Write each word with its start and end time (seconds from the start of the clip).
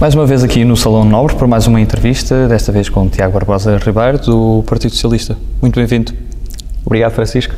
Mais 0.00 0.14
uma 0.14 0.26
vez 0.26 0.42
aqui 0.42 0.64
no 0.64 0.76
Salão 0.76 1.04
Nobre 1.04 1.36
para 1.36 1.46
mais 1.46 1.66
uma 1.66 1.80
entrevista, 1.80 2.48
desta 2.48 2.72
vez 2.72 2.88
com 2.88 3.08
Tiago 3.08 3.32
Barbosa 3.32 3.78
Ribeiro, 3.78 4.18
do 4.18 4.64
Partido 4.66 4.90
Socialista. 4.92 5.36
Muito 5.62 5.76
bem-vindo. 5.76 6.12
Obrigado, 6.84 7.12
Francisco. 7.12 7.54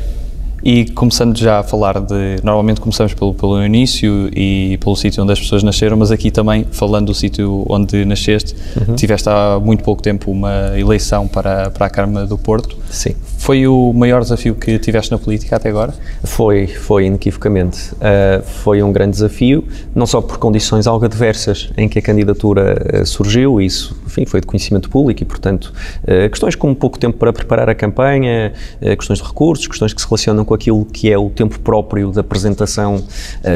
E 0.63 0.85
começando 0.91 1.37
já 1.37 1.59
a 1.59 1.63
falar 1.63 1.99
de. 1.99 2.37
Normalmente 2.43 2.81
começamos 2.81 3.13
pelo, 3.13 3.33
pelo 3.33 3.63
início 3.63 4.29
e 4.35 4.77
pelo 4.81 4.95
sítio 4.95 5.23
onde 5.23 5.31
as 5.31 5.39
pessoas 5.39 5.63
nasceram, 5.63 5.95
mas 5.97 6.11
aqui 6.11 6.31
também 6.31 6.65
falando 6.71 7.07
do 7.07 7.13
sítio 7.13 7.65
onde 7.69 8.03
nasceste, 8.05 8.55
uhum. 8.75 8.95
tiveste 8.95 9.29
há 9.29 9.59
muito 9.59 9.83
pouco 9.83 10.01
tempo 10.01 10.31
uma 10.31 10.77
eleição 10.77 11.27
para, 11.27 11.69
para 11.69 11.85
a 11.85 11.89
Câmara 11.89 12.25
do 12.25 12.37
Porto. 12.37 12.77
Sim. 12.89 13.15
Foi 13.37 13.67
o 13.67 13.93
maior 13.93 14.21
desafio 14.21 14.55
que 14.55 14.79
tiveste 14.79 15.11
na 15.11 15.17
política 15.17 15.55
até 15.55 15.69
agora? 15.69 15.93
Foi, 16.23 16.67
foi, 16.67 17.05
inequivocamente. 17.05 17.93
Uh, 17.93 18.43
foi 18.43 18.81
um 18.81 18.91
grande 18.91 19.11
desafio, 19.11 19.63
não 19.95 20.05
só 20.05 20.21
por 20.21 20.37
condições 20.37 20.87
algo 20.87 21.05
adversas 21.05 21.69
em 21.77 21.87
que 21.87 21.99
a 21.99 22.01
candidatura 22.01 23.01
uh, 23.01 23.05
surgiu, 23.05 23.61
isso 23.61 23.95
enfim, 24.17 24.25
foi 24.25 24.41
de 24.41 24.47
conhecimento 24.47 24.89
público 24.89 25.21
e, 25.21 25.25
portanto, 25.25 25.73
uh, 26.03 26.29
questões 26.29 26.55
como 26.55 26.75
pouco 26.75 26.97
tempo 26.97 27.17
para 27.17 27.31
preparar 27.31 27.69
a 27.69 27.75
campanha, 27.75 28.53
questões 28.97 29.19
de 29.19 29.25
recursos, 29.25 29.67
questões 29.67 29.93
que 29.93 30.01
se 30.01 30.07
relacionam 30.07 30.43
com 30.43 30.53
aquilo 30.53 30.85
que 30.85 31.11
é 31.11 31.17
o 31.17 31.29
tempo 31.29 31.59
próprio 31.59 32.11
da 32.11 32.21
apresentação 32.21 33.03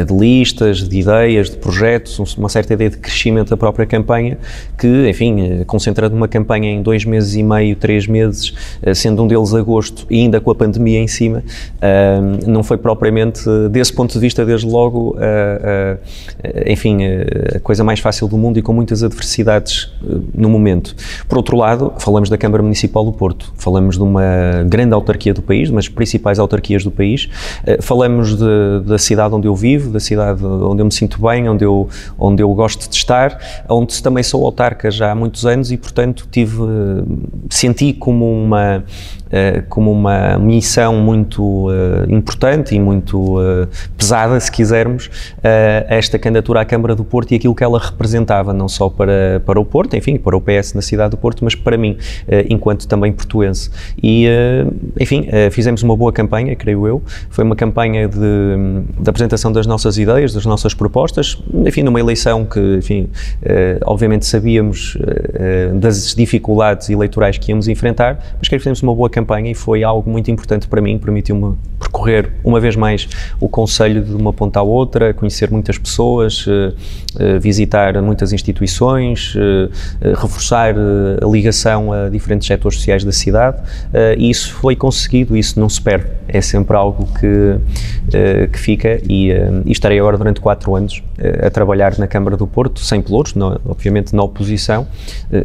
de 0.07 0.13
listas, 0.13 0.87
de 0.87 0.99
ideias, 0.99 1.49
de 1.49 1.57
projetos, 1.57 2.37
uma 2.37 2.49
certa 2.49 2.73
ideia 2.73 2.89
de 2.89 2.97
crescimento 2.97 3.49
da 3.49 3.57
própria 3.57 3.85
campanha, 3.85 4.37
que, 4.77 5.09
enfim, 5.09 5.63
concentrando 5.65 6.15
uma 6.15 6.27
campanha 6.27 6.69
em 6.69 6.81
dois 6.81 7.05
meses 7.05 7.35
e 7.35 7.43
meio, 7.43 7.75
três 7.75 8.07
meses, 8.07 8.53
sendo 8.95 9.23
um 9.23 9.27
deles 9.27 9.53
agosto, 9.53 10.05
e 10.09 10.19
ainda 10.19 10.39
com 10.39 10.51
a 10.51 10.55
pandemia 10.55 10.99
em 10.99 11.07
cima, 11.07 11.43
uh, 11.77 12.49
não 12.49 12.63
foi 12.63 12.77
propriamente, 12.77 13.41
desse 13.69 13.93
ponto 13.93 14.13
de 14.13 14.19
vista, 14.19 14.45
desde 14.45 14.67
logo, 14.67 15.15
enfim, 16.65 16.99
a 17.55 17.59
coisa 17.59 17.83
mais 17.83 17.99
fácil 17.99 18.27
do 18.27 18.37
mundo 18.37 18.59
e 18.59 18.61
com 18.61 18.73
muitas 18.73 19.03
adversidades 19.03 19.89
no 20.33 20.49
momento. 20.51 20.95
Por 21.27 21.37
outro 21.37 21.57
lado, 21.57 21.93
falamos 21.97 22.29
da 22.29 22.37
Câmara 22.37 22.61
Municipal 22.61 23.03
do 23.03 23.11
Porto, 23.11 23.51
falamos 23.55 23.97
de 23.97 24.03
uma 24.03 24.63
grande 24.67 24.93
autarquia 24.93 25.33
do 25.33 25.41
país, 25.41 25.69
das 25.69 25.87
principais 25.87 26.39
autarquias 26.39 26.83
do 26.83 26.91
país, 26.91 27.29
falamos 27.81 28.37
de, 28.37 28.81
da 28.85 28.97
cidade 28.97 29.33
onde 29.33 29.47
eu 29.47 29.55
vivo, 29.55 29.91
da 29.91 29.99
cidade 29.99 30.45
onde 30.45 30.81
eu 30.81 30.85
me 30.85 30.91
sinto 30.91 31.21
bem, 31.21 31.49
onde 31.49 31.65
eu, 31.65 31.89
onde 32.19 32.43
eu 32.43 32.53
gosto 32.53 32.89
de 32.89 32.95
estar, 32.95 33.39
onde 33.69 34.01
também 34.01 34.23
sou 34.23 34.45
autarca 34.45 34.91
já 34.91 35.11
há 35.11 35.15
muitos 35.15 35.45
anos 35.45 35.71
e, 35.71 35.77
portanto, 35.77 36.27
tive, 36.31 36.61
senti 37.49 37.93
como 37.93 38.31
uma, 38.31 38.83
uh, 39.31 39.63
como 39.69 39.91
uma 39.91 40.37
missão 40.37 40.95
muito 40.95 41.69
uh, 41.69 42.05
importante 42.09 42.75
e 42.75 42.79
muito 42.79 43.39
uh, 43.39 43.67
pesada, 43.97 44.39
se 44.39 44.51
quisermos, 44.51 45.09
esta 45.87 46.19
candidatura 46.19 46.61
à 46.61 46.65
Câmara 46.65 46.95
do 46.95 47.03
Porto 47.03 47.31
e 47.31 47.35
aquilo 47.35 47.55
que 47.55 47.63
ela 47.63 47.79
representava, 47.79 48.53
não 48.53 48.67
só 48.67 48.89
para, 48.89 49.41
para 49.45 49.59
o 49.59 49.65
Porto, 49.65 49.95
enfim, 49.95 50.17
para 50.17 50.35
o 50.35 50.41
PS 50.41 50.73
na 50.73 50.81
cidade 50.81 51.11
do 51.11 51.17
Porto, 51.17 51.43
mas 51.43 51.55
para 51.55 51.77
mim, 51.77 51.97
enquanto 52.49 52.87
também 52.87 53.11
portuense. 53.11 53.69
E, 54.01 54.27
enfim, 54.99 55.27
fizemos 55.51 55.83
uma 55.83 55.95
boa 55.95 56.11
campanha, 56.11 56.55
creio 56.55 56.87
eu. 56.87 57.01
Foi 57.29 57.43
uma 57.43 57.55
campanha 57.55 58.07
de, 58.07 58.17
de 58.99 59.09
apresentação 59.09 59.51
das 59.51 59.65
nossas 59.65 59.97
ideias, 59.97 60.33
das 60.33 60.45
nossas 60.45 60.73
propostas, 60.73 61.41
enfim, 61.65 61.83
numa 61.83 61.99
eleição 61.99 62.45
que, 62.45 62.59
enfim, 62.77 63.09
obviamente 63.85 64.25
sabíamos 64.25 64.97
das 65.79 66.15
dificuldades 66.15 66.89
eleitorais 66.89 67.37
que 67.37 67.51
íamos 67.51 67.67
enfrentar, 67.67 68.19
mas 68.37 68.47
creio 68.47 68.59
que 68.59 68.63
fizemos 68.63 68.81
uma 68.81 68.95
boa 68.95 69.09
campanha 69.09 69.20
campanha 69.21 69.51
e 69.51 69.53
foi 69.53 69.83
algo 69.83 70.09
muito 70.09 70.31
importante 70.31 70.67
para 70.67 70.81
mim, 70.81 70.97
permitiu-me 70.97 71.55
percorrer 71.79 72.31
uma 72.43 72.59
vez 72.59 72.75
mais 72.75 73.07
o 73.39 73.47
Conselho 73.47 74.03
de 74.03 74.13
uma 74.13 74.33
ponta 74.33 74.59
à 74.59 74.63
outra, 74.63 75.13
conhecer 75.13 75.51
muitas 75.51 75.77
pessoas, 75.77 76.45
eh, 76.47 76.73
eh, 77.19 77.39
visitar 77.39 78.01
muitas 78.01 78.33
instituições, 78.33 79.35
eh, 79.35 80.13
reforçar 80.15 80.73
a 81.21 81.25
ligação 81.27 81.93
a 81.93 82.09
diferentes 82.09 82.47
setores 82.47 82.77
sociais 82.77 83.03
da 83.03 83.11
cidade 83.11 83.61
e 84.17 84.29
isso 84.29 84.53
foi 84.53 84.75
conseguido, 84.75 85.35
isso 85.35 85.59
não 85.59 85.69
se 85.69 85.81
perde, 85.81 86.07
é 86.27 86.41
sempre 86.41 86.75
algo 86.75 87.07
que, 87.19 88.47
que 88.47 88.59
fica 88.59 88.99
e, 89.07 89.29
e 89.65 89.71
estarei 89.71 89.99
agora 89.99 90.17
durante 90.17 90.39
quatro 90.39 90.75
anos 90.75 91.03
a 91.45 91.49
trabalhar 91.49 91.97
na 91.97 92.07
Câmara 92.07 92.37
do 92.37 92.47
Porto, 92.47 92.79
sem 92.79 93.01
pelouros, 93.01 93.33
obviamente 93.65 94.15
na 94.15 94.23
oposição, 94.23 94.87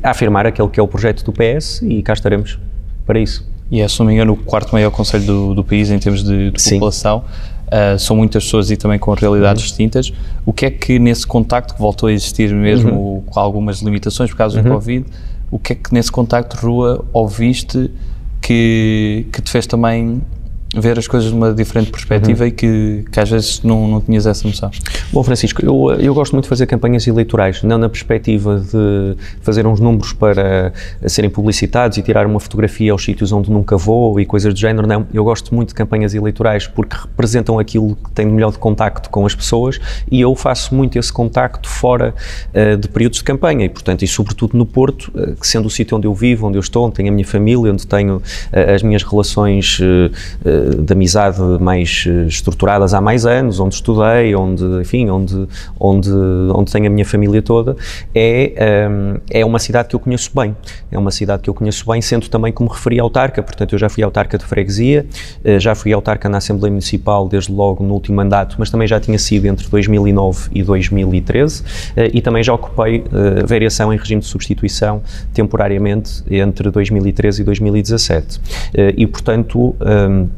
a 0.03 0.11
afirmar 0.11 0.47
aquele 0.47 0.69
que 0.69 0.81
é 0.81 0.83
o 0.83 0.89
projeto 0.89 1.25
do 1.25 1.33
PS 1.33 1.83
e 1.83 2.03
cá 2.03 2.13
estaremos 2.13 2.59
para 3.05 3.19
isso 3.19 3.56
e 3.71 3.81
é, 3.81 3.89
se 3.89 3.99
não 3.99 4.07
me 4.07 4.15
engano, 4.15 4.33
o 4.33 4.37
quarto 4.37 4.73
maior 4.73 4.91
conselho 4.91 5.25
do, 5.25 5.55
do 5.55 5.65
país 5.65 5.91
em 5.91 5.99
termos 5.99 6.23
de, 6.23 6.51
de 6.51 6.71
população. 6.71 7.25
Uh, 7.67 7.99
são 7.99 8.15
muitas 8.15 8.45
pessoas 8.45 8.71
e 8.71 8.77
também 8.77 8.97
com 8.97 9.13
realidades 9.13 9.63
uhum. 9.63 9.69
distintas. 9.69 10.13
O 10.45 10.53
que 10.53 10.67
é 10.67 10.71
que 10.71 11.01
nesse 11.01 11.27
contacto, 11.27 11.75
que 11.75 11.81
voltou 11.81 12.09
a 12.09 12.13
existir 12.13 12.55
mesmo 12.55 12.93
uhum. 12.93 13.23
com 13.23 13.41
algumas 13.41 13.81
limitações 13.81 14.31
por 14.31 14.37
causa 14.37 14.59
uhum. 14.59 14.63
do 14.63 14.71
Covid, 14.71 15.07
o 15.51 15.59
que 15.59 15.73
é 15.73 15.77
que 15.77 15.93
nesse 15.93 16.13
contacto 16.13 16.57
rua 16.65 17.05
ouviste 17.13 17.91
que, 18.41 19.27
que 19.33 19.43
te 19.43 19.51
fez 19.51 19.67
também 19.67 20.23
ver 20.77 20.99
as 20.99 21.09
coisas 21.09 21.31
de 21.31 21.37
uma 21.37 21.53
diferente 21.53 21.91
perspectiva 21.91 22.45
uhum. 22.45 22.49
e 22.49 22.51
que, 22.51 23.05
que 23.11 23.21
às 23.21 23.31
vezes 23.31 23.63
não, 23.63 23.89
não 23.89 24.01
tinhas 24.01 24.27
essa 24.27 24.47
noção. 24.47 24.71
Bom, 25.13 25.23
Francisco, 25.23 25.65
eu, 25.65 25.93
eu 25.99 26.15
gosto 26.15 26.33
muito 26.33 26.45
de 26.45 26.49
fazer 26.49 26.67
campanhas 26.67 27.07
eleitorais, 27.07 27.63
não 27.63 27.79
na 27.79 27.89
perspectiva 27.89 28.61
de 28.61 29.17
fazer 29.41 29.67
uns 29.67 29.81
números 29.81 30.13
para 30.13 30.73
serem 31.07 31.31
publicitados 31.31 31.99
e 31.99 32.03
tirar 32.03 32.27
uma 32.27 32.41
fotografia 32.41 32.93
aos 32.93 33.05
sítios 33.05 33.33
onde 33.33 33.51
nunca 33.51 33.77
vou 33.77 34.21
e 34.21 34.27
coisas 34.27 34.53
do 34.53 34.61
género, 34.61 34.87
não. 34.87 35.07
Eu 35.13 35.25
gosto 35.25 35.55
muito 35.55 35.69
de 35.69 35.75
campanhas 35.75 36.15
eleitorais 36.15 36.67
porque 36.67 36.97
representam 36.97 37.59
aquilo 37.59 37.97
que 37.97 38.11
tem 38.13 38.27
melhor 38.27 38.53
de 38.53 38.59
contacto 38.59 39.09
com 39.11 39.25
as 39.25 39.35
pessoas 39.35 39.81
e 40.11 40.21
eu 40.21 40.35
faço 40.35 40.75
muito 40.75 40.99
esse 40.99 41.13
contacto 41.13 41.69
fora 41.69 42.15
uh, 42.55 42.77
de 42.77 42.89
períodos 42.89 43.19
de 43.19 43.25
campanha 43.25 43.65
e, 43.65 43.69
portanto, 43.69 44.03
e 44.03 44.07
sobretudo 44.07 44.57
no 44.57 44.67
Porto, 44.67 45.11
uh, 45.15 45.37
sendo 45.41 45.67
o 45.67 45.71
sítio 45.71 45.97
onde 45.97 46.07
eu 46.07 46.15
vivo, 46.15 46.47
onde 46.47 46.59
eu 46.59 46.61
estou, 46.61 46.87
onde 46.87 46.97
tenho 46.97 47.09
a 47.09 47.13
minha 47.13 47.27
família, 47.27 47.73
onde 47.73 47.87
tenho 47.87 48.17
uh, 48.17 48.75
as 48.75 48.83
minhas 48.83 49.03
relações 49.03 49.81
de 50.75 50.93
amizade 50.93 51.41
mais 51.61 52.05
eh, 52.07 52.27
estruturadas 52.27 52.95
há 52.95 53.01
mais 53.01 53.27
anos, 53.27 53.61
onde 53.61 53.75
estudei, 53.75 54.35
onde, 54.35 54.65
enfim, 54.81 55.09
onde, 55.09 55.47
onde, 55.79 56.11
onde 56.55 56.73
tenho 56.73 56.87
a 56.87 56.91
minha 56.91 57.05
família 57.05 57.43
toda, 57.43 57.77
é, 58.15 58.53
ehm, 58.57 59.19
é 59.31 59.45
uma 59.45 59.59
cidade 59.59 59.89
que 59.89 59.97
eu 59.97 60.01
conheço 60.01 60.31
bem. 60.35 60.57
É 60.91 60.99
uma 60.99 61.11
cidade 61.11 61.43
que 61.43 61.51
eu 61.51 61.55
conheço 61.55 61.85
bem, 61.91 62.01
sendo 62.01 62.29
também 62.29 62.53
como 62.53 62.71
referi 62.71 62.99
autarca, 62.99 63.43
portanto 63.43 63.73
eu 63.75 63.79
já 63.79 63.89
fui 63.89 64.03
autarca 64.03 64.39
de 64.39 64.45
freguesia, 64.45 65.07
eh, 65.45 65.59
já 65.59 65.75
fui 65.75 65.93
autarca 65.93 66.29
na 66.29 66.39
Assembleia 66.39 66.71
Municipal 66.71 67.29
desde 67.29 67.53
logo 67.53 67.85
no 67.85 67.95
último 67.95 68.17
mandato, 68.17 68.57
mas 68.59 68.71
também 68.71 68.89
já 68.89 68.99
tinha 68.99 69.19
sido 69.19 69.47
entre 69.47 69.69
2009 69.69 70.51
e 70.53 70.63
2013 70.63 71.65
eh, 71.97 72.11
e 72.15 72.21
também 72.21 72.43
já 72.43 72.53
ocupei 72.53 73.05
variação 73.47 73.93
em 73.93 73.97
regime 73.97 74.21
de 74.21 74.27
substituição 74.27 75.03
temporariamente 75.33 76.23
entre 76.31 76.71
2013 76.71 77.43
e 77.43 77.45
2017. 77.45 78.41
E, 78.97 79.07
portanto, 79.07 79.75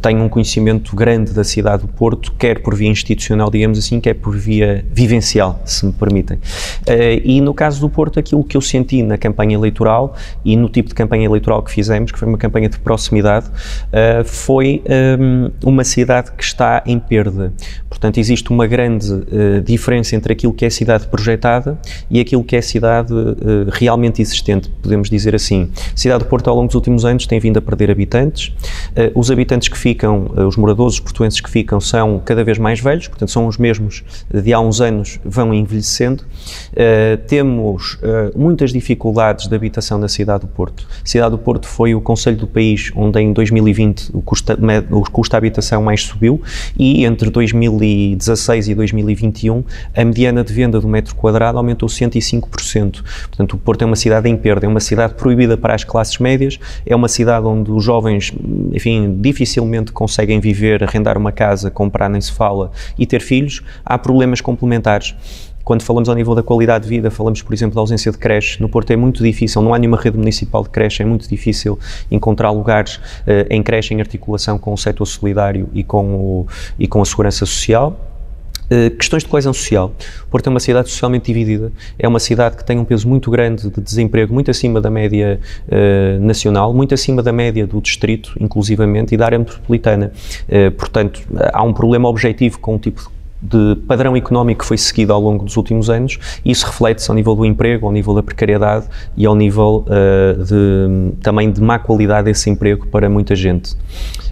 tenho 0.00 0.17
um 0.24 0.28
conhecimento 0.28 0.94
grande 0.94 1.32
da 1.32 1.44
cidade 1.44 1.82
do 1.82 1.88
Porto, 1.88 2.32
quer 2.38 2.60
por 2.60 2.74
via 2.74 2.88
institucional, 2.88 3.50
digamos 3.50 3.78
assim, 3.78 4.00
quer 4.00 4.14
por 4.14 4.36
via 4.36 4.84
vivencial, 4.90 5.60
se 5.64 5.86
me 5.86 5.92
permitem. 5.92 6.36
Uh, 6.36 7.20
e 7.24 7.40
no 7.40 7.54
caso 7.54 7.80
do 7.80 7.88
Porto, 7.88 8.18
aquilo 8.18 8.42
que 8.44 8.56
eu 8.56 8.60
senti 8.60 9.02
na 9.02 9.18
campanha 9.18 9.54
eleitoral 9.54 10.14
e 10.44 10.56
no 10.56 10.68
tipo 10.68 10.88
de 10.88 10.94
campanha 10.94 11.24
eleitoral 11.24 11.62
que 11.62 11.70
fizemos, 11.70 12.12
que 12.12 12.18
foi 12.18 12.28
uma 12.28 12.38
campanha 12.38 12.68
de 12.68 12.78
proximidade, 12.78 13.46
uh, 13.46 14.24
foi 14.24 14.82
ehm, 14.84 15.50
uma 15.64 15.84
cidade 15.84 16.32
que 16.32 16.42
está 16.42 16.82
em 16.86 16.98
perda. 16.98 17.52
Portanto, 17.88 18.18
existe 18.18 18.50
uma 18.50 18.66
grande 18.66 19.12
uh, 19.12 19.60
diferença 19.64 20.14
entre 20.14 20.32
aquilo 20.32 20.52
que 20.52 20.64
é 20.64 20.70
cidade 20.70 21.06
projetada 21.06 21.78
e 22.10 22.20
aquilo 22.20 22.44
que 22.44 22.56
é 22.56 22.62
cidade 22.62 23.12
realmente 23.72 24.20
existente, 24.22 24.68
podemos 24.82 25.10
dizer 25.10 25.34
assim. 25.34 25.70
A 25.92 25.96
cidade 25.96 26.24
do 26.24 26.28
Porto, 26.28 26.48
ao 26.48 26.56
longo 26.56 26.66
dos 26.66 26.74
últimos 26.74 27.04
anos, 27.04 27.26
tem 27.26 27.40
vindo 27.40 27.58
a 27.58 27.62
perder 27.62 27.90
habitantes. 27.90 28.52
os 29.14 29.30
habitantes 29.30 29.68
que 29.68 29.76
ficam 29.76 29.97
ficam, 29.98 30.30
eh, 30.36 30.44
os 30.44 30.56
moradores, 30.56 31.00
portuenses 31.00 31.40
que 31.40 31.50
ficam, 31.50 31.80
são 31.80 32.22
cada 32.24 32.44
vez 32.44 32.56
mais 32.56 32.78
velhos, 32.78 33.08
portanto, 33.08 33.32
são 33.32 33.48
os 33.48 33.58
mesmos 33.58 34.04
de 34.32 34.52
há 34.52 34.60
uns 34.60 34.80
anos, 34.80 35.18
vão 35.24 35.52
envelhecendo. 35.52 36.22
Uh, 36.72 37.16
temos 37.26 37.94
uh, 37.94 38.38
muitas 38.38 38.72
dificuldades 38.72 39.48
de 39.48 39.54
habitação 39.54 39.98
na 39.98 40.08
cidade 40.08 40.42
do 40.42 40.46
Porto. 40.46 40.86
A 41.04 41.06
cidade 41.06 41.32
do 41.32 41.38
Porto 41.38 41.66
foi 41.66 41.94
o 41.94 42.00
conselho 42.00 42.36
do 42.36 42.46
país 42.46 42.92
onde, 42.94 43.20
em 43.20 43.32
2020, 43.32 44.10
o 44.14 44.22
custo, 44.22 44.52
o 44.90 45.10
custo 45.10 45.32
da 45.32 45.38
habitação 45.38 45.82
mais 45.82 46.02
subiu 46.02 46.40
e 46.78 47.04
entre 47.04 47.30
2016 47.30 48.68
e 48.68 48.74
2021, 48.74 49.64
a 49.96 50.04
mediana 50.04 50.44
de 50.44 50.52
venda 50.52 50.80
do 50.80 50.86
metro 50.86 51.14
quadrado 51.14 51.58
aumentou 51.58 51.88
105%. 51.88 53.02
Portanto, 53.28 53.54
o 53.54 53.58
Porto 53.58 53.82
é 53.82 53.86
uma 53.86 53.96
cidade 53.96 54.28
em 54.28 54.36
perda, 54.36 54.66
é 54.66 54.68
uma 54.68 54.80
cidade 54.80 55.14
proibida 55.14 55.56
para 55.56 55.74
as 55.74 55.82
classes 55.82 56.18
médias, 56.18 56.58
é 56.86 56.94
uma 56.94 57.08
cidade 57.08 57.46
onde 57.46 57.70
os 57.70 57.82
jovens, 57.82 58.32
enfim, 58.72 59.16
dificilmente 59.20 59.87
conseguem 59.92 60.40
viver, 60.40 60.82
arrendar 60.82 61.16
uma 61.16 61.32
casa, 61.32 61.70
comprar 61.70 62.08
nem 62.08 62.20
se 62.20 62.32
fala 62.32 62.70
e 62.98 63.06
ter 63.06 63.20
filhos, 63.20 63.62
há 63.84 63.98
problemas 63.98 64.40
complementares. 64.40 65.14
Quando 65.68 65.82
falamos 65.82 66.08
ao 66.08 66.14
nível 66.14 66.34
da 66.34 66.42
qualidade 66.42 66.84
de 66.84 66.88
vida, 66.88 67.10
falamos, 67.10 67.42
por 67.42 67.52
exemplo, 67.52 67.74
da 67.74 67.82
ausência 67.82 68.10
de 68.10 68.16
creche. 68.16 68.58
No 68.58 68.70
Porto 68.70 68.90
é 68.90 68.96
muito 68.96 69.22
difícil, 69.22 69.60
não 69.60 69.74
há 69.74 69.78
nenhuma 69.78 69.98
rede 69.98 70.16
municipal 70.16 70.62
de 70.62 70.70
creche, 70.70 71.02
é 71.02 71.06
muito 71.06 71.28
difícil 71.28 71.78
encontrar 72.10 72.50
lugares 72.50 72.96
uh, 72.96 73.44
em 73.50 73.62
creche 73.62 73.92
em 73.92 74.00
articulação 74.00 74.58
com 74.58 74.72
o 74.72 74.78
setor 74.78 75.04
solidário 75.04 75.68
e 75.74 75.84
com, 75.84 76.14
o, 76.14 76.46
e 76.78 76.88
com 76.88 77.02
a 77.02 77.04
segurança 77.04 77.44
social. 77.44 78.07
Uh, 78.70 78.90
questões 78.96 79.22
de 79.22 79.28
coesão 79.28 79.52
social. 79.52 79.94
Porto 80.30 80.46
é 80.46 80.50
uma 80.50 80.60
cidade 80.60 80.90
socialmente 80.90 81.26
dividida, 81.26 81.72
é 81.98 82.06
uma 82.06 82.20
cidade 82.20 82.56
que 82.56 82.64
tem 82.64 82.78
um 82.78 82.84
peso 82.84 83.08
muito 83.08 83.30
grande 83.30 83.70
de 83.70 83.80
desemprego, 83.80 84.32
muito 84.32 84.50
acima 84.50 84.80
da 84.80 84.90
média 84.90 85.40
uh, 85.68 86.20
nacional, 86.20 86.74
muito 86.74 86.92
acima 86.92 87.22
da 87.22 87.32
média 87.32 87.66
do 87.66 87.80
distrito, 87.80 88.34
inclusivamente, 88.38 89.14
e 89.14 89.16
da 89.16 89.24
área 89.24 89.38
metropolitana. 89.38 90.12
Uh, 90.48 90.70
portanto, 90.72 91.22
há 91.52 91.62
um 91.62 91.72
problema 91.72 92.08
objetivo 92.08 92.58
com 92.58 92.76
o 92.76 92.78
tipo 92.78 93.00
de 93.00 93.18
de 93.40 93.76
padrão 93.86 94.16
económico 94.16 94.62
que 94.62 94.66
foi 94.66 94.76
seguido 94.76 95.12
ao 95.12 95.20
longo 95.20 95.44
dos 95.44 95.56
últimos 95.56 95.88
anos 95.88 96.18
e 96.44 96.50
isso 96.50 96.66
reflete-se 96.66 97.10
ao 97.10 97.14
nível 97.14 97.34
do 97.34 97.44
emprego, 97.44 97.86
ao 97.86 97.92
nível 97.92 98.14
da 98.14 98.22
precariedade 98.22 98.86
e 99.16 99.24
ao 99.24 99.34
nível 99.34 99.84
uh, 99.86 100.44
de, 100.44 101.16
também 101.22 101.50
de 101.50 101.60
má 101.60 101.78
qualidade 101.78 102.24
desse 102.24 102.50
emprego 102.50 102.86
para 102.88 103.08
muita 103.08 103.36
gente. 103.36 103.76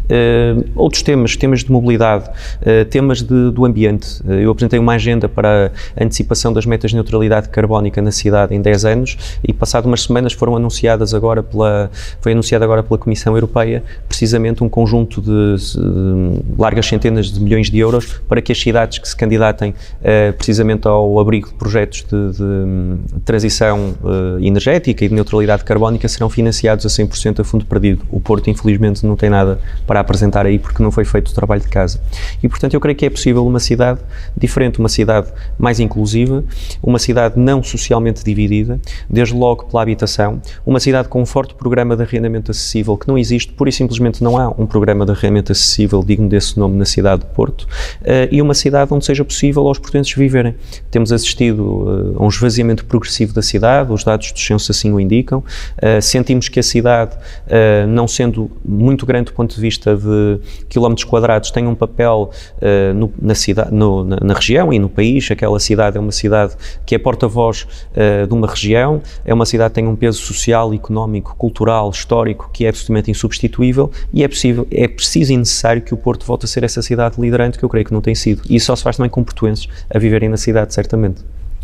Uh, 0.07 0.65
outros 0.77 1.03
temas, 1.03 1.37
temas 1.37 1.65
de 1.65 1.73
mobilidade, 1.73 2.29
uh, 2.29 2.85
temas 2.85 3.23
de, 3.23 3.51
do 3.51 3.65
ambiente. 3.65 4.23
Uh, 4.25 4.35
eu 4.35 4.53
apresentei 4.53 4.79
uma 4.79 4.95
agenda 4.95 5.29
para 5.29 5.73
a 5.99 6.05
antecipação 6.05 6.53
das 6.53 6.65
metas 6.65 6.93
de 6.93 6.95
neutralidade 6.95 7.49
carbónica 7.49 8.01
na 8.01 8.13
cidade 8.13 8.55
em 8.55 8.61
10 8.61 8.85
anos 8.85 9.17
e 9.43 9.53
passado 9.53 9.87
umas 9.87 10.03
semanas 10.03 10.33
foram 10.33 10.55
anunciadas 10.55 11.13
agora 11.13 11.43
pela, 11.43 11.91
foi 12.21 12.33
anunciado 12.33 12.65
agora 12.65 12.85
pela 12.85 12.99
Comissão 12.99 13.35
Europeia 13.35 13.83
precisamente 14.09 14.63
um 14.63 14.69
conjunto 14.69 15.21
de, 15.21 15.57
de 15.57 16.57
largas 16.57 16.87
centenas 16.87 17.27
de 17.27 17.41
milhões 17.41 17.69
de 17.69 17.79
euros 17.79 18.21
para 18.29 18.41
que 18.41 18.53
as 18.53 18.61
cidades 18.61 18.99
que 18.99 19.09
se 19.09 19.17
candidatem 19.17 19.75
precisamente 20.37 20.87
ao 20.87 21.19
abrigo 21.19 21.49
de 21.49 21.55
projetos 21.55 22.05
de, 22.05 22.33
de 22.33 23.21
transição 23.25 23.95
energética 24.41 25.05
e 25.05 25.09
de 25.09 25.15
neutralidade 25.15 25.65
carbónica 25.65 26.09
serão 26.09 26.31
financiados 26.31 26.87
a 26.87 26.89
100% 26.89 27.41
a 27.41 27.45
fundo 27.45 27.67
perdido. 27.67 28.05
O 28.11 28.21
Porto 28.21 28.49
infelizmente 28.49 29.05
não 29.05 29.17
tem 29.17 29.29
nada 29.29 29.59
para 29.87 29.96
para 29.97 30.01
apresentar 30.01 30.45
aí 30.45 30.59
porque 30.59 30.83
não 30.83 30.91
foi 30.91 31.05
feito 31.05 31.29
o 31.29 31.35
trabalho 31.35 31.63
de 31.63 31.69
casa. 31.69 32.01
E, 32.43 32.49
portanto, 32.49 32.75
eu 32.75 32.81
creio 32.81 32.97
que 32.97 33.07
é 33.07 33.11
possível 33.11 33.47
uma 33.47 33.59
cidade 33.59 34.01
diferente, 34.37 34.79
uma 34.79 34.89
cidade 34.89 35.29
mais 35.59 35.81
inclusiva, 35.81 36.45
uma 36.83 36.99
cidade 36.99 37.39
não 37.39 37.63
socialmente 37.63 38.23
dividida, 38.23 38.79
desde 39.09 39.35
logo 39.35 39.65
pela 39.65 39.83
habitação, 39.83 40.41
uma 40.67 40.81
cidade 40.81 41.09
com 41.09 41.23
um 41.23 41.27
forte 41.27 41.55
programa 41.55 41.97
de 41.97 42.03
arrendamento 42.03 42.51
acessível 42.51 42.97
que 42.97 43.09
não 43.09 43.17
existe, 43.17 43.53
pura 43.53 43.71
e 43.71 43.73
simplesmente 43.73 44.23
não 44.23 44.37
há 44.37 44.49
um 44.59 44.67
programa 44.67 45.07
de 45.07 45.13
arrendamento 45.13 45.53
acessível 45.53 46.03
digno 46.05 46.29
desse 46.29 46.59
nome 46.59 46.77
na 46.77 46.85
cidade 46.85 47.23
de 47.23 47.29
Porto, 47.29 47.63
uh, 47.63 48.29
e 48.31 48.43
uma 48.43 48.55
cidade 48.55 48.93
onde 48.93 49.05
seja 49.05 49.25
possível 49.25 49.67
aos 49.67 49.79
portugueses 49.79 50.13
viverem. 50.13 50.55
Temos 50.91 51.11
assistido 51.11 51.63
uh, 51.63 52.17
a 52.19 52.25
um 52.25 52.29
esvaziamento 52.29 52.85
progressivo 52.85 53.33
da 53.33 53.43
cidade, 53.43 53.91
os 53.93 54.05
dados 54.05 54.31
do 54.31 54.39
censo 54.39 54.71
assim 54.71 54.93
o 54.93 55.01
indicam, 55.01 55.39
uh, 55.39 56.03
sentimos 56.03 56.49
que 56.49 56.61
a 56.61 56.63
cidade, 56.63 57.17
não 57.89 58.09
sendo 58.09 58.51
muito 58.65 59.07
grande 59.07 59.27
do 59.27 59.33
ponto 59.33 59.55
de 59.55 59.61
vista 59.61 59.86
vista 59.95 59.97
de 59.97 60.41
quilómetros 60.69 61.05
quadrados 61.05 61.51
tem 61.51 61.67
um 61.67 61.75
papel 61.75 62.31
uh, 62.57 62.95
no, 62.95 63.13
na, 63.21 63.35
cidade, 63.35 63.73
no, 63.73 64.05
na, 64.05 64.19
na, 64.21 64.35
região 64.35 64.73
e 64.73 64.79
no 64.79 64.89
país. 64.89 65.31
Aquela 65.31 65.61
cidade 65.61 65.97
é 65.97 66.01
uma 66.01 66.13
cidade 66.13 66.55
que 66.85 66.95
é 66.95 66.99
porta-voz 66.99 67.67
uh, 67.93 68.27
de 68.27 68.35
uma 68.35 68.47
região, 68.47 69.01
é 69.25 69.33
uma 69.33 69.47
cidade 69.47 69.71
que 69.71 69.75
tem 69.77 69.87
um 69.87 69.97
peso 69.97 70.19
social, 70.19 70.73
económico, 70.75 71.37
cultural, 71.37 71.91
histórico 71.91 72.51
que 72.53 72.65
é 72.65 72.69
absolutamente 72.69 73.11
insubstituível 73.11 73.91
e 74.13 74.25
é, 74.25 74.29
possível, 74.29 74.67
é 74.71 74.89
preciso 74.89 75.33
e 75.33 75.37
necessário 75.37 75.83
que 75.83 75.95
o 75.95 75.97
Porto 75.97 76.27
volte 76.27 76.45
a 76.45 76.49
ser 76.49 76.65
essa 76.65 76.83
cidade 76.83 77.21
liderante 77.21 77.59
que 77.59 77.65
eu 77.65 77.69
creio 77.69 77.85
que 77.85 77.93
não 77.93 78.01
tem 78.01 78.15
sido. 78.15 78.43
E 78.49 78.57
isso 78.57 78.67
só 78.67 78.77
se 78.77 78.83
faz 78.83 78.97
também 78.97 79.11
com 79.11 79.23
portuenses 79.23 79.69
a 79.93 79.99
viverem 79.99 80.29
na 80.29 80.37
cidade, 80.37 80.75
certamente. 80.75 81.23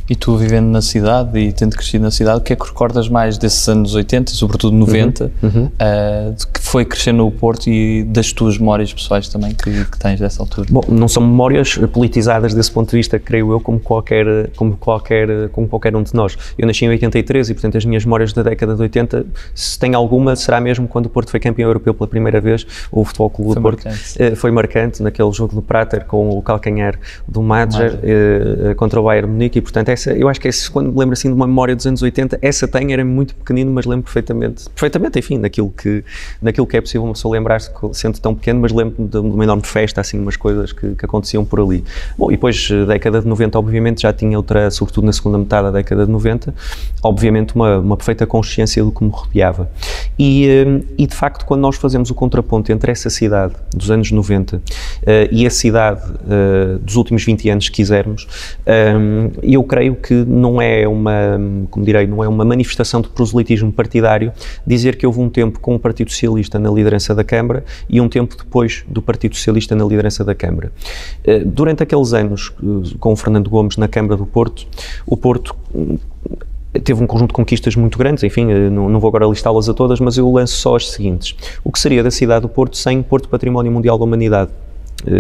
E 0.09 0.17
tu 0.17 0.37
vivendo 0.37 0.67
na 0.67 0.83
cidade 0.83 1.39
e 1.39 1.53
tendo 1.53 1.77
crescido 1.77 2.05
na 2.05 2.11
cidade, 2.11 2.39
o 2.39 2.41
que 2.43 2.53
é 2.53 2.57
que 2.57 2.67
recordas 2.67 3.09
mais 3.09 3.39
desses 3.39 3.67
anos 3.69 3.95
80, 3.95 4.33
sobretudo 4.33 4.77
90, 4.77 5.31
uhum, 5.43 5.49
uhum. 5.49 5.65
Uh, 5.67 6.47
que 6.53 6.61
foi 6.73 6.87
crescer 6.87 7.13
no 7.13 7.31
Porto 7.31 7.69
e 7.69 8.03
das 8.03 8.33
tuas 8.33 8.57
memórias 8.57 8.95
pessoais 8.95 9.29
também 9.29 9.53
que, 9.53 9.85
que, 9.85 9.99
tens 9.99 10.19
dessa 10.19 10.43
altura? 10.43 10.67
Bom, 10.71 10.81
não 10.89 11.07
são 11.07 11.23
memórias 11.23 11.77
politizadas 11.93 12.55
desse 12.55 12.71
ponto 12.71 12.89
de 12.89 12.97
vista, 12.97 13.19
creio 13.19 13.53
eu, 13.53 13.61
como 13.61 13.79
qualquer, 13.79 14.49
como 14.57 14.75
qualquer, 14.79 15.51
como 15.51 15.69
qualquer 15.69 15.95
um 15.95 16.03
de 16.03 16.15
nós. 16.15 16.35
Eu 16.57 16.67
nasci 16.67 16.87
em 16.87 16.89
83 16.89 17.51
e, 17.51 17.53
portanto, 17.53 17.77
as 17.77 17.85
minhas 17.85 18.07
memórias 18.07 18.33
da 18.33 18.43
década 18.43 18.75
de 18.75 18.81
80, 18.81 19.27
se 19.55 19.79
tem 19.79 19.95
alguma, 19.95 20.35
será 20.35 20.63
mesmo 20.63 20.89
quando 20.89 21.07
o 21.07 21.09
Porto 21.11 21.31
foi 21.31 21.39
campeão 21.39 21.69
europeu 21.69 21.93
pela 21.93 22.09
primeira 22.09 22.41
vez, 22.41 22.67
o 22.91 23.05
Futebol 23.05 23.29
Clube 23.29 23.55
do 23.55 23.61
Porto 23.61 23.85
marcante. 23.85 24.23
Uh, 24.23 24.35
foi 24.35 24.51
marcante 24.51 25.03
naquele 25.03 25.31
jogo 25.31 25.55
do 25.55 25.61
Prater 25.61 26.07
com 26.07 26.31
o 26.31 26.41
calcanhar 26.41 26.99
do 27.29 27.43
Madger 27.43 27.97
uh, 27.97 28.75
contra 28.77 28.99
o 28.99 29.05
Bayern 29.05 29.31
Munique 29.31 29.59
e, 29.59 29.61
portanto, 29.61 29.91
essa, 29.91 30.13
eu 30.15 30.27
acho 30.27 30.41
que 30.41 30.49
esse, 30.49 30.71
quando 30.71 30.91
me 30.91 30.99
lembro 30.99 31.13
assim 31.13 31.29
de 31.29 31.35
uma 31.35 31.47
memória 31.47 31.77
dos 31.77 31.87
anos 31.87 32.01
80, 32.01 32.39
essa 32.41 32.67
tem, 32.67 32.95
era 32.95 33.05
muito 33.05 33.35
pequenino, 33.35 33.71
mas 33.71 33.85
lembro 33.85 34.05
perfeitamente, 34.05 34.71
perfeitamente, 34.71 35.19
enfim, 35.19 35.39
daquilo 35.39 35.71
que, 35.71 36.03
daquilo 36.41 36.62
que 36.67 36.77
é 36.77 36.81
possível 36.81 37.05
uma 37.05 37.13
pessoa 37.13 37.33
lembrar-se 37.33 37.71
sendo 37.93 38.19
tão 38.19 38.35
pequeno, 38.35 38.61
mas 38.61 38.73
lembro-me 38.73 39.09
de 39.09 39.19
uma 39.19 39.45
enorme 39.45 39.65
festa, 39.65 40.01
assim, 40.01 40.19
umas 40.19 40.37
coisas 40.37 40.73
que, 40.73 40.95
que, 40.95 41.05
aconteciam 41.05 41.45
por 41.45 41.61
ali. 41.61 41.85
Bom, 42.17 42.31
e 42.31 42.35
depois, 42.35 42.69
eh, 42.71 42.85
década 42.85 43.21
de 43.21 43.27
90, 43.27 43.59
obviamente, 43.59 44.03
já 44.03 44.13
tinha 44.13 44.37
outra, 44.37 44.71
sobretudo 44.71 45.05
na 45.05 45.13
segunda 45.13 45.39
metade 45.39 45.65
da 45.65 45.71
década 45.71 46.07
de 46.07 46.13
90, 46.13 46.55
obviamente 47.03 47.55
uma, 47.55 47.79
uma 47.79 47.97
perfeita 47.97 48.27
consciência 48.27 48.83
do 48.83 48.91
que 48.91 49.03
me 49.05 49.11
rodeava. 49.11 49.71
E, 50.19 50.47
eh, 50.47 50.83
e, 50.99 51.07
de 51.07 51.15
facto, 51.15 51.45
quando 51.45 51.61
nós 51.61 51.77
fazemos 51.77 52.11
o 52.11 52.15
contraponto 52.15 52.73
entre 52.73 52.93
essa 52.93 53.11
cidade 53.11 53.55
dos 53.75 53.91
anos 53.91 54.11
90 54.11 54.57
uh, 54.57 54.61
e 55.31 55.47
a 55.47 55.51
cidade 55.51 56.03
uh, 56.11 56.79
dos 56.79 56.97
últimos 56.97 57.25
20 57.25 57.51
anos, 57.51 57.65
se 57.67 57.71
quisermos, 57.71 58.27
um, 58.67 59.31
eu 59.43 59.63
creio 59.65 59.95
que 59.95 60.15
não 60.15 60.61
é 60.61 60.87
uma, 60.87 61.41
como 61.71 61.85
direi, 61.85 62.07
não 62.07 62.23
é 62.23 62.29
uma 62.29 62.45
manifestação 62.45 63.01
de 63.01 63.09
proselitismo 63.09 63.73
partidário 63.73 64.33
dizer 64.67 64.97
que 64.97 65.07
houve 65.07 65.21
um 65.21 65.29
tempo 65.29 65.61
com 65.61 65.75
o 65.75 65.79
Partido 65.79 66.11
Socialista 66.11 66.52
na 66.59 66.71
liderança 66.71 67.15
da 67.15 67.25
Câmara 67.25 67.65
e 67.89 68.01
um 68.01 68.09
tempo 68.09 68.37
depois 68.37 68.85
do 68.89 69.03
Partido 69.03 69.37
Socialista 69.37 69.75
na 69.75 69.85
liderança 69.85 70.25
da 70.25 70.35
Câmara. 70.35 70.73
Eh, 71.25 71.43
durante 71.45 71.83
aqueles 71.83 72.13
anos 72.13 72.53
eh, 72.63 72.97
com 72.99 73.13
o 73.13 73.17
Fernando 73.17 73.49
Gomes 73.49 73.77
na 73.77 73.89
Câmara 73.89 74.17
do 74.17 74.27
Porto, 74.27 74.67
o 75.07 75.17
Porto 75.17 75.55
hum, 75.75 75.99
teve 76.85 77.03
um 77.03 77.07
conjunto 77.07 77.29
de 77.29 77.35
conquistas 77.35 77.77
muito 77.77 77.99
grandes, 77.99 78.23
enfim, 78.25 78.51
eh, 78.51 78.71
não, 78.71 78.89
não 78.89 79.01
vou 79.01 79.09
agora 79.09 79.27
listá-las 79.27 79.69
a 79.69 79.75
todas, 79.75 80.01
mas 80.01 80.17
eu 80.17 80.31
lanço 80.31 80.55
só 80.55 80.77
as 80.77 80.91
seguintes. 80.91 81.37
O 81.63 81.71
que 81.71 81.79
seria 81.79 82.03
da 82.03 82.11
cidade 82.11 82.43
do 82.43 82.49
Porto 82.49 82.77
sem 82.77 83.03
Porto 83.03 83.29
Património 83.29 83.71
Mundial 83.71 83.99
da 83.99 84.05
Humanidade? 84.05 84.51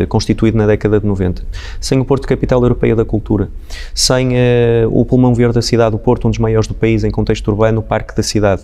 Constituído 0.08 0.56
na 0.56 0.64
década 0.64 1.00
de 1.00 1.06
90, 1.06 1.42
sem 1.80 1.98
o 1.98 2.04
Porto 2.04 2.28
Capital 2.28 2.62
Europeia 2.62 2.94
da 2.94 3.04
Cultura, 3.04 3.48
sem 3.92 4.28
uh, 4.28 4.36
o 4.92 5.04
pulmão 5.04 5.34
verde 5.34 5.54
da 5.54 5.62
cidade, 5.62 5.96
o 5.96 5.98
Porto, 5.98 6.28
um 6.28 6.30
dos 6.30 6.38
maiores 6.38 6.68
do 6.68 6.74
país 6.74 7.02
em 7.02 7.10
contexto 7.10 7.48
urbano, 7.48 7.80
o 7.80 7.82
Parque 7.82 8.14
da 8.14 8.22
Cidade, 8.22 8.62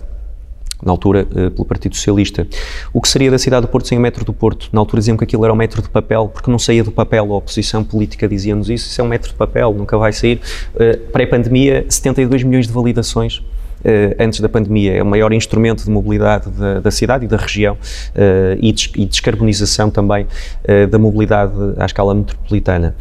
na 0.83 0.91
altura 0.91 1.27
uh, 1.29 1.51
pelo 1.51 1.65
Partido 1.65 1.95
Socialista. 1.95 2.47
O 2.93 3.01
que 3.01 3.09
seria 3.09 3.29
da 3.29 3.37
cidade 3.37 3.65
do 3.65 3.69
Porto 3.69 3.87
sem 3.87 3.97
o 3.97 4.01
metro 4.01 4.23
do 4.23 4.33
Porto? 4.33 4.69
Na 4.71 4.79
altura 4.79 4.99
diziam 5.01 5.17
que 5.17 5.23
aquilo 5.23 5.43
era 5.43 5.53
o 5.53 5.55
metro 5.55 5.81
de 5.81 5.89
papel, 5.89 6.29
porque 6.33 6.49
não 6.49 6.59
saía 6.59 6.83
do 6.83 6.91
papel, 6.91 7.33
a 7.33 7.37
oposição 7.37 7.83
política 7.83 8.27
dizia-nos 8.27 8.69
isso, 8.69 8.87
isso 8.87 9.01
é 9.01 9.03
um 9.03 9.07
metro 9.07 9.29
de 9.29 9.35
papel, 9.35 9.73
nunca 9.73 9.97
vai 9.97 10.13
sair. 10.13 10.39
Uh, 10.75 10.97
Pré-pandemia, 11.11 11.85
72 11.89 12.43
milhões 12.43 12.67
de 12.67 12.73
validações 12.73 13.41
Uh, 13.79 14.11
antes 14.19 14.41
da 14.41 14.49
pandemia, 14.49 14.95
é 14.95 15.01
o 15.01 15.05
maior 15.05 15.31
instrumento 15.31 15.85
de 15.85 15.89
mobilidade 15.89 16.49
da, 16.49 16.81
da 16.81 16.91
cidade 16.91 17.23
e 17.23 17.29
da 17.29 17.37
região 17.37 17.77
e, 18.59 18.73
des, 18.73 18.91
e, 18.93 19.05
descarbonização 19.05 19.89
também 19.89 20.27
da 20.91 20.99
mobilidade 20.99 21.53
à 21.77 21.85
escala 21.85 22.13
metropolitana. 22.13 22.93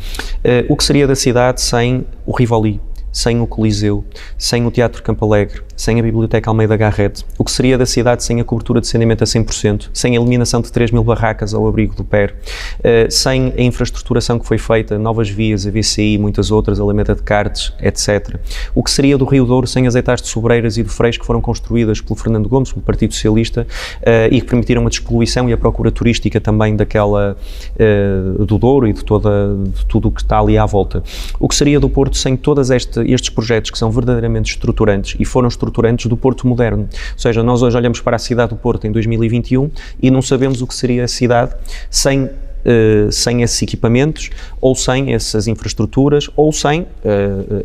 o 0.69 0.77
que 0.77 0.85
seria 0.85 1.05
da 1.05 1.17
cidade 1.17 1.61
sem 1.61 2.07
o 2.25 2.31
Rivoli, 2.31 2.81
sem 3.19 3.41
o 3.41 3.49
Coliseu, 3.49 4.05
sem 4.37 4.65
o 4.65 4.71
Teatro 4.71 5.03
Campo 5.03 5.25
Alegre, 5.25 5.63
sem 5.77 5.99
a 5.99 6.03
Biblioteca 6.03 6.49
Almeida 6.49 6.77
Garrett, 6.77 7.25
o 7.37 7.43
que 7.43 7.51
seria 7.51 7.77
da 7.77 7.85
cidade 7.85 8.23
sem 8.23 8.41
a 8.41 8.45
cobertura 8.45 8.81
de 8.81 8.87
saneamento 8.87 9.25
a 9.25 9.27
100%, 9.27 9.91
sem 9.93 10.17
a 10.17 10.21
eliminação 10.21 10.61
de 10.61 10.71
3 10.71 10.93
mil 10.93 11.03
barracas 11.03 11.53
ao 11.53 11.67
abrigo 11.67 11.97
do 11.97 12.05
PER, 12.05 12.37
uh, 12.79 13.11
sem 13.11 13.53
a 13.59 13.63
infraestruturação 13.63 14.39
que 14.39 14.47
foi 14.47 14.57
feita, 14.57 14.97
novas 15.01 15.29
vias, 15.29 15.67
a 15.67 15.71
VCI, 15.71 16.17
muitas 16.17 16.53
outras, 16.53 16.79
Alameda 16.79 17.17
de 17.17 17.23
Cartes, 17.23 17.73
etc. 17.83 18.37
O 18.73 18.85
que 18.85 18.91
seria 18.91 19.19
do 19.19 19.25
Rio 19.25 19.45
Douro 19.45 19.67
sem 19.67 19.89
as 19.89 19.97
etas 19.97 20.23
de 20.23 20.29
Sobreiras 20.29 20.77
e 20.77 20.85
do 20.85 20.89
Freixo 20.89 21.19
que 21.19 21.27
foram 21.27 21.41
construídas 21.41 22.01
pelo 22.01 22.15
Fernando 22.15 22.49
Gomes, 22.49 22.71
pelo 22.71 22.85
Partido 22.85 23.15
Socialista, 23.15 23.67
uh, 24.03 24.33
e 24.33 24.41
que 24.41 24.47
permitiram 24.47 24.87
a 24.87 24.89
despoluição 24.89 25.51
e 25.51 25.53
a 25.53 25.57
procura 25.57 25.91
turística 25.91 26.41
também 26.41 26.77
daquela, 26.77 27.37
uh, 27.75 28.45
do 28.45 28.59
Douro 28.59 28.87
e 28.87 28.93
de, 28.93 29.05
toda, 29.05 29.57
de 29.75 29.85
tudo 29.87 30.07
o 30.07 30.13
que 30.13 30.23
está 30.23 30.39
ali 30.39 30.57
à 30.57 30.65
volta. 30.65 31.03
O 31.41 31.49
que 31.49 31.57
seria 31.57 31.81
do 31.81 31.89
Porto 31.89 32.17
sem 32.17 32.37
todos 32.37 32.71
este, 32.71 33.08
estes 33.12 33.31
projetos 33.31 33.71
que 33.71 33.79
são 33.79 33.91
verdadeiramente 33.91 34.50
estruturantes 34.50 35.17
e 35.19 35.25
foram 35.25 35.49
estruturantes 35.49 36.07
do 36.07 36.17
Porto 36.17 36.47
moderno. 36.47 36.83
Ou 36.83 37.19
seja, 37.19 37.43
nós 37.43 37.62
hoje 37.62 37.77
olhamos 37.77 38.00
para 38.00 38.17
a 38.17 38.19
cidade 38.19 38.50
do 38.50 38.57
Porto 38.57 38.87
em 38.87 38.93
2021 38.93 39.71
e 40.03 40.11
não 40.11 40.23
sabemos 40.23 40.62
o 40.62 40.67
que 40.67 40.75
seria 40.75 41.05
a 41.05 41.09
cidade 41.09 41.55
sem 41.91 42.31
Uh, 42.59 43.11
sem 43.11 43.43
esses 43.43 43.61
equipamentos, 43.62 44.31
ou 44.61 44.75
sem 44.75 45.15
essas 45.15 45.47
infraestruturas, 45.47 46.29
ou 46.37 46.53
sem 46.53 46.83
uh, 46.83 46.87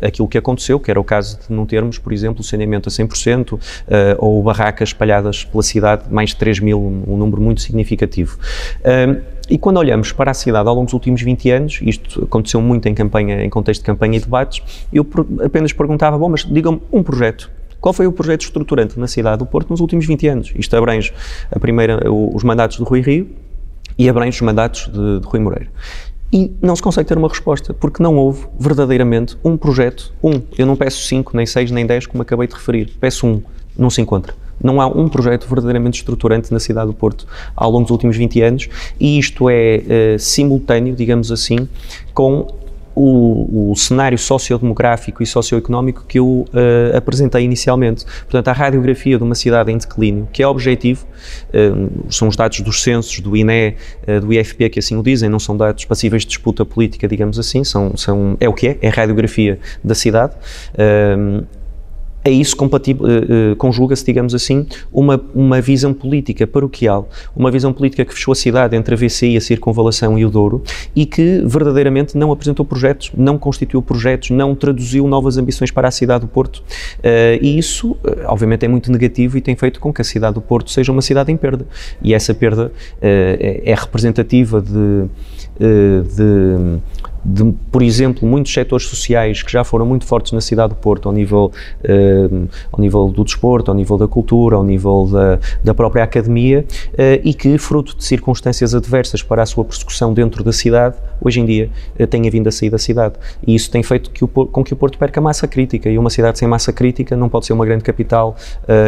aquilo 0.00 0.28
que 0.28 0.38
aconteceu, 0.38 0.78
que 0.78 0.90
era 0.90 1.00
o 1.00 1.04
caso 1.04 1.38
de 1.46 1.54
não 1.54 1.66
termos, 1.66 1.98
por 1.98 2.12
exemplo, 2.12 2.42
saneamento 2.42 2.88
a 2.88 2.92
100%, 2.92 3.52
uh, 3.52 3.58
ou 4.18 4.42
barracas 4.42 4.90
espalhadas 4.90 5.44
pela 5.44 5.62
cidade, 5.62 6.04
mais 6.10 6.30
de 6.30 6.36
3 6.36 6.60
mil, 6.60 6.80
um, 6.80 7.16
número 7.16 7.42
muito 7.42 7.60
significativo. 7.60 8.38
E 9.48 9.58
quando 9.58 9.76
olhamos 9.76 10.10
para 10.10 10.30
a 10.30 10.34
cidade 10.34 10.68
ao 10.68 10.74
longo 10.74 10.86
dos 10.86 10.94
últimos 10.94 11.20
20 11.20 11.50
anos, 11.50 11.80
isto 11.82 12.24
aconteceu 12.24 12.62
muito 12.62 12.88
em 12.88 12.94
campanha, 12.94 13.44
em 13.44 13.50
contexto 13.50 13.82
de 13.82 13.86
campanha 13.86 14.16
e 14.16 14.20
debates, 14.20 14.62
eu 14.92 15.06
apenas 15.44 15.72
perguntava, 15.72 16.16
bom, 16.16 16.30
mas 16.30 16.44
digam-me 16.44 16.80
um 16.90 17.02
projeto 17.02 17.50
qual 17.84 17.92
foi 17.92 18.06
o 18.06 18.12
projeto 18.12 18.40
estruturante 18.40 18.98
na 18.98 19.06
cidade 19.06 19.40
do 19.40 19.44
Porto 19.44 19.68
nos 19.68 19.78
últimos 19.78 20.06
20 20.06 20.26
anos? 20.26 20.52
Isto 20.56 20.74
abrange 20.74 21.12
a 21.50 21.60
primeira, 21.60 22.10
os 22.10 22.42
mandatos 22.42 22.78
de 22.78 22.82
Rui 22.82 23.02
Rio 23.02 23.28
e 23.98 24.08
abrange 24.08 24.36
os 24.36 24.42
mandatos 24.42 24.90
de, 24.92 25.20
de 25.20 25.26
Rui 25.26 25.40
Moreira. 25.40 25.68
E 26.32 26.52
não 26.60 26.74
se 26.74 26.82
consegue 26.82 27.08
ter 27.08 27.16
uma 27.16 27.28
resposta, 27.28 27.72
porque 27.72 28.02
não 28.02 28.16
houve 28.16 28.46
verdadeiramente 28.58 29.36
um 29.44 29.56
projeto, 29.56 30.12
um. 30.22 30.42
Eu 30.58 30.66
não 30.66 30.74
peço 30.74 31.06
cinco, 31.06 31.36
nem 31.36 31.46
seis, 31.46 31.70
nem 31.70 31.86
dez, 31.86 32.06
como 32.06 32.22
acabei 32.22 32.48
de 32.48 32.54
referir. 32.54 32.90
Peço 32.98 33.26
um. 33.26 33.42
Não 33.78 33.88
se 33.88 34.00
encontra. 34.00 34.34
Não 34.62 34.80
há 34.80 34.86
um 34.86 35.08
projeto 35.08 35.46
verdadeiramente 35.46 35.98
estruturante 35.98 36.52
na 36.52 36.58
cidade 36.58 36.88
do 36.88 36.94
Porto 36.94 37.26
ao 37.54 37.70
longo 37.70 37.82
dos 37.82 37.90
últimos 37.90 38.16
20 38.16 38.42
anos 38.42 38.68
e 38.98 39.18
isto 39.18 39.48
é 39.50 40.14
uh, 40.14 40.18
simultâneo, 40.18 40.94
digamos 40.94 41.30
assim, 41.30 41.68
com 42.12 42.46
o, 42.94 43.70
o, 43.72 43.76
cenário 43.76 44.18
sociodemográfico 44.18 45.22
e 45.22 45.26
socioeconómico 45.26 46.04
que 46.06 46.18
eu 46.18 46.26
uh, 46.26 46.96
apresentei 46.96 47.42
inicialmente. 47.42 48.04
Portanto, 48.22 48.48
a 48.48 48.52
radiografia 48.52 49.18
de 49.18 49.24
uma 49.24 49.34
cidade 49.34 49.72
em 49.72 49.78
declínio, 49.78 50.28
que 50.32 50.42
é 50.42 50.46
objetivo, 50.46 51.06
uh, 51.48 52.12
são 52.12 52.28
os 52.28 52.36
dados 52.36 52.60
dos 52.60 52.82
censos, 52.82 53.20
do 53.20 53.36
INE, 53.36 53.76
uh, 54.06 54.20
do 54.20 54.32
IFP 54.32 54.70
que 54.70 54.78
assim 54.78 54.96
o 54.96 55.02
dizem, 55.02 55.28
não 55.28 55.38
são 55.38 55.56
dados 55.56 55.84
passíveis 55.84 56.22
de 56.22 56.28
disputa 56.28 56.64
política, 56.64 57.08
digamos 57.08 57.38
assim, 57.38 57.64
são, 57.64 57.96
são, 57.96 58.36
é 58.40 58.48
o 58.48 58.52
que 58.52 58.68
é, 58.68 58.78
é 58.80 58.88
a 58.88 58.92
radiografia 58.92 59.58
da 59.82 59.94
cidade 59.94 60.34
a 62.24 62.30
isso 62.30 62.56
uh, 62.56 63.56
conjuga-se, 63.56 64.04
digamos 64.04 64.34
assim, 64.34 64.66
uma, 64.90 65.22
uma 65.34 65.60
visão 65.60 65.92
política 65.92 66.46
paroquial, 66.46 67.08
uma 67.36 67.50
visão 67.50 67.72
política 67.72 68.04
que 68.04 68.14
fechou 68.14 68.32
a 68.32 68.34
cidade 68.34 68.74
entre 68.74 68.94
a 68.94 68.96
VCI, 68.98 69.36
a 69.36 69.40
Circunvalação 69.40 70.18
e 70.18 70.24
o 70.24 70.30
Douro 70.30 70.62
e 70.96 71.04
que 71.04 71.42
verdadeiramente 71.44 72.16
não 72.16 72.32
apresentou 72.32 72.64
projetos, 72.64 73.12
não 73.14 73.36
constituiu 73.36 73.82
projetos, 73.82 74.30
não 74.30 74.54
traduziu 74.54 75.06
novas 75.06 75.36
ambições 75.36 75.70
para 75.70 75.88
a 75.88 75.90
cidade 75.90 76.22
do 76.22 76.28
Porto. 76.28 76.56
Uh, 77.00 77.38
e 77.42 77.58
isso, 77.58 77.96
obviamente, 78.26 78.64
é 78.64 78.68
muito 78.68 78.90
negativo 78.90 79.36
e 79.36 79.40
tem 79.42 79.54
feito 79.54 79.78
com 79.78 79.92
que 79.92 80.00
a 80.00 80.04
cidade 80.04 80.34
do 80.34 80.40
Porto 80.40 80.70
seja 80.70 80.90
uma 80.90 81.02
cidade 81.02 81.30
em 81.30 81.36
perda. 81.36 81.66
E 82.02 82.14
essa 82.14 82.32
perda 82.32 82.72
é, 83.02 83.62
é 83.64 83.74
representativa 83.74 84.62
de, 84.62 85.08
de 85.58 86.78
de, 87.24 87.52
por 87.72 87.82
exemplo, 87.82 88.28
muitos 88.28 88.52
setores 88.52 88.86
sociais 88.86 89.42
que 89.42 89.50
já 89.50 89.64
foram 89.64 89.86
muito 89.86 90.04
fortes 90.04 90.32
na 90.32 90.40
cidade 90.40 90.70
do 90.70 90.76
Porto, 90.76 91.08
ao 91.08 91.14
nível, 91.14 91.50
uh, 91.84 92.48
ao 92.70 92.80
nível 92.80 93.08
do 93.08 93.24
desporto, 93.24 93.70
ao 93.70 93.76
nível 93.76 93.96
da 93.96 94.06
cultura, 94.06 94.56
ao 94.56 94.64
nível 94.64 95.08
da, 95.10 95.38
da 95.62 95.74
própria 95.74 96.04
academia, 96.04 96.64
uh, 96.92 97.20
e 97.24 97.32
que, 97.32 97.56
fruto 97.56 97.96
de 97.96 98.04
circunstâncias 98.04 98.74
adversas 98.74 99.22
para 99.22 99.42
a 99.42 99.46
sua 99.46 99.64
persecução 99.64 100.12
dentro 100.12 100.44
da 100.44 100.52
cidade, 100.52 100.96
hoje 101.20 101.40
em 101.40 101.46
dia 101.46 101.70
uh, 101.98 102.06
tenha 102.06 102.30
vindo 102.30 102.48
a 102.48 102.52
sair 102.52 102.70
da 102.70 102.78
cidade. 102.78 103.14
E 103.46 103.54
isso 103.54 103.70
tem 103.70 103.82
feito 103.82 104.10
que 104.10 104.24
o, 104.24 104.28
com 104.28 104.62
que 104.62 104.74
o 104.74 104.76
Porto 104.76 104.98
perca 104.98 105.20
massa 105.20 105.48
crítica, 105.48 105.88
e 105.88 105.96
uma 105.96 106.10
cidade 106.10 106.38
sem 106.38 106.46
massa 106.46 106.72
crítica 106.72 107.16
não 107.16 107.28
pode 107.28 107.46
ser 107.46 107.52
uma 107.52 107.64
grande 107.64 107.84
capital 107.84 108.36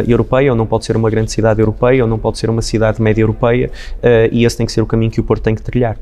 europeia, 0.07 0.51
ou 0.51 0.57
não 0.57 0.65
pode 0.65 0.85
ser 0.85 0.95
uma 0.95 1.09
grande 1.09 1.31
cidade 1.31 1.59
europeia, 1.59 2.03
ou 2.03 2.09
não 2.09 2.19
pode 2.19 2.37
ser 2.37 2.49
uma 2.49 2.61
cidade 2.61 3.01
média 3.01 3.21
europeia, 3.21 3.71
e 4.31 4.45
esse 4.45 4.57
tem 4.57 4.65
que 4.65 4.71
ser 4.71 4.81
o 4.81 4.85
caminho 4.85 5.11
que 5.11 5.19
o 5.19 5.23
Porto 5.23 5.43
tem 5.43 5.55
que 5.55 5.61
trilhar. 5.61 5.97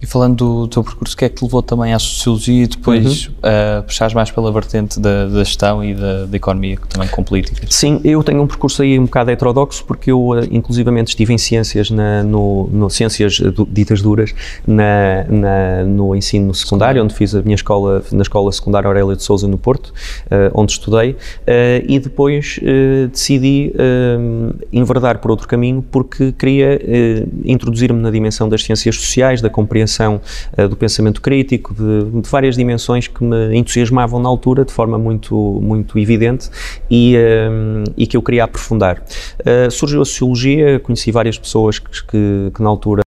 E 0.00 0.06
falando 0.06 0.36
do 0.36 0.68
teu 0.68 0.84
percurso, 0.84 1.14
o 1.14 1.18
que 1.18 1.24
é 1.24 1.28
que 1.28 1.36
te 1.36 1.44
levou 1.44 1.62
também 1.62 1.94
à 1.94 1.98
sociologia 1.98 2.64
e 2.64 2.66
depois 2.66 3.28
uhum. 3.28 3.34
a 3.78 3.82
puxares 3.82 4.12
mais 4.12 4.30
pela 4.30 4.52
vertente 4.52 5.00
da, 5.00 5.26
da 5.26 5.42
gestão 5.42 5.82
e 5.82 5.94
da, 5.94 6.26
da, 6.26 6.36
economia, 6.36 6.78
também 6.88 7.08
com 7.08 7.24
políticas? 7.24 7.74
Sim, 7.74 8.00
eu 8.04 8.22
tenho 8.22 8.42
um 8.42 8.46
percurso 8.46 8.82
aí 8.82 8.98
um 8.98 9.06
bocado 9.06 9.30
heterodoxo, 9.30 9.84
porque 9.84 10.12
eu, 10.12 10.34
eh, 10.34 10.48
inclusivamente, 10.50 11.08
estive 11.08 11.32
em 11.32 11.38
ciências, 11.38 11.90
na, 11.90 12.22
no, 12.22 12.68
no 12.70 12.90
ciências 12.90 13.40
ditas 13.68 14.02
duras, 14.02 14.34
na, 14.66 15.24
na, 15.30 15.84
no 15.84 16.14
ensino 16.14 16.54
secundário, 16.54 17.02
onde 17.02 17.14
fiz 17.14 17.34
a 17.34 17.40
minha 17.40 17.54
escola, 17.54 18.02
na 18.12 18.22
Escola 18.22 18.52
Secundária 18.52 18.88
Aurélia 18.88 19.16
de 19.16 19.22
Souza, 19.22 19.48
no 19.48 19.56
Porto, 19.56 19.94
uh, 20.26 20.50
onde 20.52 20.72
estudei, 20.72 21.16
e 21.88 21.98
depois 21.98 22.60
decidi 23.10 23.72
enverdar 24.72 25.18
por 25.18 25.30
outro 25.30 25.48
caminho, 25.48 25.82
porque 25.90 26.32
queria 26.32 26.78
introduzir-me 27.44 28.00
na 28.00 28.10
dimensão 28.10 28.48
das 28.48 28.62
ciências 28.62 28.96
sociais, 28.96 29.40
da 29.40 29.48
compreensão 29.48 29.85
uh, 30.58 30.68
do 30.68 30.76
pensamento 30.76 31.20
crítico, 31.20 31.74
de, 31.74 32.20
de, 32.20 32.28
várias 32.28 32.56
dimensões 32.56 33.06
que 33.08 33.22
me 33.22 33.56
entusiasmavam 33.56 34.20
na 34.20 34.28
altura 34.28 34.64
de 34.64 34.72
forma 34.72 34.98
muito, 34.98 35.34
muito 35.62 35.98
evidente 35.98 36.50
e, 36.90 37.16
uh, 37.16 37.92
e 37.96 38.06
que 38.06 38.16
eu 38.16 38.22
queria 38.22 38.44
aprofundar. 38.44 39.02
Uh, 39.40 39.70
surgiu 39.70 40.02
a 40.02 40.04
sociologia, 40.04 40.80
conheci 40.80 41.10
várias 41.10 41.38
pessoas 41.38 41.78
que, 41.78 41.90
que, 41.90 42.50
que 42.54 42.62
na 42.62 42.68
altura 42.68 43.05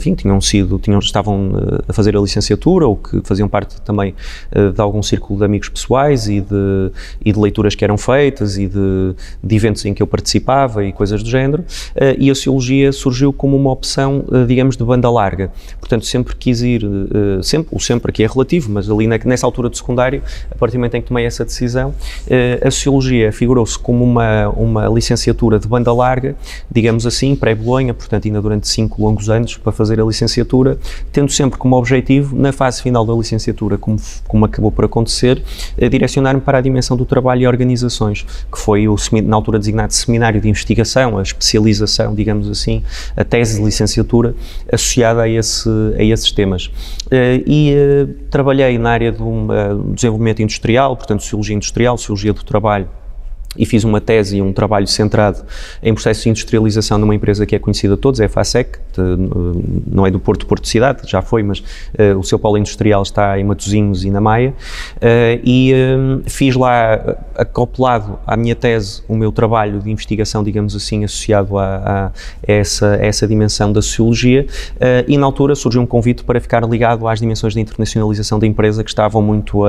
enfim, 0.00 0.14
tinham 0.14 0.40
sido, 0.40 0.78
tinham, 0.78 0.98
estavam 0.98 1.50
uh, 1.50 1.84
a 1.86 1.92
fazer 1.92 2.16
a 2.16 2.20
licenciatura 2.20 2.86
ou 2.86 2.96
que 2.96 3.20
faziam 3.22 3.48
parte 3.48 3.80
também 3.82 4.14
uh, 4.56 4.72
de 4.72 4.80
algum 4.80 5.02
círculo 5.02 5.38
de 5.38 5.44
amigos 5.44 5.68
pessoais 5.68 6.26
e 6.26 6.40
de, 6.40 6.90
e 7.24 7.32
de 7.32 7.38
leituras 7.38 7.74
que 7.74 7.84
eram 7.84 7.98
feitas 7.98 8.56
e 8.56 8.66
de, 8.66 9.14
de, 9.44 9.54
eventos 9.54 9.84
em 9.84 9.92
que 9.92 10.02
eu 10.02 10.06
participava 10.06 10.84
e 10.84 10.92
coisas 10.92 11.22
do 11.22 11.28
género. 11.28 11.62
Uh, 11.94 12.16
e 12.18 12.30
a 12.30 12.34
sociologia 12.34 12.92
surgiu 12.92 13.32
como 13.32 13.56
uma 13.56 13.70
opção, 13.70 14.24
digamos, 14.46 14.76
de 14.76 14.84
banda 14.84 15.10
larga. 15.10 15.52
Portanto, 15.78 16.06
sempre 16.06 16.34
quis 16.34 16.62
ir, 16.62 16.82
sempre, 17.42 17.68
o 17.72 17.80
sempre 17.80 18.10
aqui 18.10 18.24
é 18.24 18.26
relativo, 18.26 18.70
mas 18.70 18.88
ali 18.88 19.06
nessa 19.06 19.46
altura 19.46 19.68
do 19.68 19.76
secundário, 19.76 20.22
a 20.50 20.54
partir 20.54 20.76
do 20.76 20.80
momento 20.80 20.94
em 20.94 21.02
que 21.02 21.08
tomei 21.08 21.26
essa 21.26 21.44
decisão, 21.44 21.94
a 22.64 22.70
sociologia 22.70 23.32
figurou-se 23.32 23.78
como 23.78 24.04
uma, 24.04 24.48
uma 24.50 24.88
licenciatura 24.88 25.58
de 25.58 25.68
banda 25.68 25.92
larga, 25.92 26.36
digamos 26.70 27.06
assim, 27.06 27.34
pré-Bolonha, 27.34 27.92
portanto, 27.92 28.26
ainda 28.26 28.40
durante 28.40 28.68
cinco 28.68 29.02
longos 29.02 29.28
anos, 29.28 29.56
para 29.56 29.72
fazer 29.72 29.89
a 29.98 30.04
licenciatura, 30.04 30.78
tendo 31.10 31.32
sempre 31.32 31.58
como 31.58 31.76
objetivo, 31.76 32.36
na 32.36 32.52
fase 32.52 32.82
final 32.82 33.04
da 33.06 33.14
licenciatura, 33.14 33.78
como, 33.78 33.96
como 34.28 34.44
acabou 34.44 34.70
por 34.70 34.84
acontecer, 34.84 35.42
eh, 35.78 35.88
direcionar-me 35.88 36.40
para 36.40 36.58
a 36.58 36.60
dimensão 36.60 36.96
do 36.96 37.06
trabalho 37.06 37.42
e 37.42 37.46
organizações, 37.46 38.26
que 38.52 38.58
foi 38.58 38.86
o, 38.86 38.96
na 39.24 39.36
altura 39.36 39.58
designado 39.58 39.94
Seminário 39.94 40.40
de 40.40 40.48
Investigação, 40.48 41.18
a 41.18 41.22
especialização, 41.22 42.14
digamos 42.14 42.48
assim, 42.48 42.82
a 43.16 43.24
tese 43.24 43.58
de 43.58 43.64
licenciatura 43.64 44.34
associada 44.70 45.22
a, 45.22 45.28
esse, 45.28 45.68
a 45.98 46.04
esses 46.04 46.30
temas. 46.32 46.70
Eh, 47.10 47.42
e 47.46 47.72
eh, 47.72 48.06
trabalhei 48.30 48.78
na 48.78 48.90
área 48.90 49.10
do 49.10 49.46
desenvolvimento 49.94 50.42
industrial, 50.42 50.96
portanto, 50.96 51.22
Sociologia 51.22 51.56
Industrial, 51.56 51.96
Sociologia 51.96 52.32
do 52.32 52.44
Trabalho, 52.44 52.88
e 53.56 53.66
fiz 53.66 53.82
uma 53.82 54.00
tese 54.00 54.36
e 54.36 54.42
um 54.42 54.52
trabalho 54.52 54.86
centrado 54.86 55.42
em 55.82 55.92
processos 55.92 56.22
de 56.22 56.30
industrialização 56.30 56.98
numa 56.98 57.14
empresa 57.14 57.44
que 57.44 57.56
é 57.56 57.58
conhecida 57.58 57.94
a 57.94 57.96
todos, 57.96 58.20
é 58.20 58.26
a 58.26 58.28
FASEC, 58.28 58.78
não 59.86 60.06
é 60.06 60.10
do 60.10 60.20
Porto 60.20 60.46
Porto 60.46 60.68
Cidade, 60.68 61.02
já 61.04 61.20
foi, 61.20 61.42
mas 61.42 61.58
uh, 61.58 62.18
o 62.18 62.22
seu 62.22 62.38
polo 62.38 62.58
industrial 62.58 63.02
está 63.02 63.38
em 63.38 63.44
Matosinhos 63.44 64.04
e 64.04 64.10
na 64.10 64.20
Maia, 64.20 64.54
uh, 64.96 65.40
e 65.42 65.72
uh, 65.72 66.22
fiz 66.26 66.54
lá, 66.54 67.16
acoplado 67.34 68.20
à 68.24 68.36
minha 68.36 68.54
tese, 68.54 69.02
o 69.08 69.16
meu 69.16 69.32
trabalho 69.32 69.80
de 69.80 69.90
investigação, 69.90 70.44
digamos 70.44 70.76
assim, 70.76 71.02
associado 71.02 71.58
a, 71.58 71.76
a 72.06 72.12
essa, 72.42 72.94
a 72.94 73.04
essa 73.04 73.26
dimensão 73.26 73.72
da 73.72 73.82
sociologia, 73.82 74.46
e 75.06 75.16
na 75.16 75.26
altura 75.26 75.54
surgiu 75.54 75.80
um 75.80 75.86
convite 75.86 76.22
para 76.22 76.40
ficar 76.40 76.62
ligado 76.68 77.08
às 77.08 77.20
dimensões 77.20 77.54
de 77.54 77.60
internacionalização 77.60 78.38
da 78.38 78.46
empresa 78.46 78.84
que 78.84 78.90
estavam 78.90 79.22
muito, 79.22 79.64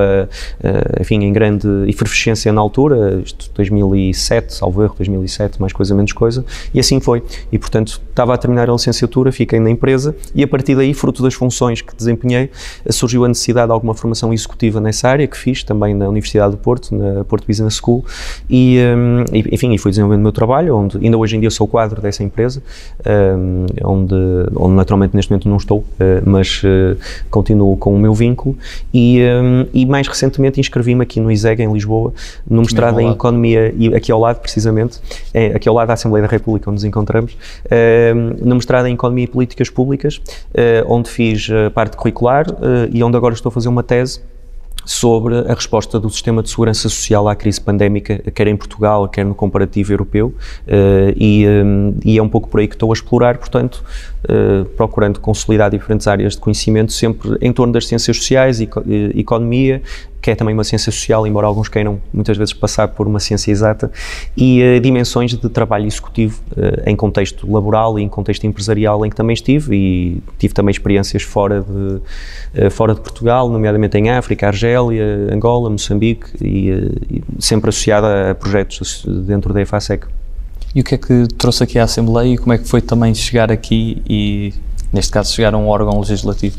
enfim, 1.00 1.24
em 1.24 1.32
grande 1.32 1.66
efervescência 1.88 2.52
na 2.52 2.60
altura, 2.60 3.20
isto 3.24 3.50
2007, 3.80 4.54
salvo 4.54 4.82
erro, 4.82 4.94
2007, 4.96 5.60
mais 5.60 5.72
coisa 5.72 5.94
menos 5.94 6.12
coisa, 6.12 6.44
e 6.72 6.80
assim 6.80 7.00
foi. 7.00 7.22
E 7.50 7.58
portanto, 7.58 8.00
estava 8.08 8.34
a 8.34 8.36
terminar 8.36 8.68
a 8.68 8.72
licenciatura, 8.72 9.32
fiquei 9.32 9.58
na 9.58 9.70
empresa 9.70 10.14
e 10.34 10.42
a 10.42 10.48
partir 10.48 10.74
daí, 10.74 10.92
fruto 10.92 11.22
das 11.22 11.34
funções 11.34 11.80
que 11.80 11.94
desempenhei, 11.94 12.50
surgiu 12.90 13.24
a 13.24 13.28
necessidade 13.28 13.68
de 13.68 13.72
alguma 13.72 13.94
formação 13.94 14.32
executiva 14.32 14.80
nessa 14.80 15.08
área, 15.08 15.26
que 15.26 15.36
fiz 15.36 15.64
também 15.64 15.94
na 15.94 16.08
Universidade 16.08 16.52
do 16.52 16.58
Porto, 16.58 16.94
na 16.94 17.24
Porto 17.24 17.46
Business 17.46 17.76
School, 17.76 18.04
e, 18.48 18.78
um, 18.96 19.24
enfim, 19.32 19.72
e 19.72 19.78
fui 19.78 19.90
desenvolvendo 19.90 20.20
o 20.20 20.22
meu 20.22 20.32
trabalho, 20.32 20.76
onde 20.76 20.98
ainda 20.98 21.16
hoje 21.16 21.36
em 21.36 21.40
dia 21.40 21.50
sou 21.50 21.66
quadro 21.66 22.00
dessa 22.00 22.22
empresa, 22.22 22.62
um, 23.06 23.66
onde, 23.84 24.14
onde 24.54 24.74
naturalmente 24.74 25.14
neste 25.14 25.30
momento 25.30 25.48
não 25.48 25.56
estou, 25.56 25.78
uh, 25.78 25.84
mas 26.24 26.62
uh, 26.64 26.96
continuo 27.30 27.76
com 27.76 27.94
o 27.94 27.98
meu 27.98 28.14
vínculo, 28.14 28.56
e, 28.92 29.20
um, 29.22 29.66
e 29.72 29.86
mais 29.86 30.06
recentemente 30.06 30.60
inscrevi-me 30.60 31.02
aqui 31.02 31.20
no 31.20 31.30
ISEG, 31.30 31.62
em 31.62 31.72
Lisboa, 31.72 32.12
no 32.48 32.62
mestrado 32.62 33.00
em 33.00 33.10
Economia 33.10 33.61
e 33.76 33.94
aqui 33.94 34.10
ao 34.10 34.18
lado, 34.18 34.40
precisamente, 34.40 35.00
aqui 35.54 35.68
ao 35.68 35.74
lado 35.74 35.88
da 35.88 35.94
Assembleia 35.94 36.26
da 36.26 36.30
República, 36.30 36.70
onde 36.70 36.76
nos 36.76 36.84
encontramos, 36.84 37.36
é, 37.70 38.12
na 38.40 38.54
mestrada 38.54 38.88
em 38.88 38.94
Economia 38.94 39.24
e 39.24 39.28
Políticas 39.28 39.70
Públicas, 39.70 40.20
é, 40.54 40.84
onde 40.86 41.10
fiz 41.10 41.48
parte 41.74 41.96
curricular 41.96 42.46
e 42.90 43.02
onde 43.02 43.16
agora 43.16 43.34
estou 43.34 43.50
a 43.50 43.52
fazer 43.52 43.68
uma 43.68 43.82
tese 43.82 44.20
sobre 44.84 45.38
a 45.38 45.54
resposta 45.54 46.00
do 46.00 46.10
sistema 46.10 46.42
de 46.42 46.50
segurança 46.50 46.88
social 46.88 47.28
à 47.28 47.36
crise 47.36 47.60
pandémica, 47.60 48.18
quer 48.32 48.48
em 48.48 48.56
Portugal, 48.56 49.08
quer 49.08 49.24
no 49.24 49.34
comparativo 49.34 49.92
europeu, 49.92 50.34
e, 51.16 51.46
e 52.04 52.18
é 52.18 52.22
um 52.22 52.28
pouco 52.28 52.48
por 52.48 52.60
aí 52.60 52.66
que 52.66 52.74
estou 52.74 52.90
a 52.90 52.94
explorar, 52.94 53.38
portanto, 53.38 53.84
procurando 54.76 55.20
consolidar 55.20 55.70
diferentes 55.70 56.06
áreas 56.06 56.34
de 56.34 56.40
conhecimento, 56.40 56.92
sempre 56.92 57.36
em 57.40 57.52
torno 57.52 57.72
das 57.72 57.86
ciências 57.86 58.16
sociais, 58.16 58.60
economia, 59.14 59.82
que 60.22 60.30
é 60.30 60.36
também 60.36 60.54
uma 60.54 60.62
ciência 60.62 60.92
social, 60.92 61.26
embora 61.26 61.48
alguns 61.48 61.68
queiram 61.68 62.00
muitas 62.12 62.36
vezes 62.36 62.54
passar 62.54 62.88
por 62.88 63.08
uma 63.08 63.18
ciência 63.18 63.50
exata, 63.50 63.90
e 64.36 64.62
uh, 64.62 64.80
dimensões 64.80 65.32
de 65.32 65.48
trabalho 65.48 65.84
executivo 65.84 66.40
uh, 66.52 66.88
em 66.88 66.94
contexto 66.94 67.50
laboral 67.50 67.98
e 67.98 68.02
em 68.02 68.08
contexto 68.08 68.46
empresarial 68.46 69.04
em 69.04 69.10
que 69.10 69.16
também 69.16 69.34
estive 69.34 69.74
e 69.74 70.22
tive 70.38 70.54
também 70.54 70.70
experiências 70.70 71.24
fora 71.24 71.60
de, 71.60 72.66
uh, 72.66 72.70
fora 72.70 72.94
de 72.94 73.00
Portugal, 73.00 73.50
nomeadamente 73.50 73.98
em 73.98 74.10
África, 74.10 74.46
Argélia, 74.46 75.28
Angola, 75.32 75.68
Moçambique 75.68 76.28
e, 76.40 76.70
e 77.10 77.22
sempre 77.40 77.70
associada 77.70 78.30
a 78.30 78.34
projetos 78.34 79.04
dentro 79.26 79.52
da 79.52 79.60
EFASEC. 79.60 80.06
E 80.74 80.80
o 80.80 80.84
que 80.84 80.94
é 80.94 80.98
que 80.98 81.26
trouxe 81.36 81.62
aqui 81.62 81.78
à 81.78 81.84
Assembleia 81.84 82.34
e 82.34 82.38
como 82.38 82.52
é 82.52 82.58
que 82.58 82.66
foi 82.66 82.80
também 82.80 83.14
chegar 83.14 83.52
aqui 83.52 84.02
e 84.08 84.54
neste 84.92 85.10
caso, 85.10 85.32
chegar 85.32 85.54
a 85.54 85.56
um 85.56 85.68
órgão 85.68 85.98
legislativo? 86.00 86.56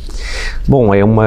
Bom, 0.68 0.94
é 0.94 1.04
uma. 1.04 1.24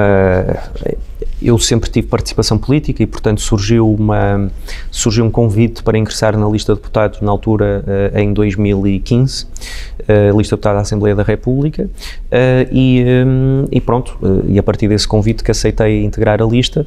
Eu 1.40 1.58
sempre 1.58 1.90
tive 1.90 2.06
participação 2.08 2.56
política 2.56 3.02
e, 3.02 3.06
portanto, 3.06 3.40
surgiu, 3.40 3.92
uma, 3.92 4.50
surgiu 4.90 5.24
um 5.24 5.30
convite 5.30 5.82
para 5.82 5.98
ingressar 5.98 6.36
na 6.36 6.48
lista 6.48 6.72
de 6.72 6.80
deputados 6.80 7.20
na 7.20 7.30
altura, 7.30 7.84
uh, 7.86 8.18
em 8.18 8.32
2015, 8.32 9.44
uh, 9.44 10.38
lista 10.38 10.56
de 10.56 10.60
deputados 10.60 10.78
da 10.78 10.80
Assembleia 10.80 11.14
da 11.14 11.22
República, 11.22 11.84
uh, 11.84 12.72
e, 12.72 13.04
um, 13.26 13.64
e, 13.70 13.80
pronto, 13.80 14.18
e 14.48 14.58
a 14.58 14.62
partir 14.62 14.88
desse 14.88 15.06
convite 15.06 15.44
que 15.44 15.50
aceitei 15.50 16.04
integrar 16.04 16.40
a 16.40 16.46
lista, 16.46 16.86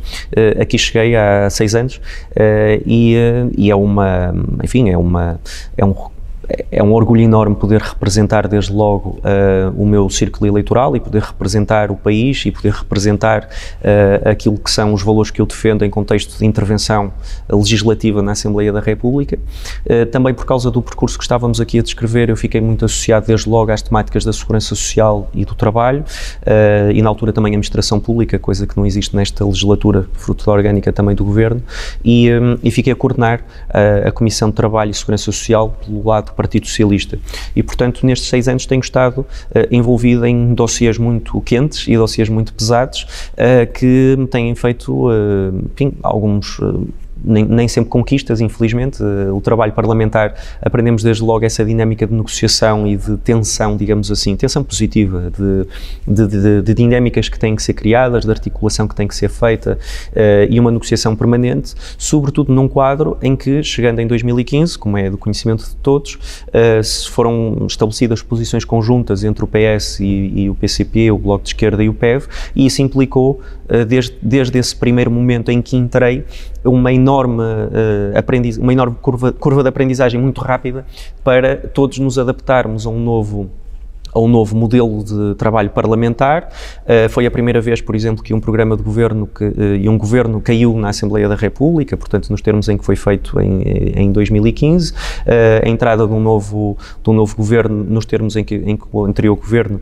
aqui 0.59 0.77
cheguei 0.77 1.15
há 1.15 1.49
seis 1.49 1.75
anos 1.75 2.01
e, 2.85 3.15
e 3.57 3.69
é 3.69 3.75
uma, 3.75 4.33
enfim, 4.63 4.89
é 4.89 4.97
uma, 4.97 5.39
é 5.77 5.85
um 5.85 5.93
é 6.71 6.81
um 6.81 6.93
orgulho 6.93 7.21
enorme 7.21 7.55
poder 7.55 7.81
representar 7.81 8.47
desde 8.47 8.73
logo 8.73 9.19
uh, 9.19 9.81
o 9.81 9.85
meu 9.85 10.09
círculo 10.09 10.47
eleitoral 10.47 10.95
e 10.95 10.99
poder 10.99 11.21
representar 11.21 11.91
o 11.91 11.95
país 11.95 12.45
e 12.45 12.51
poder 12.51 12.73
representar 12.73 13.43
uh, 13.43 14.29
aquilo 14.29 14.57
que 14.57 14.71
são 14.71 14.93
os 14.93 15.03
valores 15.03 15.31
que 15.31 15.41
eu 15.41 15.45
defendo 15.45 15.85
em 15.85 15.89
contexto 15.89 16.37
de 16.37 16.45
intervenção 16.45 17.11
legislativa 17.51 18.21
na 18.21 18.31
Assembleia 18.31 18.71
da 18.71 18.79
República. 18.79 19.37
Uh, 19.85 20.05
também 20.07 20.33
por 20.33 20.45
causa 20.45 20.71
do 20.71 20.81
percurso 20.81 21.17
que 21.17 21.23
estávamos 21.23 21.61
aqui 21.61 21.79
a 21.79 21.83
descrever, 21.83 22.29
eu 22.29 22.37
fiquei 22.37 22.61
muito 22.61 22.85
associado 22.85 23.27
desde 23.27 23.49
logo 23.49 23.71
às 23.71 23.81
temáticas 23.81 24.23
da 24.23 24.33
segurança 24.33 24.69
social 24.69 25.29
e 25.33 25.45
do 25.45 25.55
trabalho 25.55 26.03
e 26.93 27.01
na 27.01 27.09
altura 27.09 27.31
também 27.31 27.51
a 27.51 27.53
administração 27.53 27.99
pública, 27.99 28.39
coisa 28.39 28.65
que 28.65 28.77
não 28.77 28.85
existe 28.85 29.15
nesta 29.15 29.45
legislatura, 29.45 30.07
fruto 30.13 30.45
da 30.45 30.51
orgânica 30.51 30.91
também 30.91 31.15
do 31.15 31.23
Governo, 31.23 31.61
e, 32.03 32.31
um, 32.31 32.57
e 32.63 32.71
fiquei 32.71 32.93
a 32.93 32.95
coordenar 32.95 33.41
a 34.05 34.11
Comissão 34.11 34.49
de 34.49 34.55
Trabalho 34.55 34.91
e 34.91 34.93
Segurança 34.93 35.25
Social 35.25 35.77
pelo 35.85 36.07
lado 36.07 36.31
Partido 36.39 36.67
Socialista. 36.67 37.19
E, 37.53 37.61
portanto, 37.61 38.05
nestes 38.05 38.29
seis 38.29 38.47
anos 38.47 38.65
tenho 38.65 38.79
estado 38.79 39.19
uh, 39.19 39.25
envolvido 39.69 40.25
em 40.25 40.53
dossiês 40.53 40.97
muito 40.97 41.41
quentes 41.41 41.85
e 41.85 41.97
dossiês 41.97 42.29
muito 42.29 42.53
pesados 42.53 43.03
uh, 43.33 43.69
que 43.73 44.15
me 44.17 44.25
têm 44.25 44.55
feito, 44.55 45.09
uh, 45.09 45.69
enfim, 45.73 45.91
alguns 46.01 46.57
nem, 47.23 47.45
nem, 47.45 47.67
sempre 47.67 47.89
conquistas, 47.89 48.41
infelizmente. 48.41 49.01
Uh, 49.01 49.35
o 49.35 49.41
trabalho 49.41 49.73
parlamentar, 49.73 50.33
aprendemos 50.61 51.03
desde 51.03 51.23
logo 51.23 51.45
essa 51.45 51.63
dinâmica 51.65 52.05
de 52.07 52.13
negociação 52.13 52.87
e 52.87 52.95
de 52.95 53.17
tensão, 53.17 53.75
digamos 53.75 54.11
assim, 54.11 54.35
tensão 54.35 54.63
positiva, 54.63 55.31
de, 55.37 55.67
de, 56.07 56.27
de, 56.27 56.61
de 56.61 56.73
dinâmicas 56.73 57.29
que 57.29 57.37
têm 57.37 57.55
que 57.55 57.63
ser 57.63 57.73
criadas, 57.73 58.25
de 58.25 58.31
articulação 58.31 58.87
que 58.87 58.95
tem 58.95 59.07
que 59.07 59.15
ser 59.15 59.29
feita 59.29 59.77
uh, 60.11 60.47
e 60.49 60.59
uma 60.59 60.71
negociação 60.71 61.15
permanente, 61.15 61.73
sobretudo 61.97 62.53
num 62.53 62.67
quadro 62.67 63.17
em 63.21 63.35
que, 63.35 63.61
chegando 63.63 63.99
em 63.99 64.07
2015, 64.07 64.77
como 64.77 64.97
é 64.97 65.09
do 65.09 65.17
conhecimento 65.17 65.63
de 65.63 65.75
todos, 65.77 66.15
uh, 66.47 67.09
foram 67.11 67.65
estabelecidas 67.67 68.21
posições 68.21 68.63
conjuntas 68.63 69.23
entre 69.23 69.43
o 69.43 69.47
PS 69.47 69.99
e, 69.99 70.43
e, 70.43 70.49
o 70.49 70.55
PCP, 70.55 71.11
o 71.11 71.17
Bloco 71.17 71.43
de 71.43 71.49
Esquerda 71.49 71.83
e 71.83 71.89
o 71.89 71.93
PEV, 71.93 72.27
e 72.55 72.65
isso 72.65 72.81
implicou, 72.81 73.41
desde, 73.87 74.15
desde 74.21 74.57
esse 74.57 74.75
primeiro 74.75 75.11
momento 75.11 75.51
em 75.51 75.61
que 75.61 75.77
entrei, 75.77 76.25
uma 76.63 76.91
enorme, 76.91 77.41
uh, 77.41 78.17
aprendiz, 78.17 78.57
uma 78.57 78.73
enorme 78.73 78.95
curva, 79.01 79.31
curva 79.31 79.63
de 79.63 79.69
aprendizagem 79.69 80.19
muito 80.19 80.41
rápida 80.41 80.85
para 81.23 81.55
todos 81.55 81.99
nos 81.99 82.17
adaptarmos 82.17 82.85
a 82.85 82.89
um 82.89 82.99
novo 82.99 83.49
a 84.13 84.19
um 84.19 84.27
novo 84.27 84.55
modelo 84.55 85.03
de 85.03 85.35
trabalho 85.35 85.69
parlamentar. 85.69 86.49
Uh, 86.83 87.09
foi 87.09 87.25
a 87.25 87.31
primeira 87.31 87.61
vez, 87.61 87.81
por 87.81 87.95
exemplo, 87.95 88.23
que 88.23 88.33
um 88.33 88.39
programa 88.39 88.75
de 88.75 88.83
governo 88.83 89.27
que, 89.27 89.43
uh, 89.43 89.75
e 89.75 89.87
um 89.87 89.97
governo 89.97 90.41
caiu 90.41 90.75
na 90.77 90.89
Assembleia 90.89 91.27
da 91.27 91.35
República, 91.35 91.95
portanto, 91.95 92.29
nos 92.29 92.41
termos 92.41 92.67
em 92.69 92.77
que 92.77 92.85
foi 92.85 92.95
feito 92.95 93.39
em, 93.39 93.61
em 93.95 94.11
2015. 94.11 94.91
Uh, 94.91 94.95
eh, 95.39 95.61
a 95.65 95.69
entrada 95.69 96.07
de 96.07 96.13
um 96.13 96.19
novo, 96.19 96.77
de 97.03 97.09
um 97.09 97.13
novo 97.13 97.35
governo, 97.35 97.83
nos 97.83 98.05
termos 98.05 98.35
em 98.35 98.43
que, 98.43 98.55
em 98.55 98.75
que 98.75 98.83
o 98.91 99.05
anterior 99.05 99.35
governo 99.35 99.79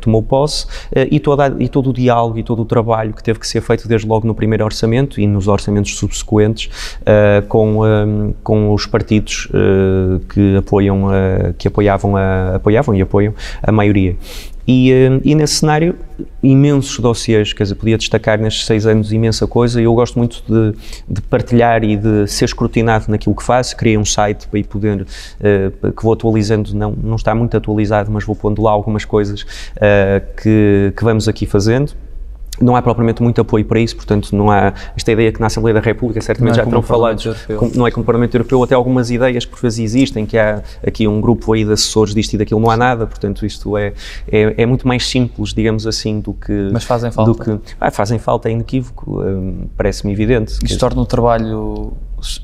tomou 0.00 0.22
posse, 0.22 0.66
e, 1.10 1.20
toda, 1.20 1.54
e 1.58 1.68
todo 1.68 1.90
o 1.90 1.92
diálogo 1.92 2.38
e 2.38 2.42
todo 2.42 2.62
o 2.62 2.64
trabalho 2.64 3.12
que 3.12 3.22
teve 3.22 3.38
que 3.38 3.46
ser 3.46 3.60
feito 3.60 3.86
desde 3.86 4.06
logo 4.06 4.26
no 4.26 4.34
primeiro 4.34 4.64
orçamento 4.64 5.20
e 5.20 5.26
nos 5.26 5.46
orçamentos 5.46 5.96
subsequentes 5.96 6.70
com, 7.48 8.34
com 8.42 8.72
os 8.72 8.86
partidos 8.86 9.48
que 10.28 10.56
apoiam, 10.56 11.08
que 11.58 11.68
apoiavam, 11.68 12.16
a, 12.16 12.56
apoiavam 12.56 12.94
e 12.94 13.02
apoiam 13.02 13.25
apoiam 13.26 13.34
a 13.62 13.72
maioria. 13.72 14.16
E, 14.68 14.90
eh, 14.90 15.20
e, 15.24 15.34
nesse 15.36 15.54
cenário, 15.54 15.94
imensos 16.42 16.98
dossiês, 16.98 17.52
quer 17.52 17.62
dizer, 17.62 17.76
podia 17.76 17.96
destacar 17.96 18.40
nestes 18.40 18.66
seis 18.66 18.84
anos 18.84 19.12
imensa 19.12 19.46
coisa. 19.46 19.80
Eu 19.80 19.94
gosto 19.94 20.18
muito 20.18 20.42
de, 20.48 20.76
de 21.08 21.22
partilhar 21.22 21.84
e 21.84 21.96
de 21.96 22.26
ser 22.26 22.46
escrutinado 22.46 23.04
naquilo 23.08 23.34
que 23.36 23.44
faço. 23.44 23.76
Criei 23.76 23.96
um 23.96 24.04
site 24.04 24.48
para 24.48 24.58
ir 24.58 24.64
poder, 24.64 25.02
uh, 25.02 25.92
que 25.92 26.02
vou 26.02 26.12
atualizando, 26.12 26.74
não, 26.74 26.90
não 26.90 27.14
está 27.14 27.32
muito 27.32 27.56
atualizado, 27.56 28.10
mas 28.10 28.24
vou 28.24 28.34
pondo 28.34 28.60
lá 28.60 28.72
algumas 28.72 29.04
coisas 29.04 29.42
uh, 29.42 30.34
que, 30.42 30.92
que 30.96 31.04
vamos 31.04 31.28
aqui 31.28 31.46
fazendo 31.46 31.94
não 32.60 32.76
há 32.76 32.82
propriamente 32.82 33.22
muito 33.22 33.40
apoio 33.40 33.64
para 33.64 33.80
isso, 33.80 33.96
portanto, 33.96 34.34
não 34.34 34.50
há 34.50 34.72
esta 34.96 35.12
ideia 35.12 35.32
que 35.32 35.40
na 35.40 35.46
Assembleia 35.46 35.74
da 35.74 35.80
República 35.80 36.20
certamente 36.20 36.54
é 36.54 36.56
já 36.56 36.64
terão 36.64 36.82
falado, 36.82 37.22
não 37.74 37.86
é 37.86 37.90
como 37.90 38.02
o 38.02 38.06
Parlamento 38.06 38.34
Europeu, 38.34 38.62
até 38.62 38.74
algumas 38.74 39.10
ideias 39.10 39.44
que 39.44 39.50
por 39.50 39.60
vezes 39.60 39.78
existem, 39.78 40.26
que 40.26 40.38
há 40.38 40.62
aqui 40.86 41.06
um 41.06 41.20
grupo 41.20 41.52
aí 41.52 41.64
de 41.64 41.72
assessores 41.72 42.14
disto 42.14 42.34
e 42.34 42.38
daquilo, 42.38 42.60
não 42.60 42.70
há 42.70 42.76
nada, 42.76 43.06
portanto, 43.06 43.44
isto 43.44 43.76
é, 43.76 43.92
é, 44.30 44.62
é 44.62 44.66
muito 44.66 44.86
mais 44.86 45.06
simples, 45.06 45.52
digamos 45.52 45.86
assim, 45.86 46.20
do 46.20 46.32
que. 46.32 46.70
Mas 46.72 46.84
fazem 46.84 47.10
falta. 47.10 47.32
Do 47.32 47.58
que, 47.58 47.74
ah, 47.80 47.90
fazem 47.90 48.18
falta, 48.18 48.48
é 48.48 48.52
inequívoco, 48.52 49.22
hum, 49.22 49.66
parece-me 49.76 50.12
evidente. 50.12 50.58
Isto 50.64 50.78
torna 50.78 51.02
o 51.02 51.06
trabalho 51.06 51.92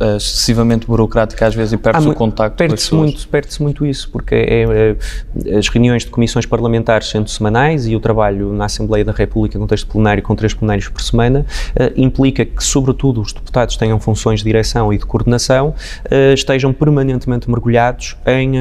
eh, 0.01 0.17
excessivamente 0.17 0.87
burocrática 0.87 1.47
às 1.47 1.55
vezes 1.55 1.73
e 1.73 1.77
perde-se 1.77 2.09
o 2.09 2.15
contacto 2.15 2.57
perde-se 2.57 2.95
muito 2.95 3.29
Perde-se 3.29 3.63
muito 3.63 3.87
isso, 3.87 4.11
porque 4.11 4.35
é, 4.35 4.97
é, 5.45 5.57
as 5.59 5.69
reuniões 5.69 6.05
de 6.05 6.11
comissões 6.11 6.47
parlamentares 6.47 7.09
sendo 7.09 7.29
semanais 7.29 7.87
e 7.87 7.97
o 7.97 8.01
trabalho 8.01 8.53
na 8.53 8.67
Assembleia 8.67 9.05
da 9.05 9.13
República 9.13 9.59
com 9.59 9.67
texto 9.67 9.87
plenário 9.87 10.23
com 10.23 10.35
três 10.35 10.55
plenários 10.55 10.89
por 10.89 11.01
semana 11.01 11.47
uh, 11.71 11.93
implica 11.97 12.45
que, 12.45 12.63
sobretudo, 12.63 13.21
os 13.21 13.33
deputados 13.33 13.77
tenham 13.77 13.99
funções 13.99 14.41
de 14.41 14.45
direção 14.45 14.93
e 14.93 14.99
de 14.99 15.05
coordenação, 15.05 15.71
uh, 15.71 16.35
estejam 16.35 16.73
permanentemente 16.73 17.51
mergulhados 17.51 18.17
em, 18.27 18.53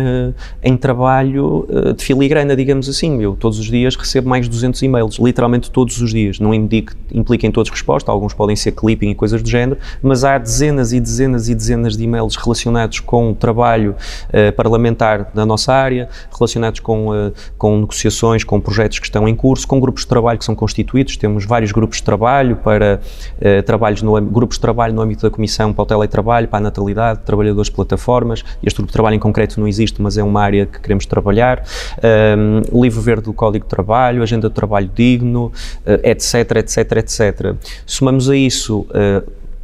em 0.63 0.77
trabalho 0.77 1.67
de 1.95 2.03
filigrana, 2.03 2.55
digamos 2.55 2.87
assim. 2.89 3.21
Eu 3.21 3.35
todos 3.35 3.59
os 3.59 3.65
dias 3.65 3.95
recebo 3.95 4.29
mais 4.29 4.45
de 4.45 4.51
200 4.51 4.81
e-mails, 4.83 5.17
literalmente 5.17 5.69
todos 5.69 6.01
os 6.01 6.11
dias. 6.11 6.39
Não 6.39 6.53
implica, 6.53 6.95
implica 7.13 7.47
em 7.47 7.51
todos 7.51 7.69
resposta, 7.69 8.11
alguns 8.11 8.33
podem 8.33 8.55
ser 8.55 8.71
clipping 8.71 9.11
e 9.11 9.15
coisas 9.15 9.41
do 9.41 9.49
género, 9.49 9.79
mas 10.01 10.23
há 10.23 10.37
dezenas 10.37 10.93
e 10.93 10.99
dezenas 10.99 11.10
e 11.19 11.55
dezenas 11.55 11.97
de 11.97 12.03
e-mails 12.03 12.35
relacionados 12.35 12.99
com 12.99 13.31
o 13.31 13.35
trabalho 13.35 13.95
uh, 14.29 14.51
parlamentar 14.53 15.31
da 15.33 15.45
nossa 15.45 15.73
área, 15.73 16.09
relacionados 16.35 16.79
com, 16.79 17.09
uh, 17.09 17.33
com 17.57 17.79
negociações, 17.79 18.43
com 18.43 18.59
projetos 18.59 18.99
que 18.99 19.05
estão 19.05 19.27
em 19.27 19.35
curso, 19.35 19.67
com 19.67 19.79
grupos 19.79 20.03
de 20.03 20.07
trabalho 20.07 20.39
que 20.39 20.45
são 20.45 20.55
constituídos. 20.55 21.17
Temos 21.17 21.45
vários 21.45 21.71
grupos 21.71 21.97
de 21.97 22.03
trabalho 22.03 22.55
para 22.57 22.99
uh, 23.37 23.63
trabalhos 23.63 24.01
no, 24.01 24.19
grupos 24.21 24.57
de 24.57 24.61
trabalho 24.61 24.93
no 24.93 25.01
âmbito 25.01 25.23
da 25.23 25.29
Comissão 25.29 25.73
para 25.73 25.83
o 25.83 25.85
Teletrabalho, 25.85 26.47
para 26.47 26.59
a 26.59 26.61
Natalidade, 26.61 27.21
trabalhadores 27.25 27.69
de 27.69 27.75
plataformas. 27.75 28.43
Este 28.63 28.77
grupo 28.77 28.87
de 28.87 28.93
trabalho 28.93 29.15
em 29.15 29.19
concreto 29.19 29.59
não 29.59 29.67
existe, 29.67 30.01
mas 30.01 30.17
é 30.17 30.23
uma 30.23 30.41
área 30.41 30.65
que 30.65 30.79
queremos 30.79 31.05
trabalhar. 31.05 31.63
Um, 32.03 32.81
livro 32.81 33.01
verde 33.01 33.23
do 33.23 33.33
Código 33.33 33.65
de 33.65 33.69
Trabalho, 33.69 34.23
agenda 34.23 34.47
de 34.49 34.55
trabalho 34.55 34.89
digno, 34.93 35.51
etc, 36.03 36.57
etc, 36.57 36.91
etc. 36.97 37.55
Somamos 37.85 38.29
a 38.29 38.35
isso 38.35 38.85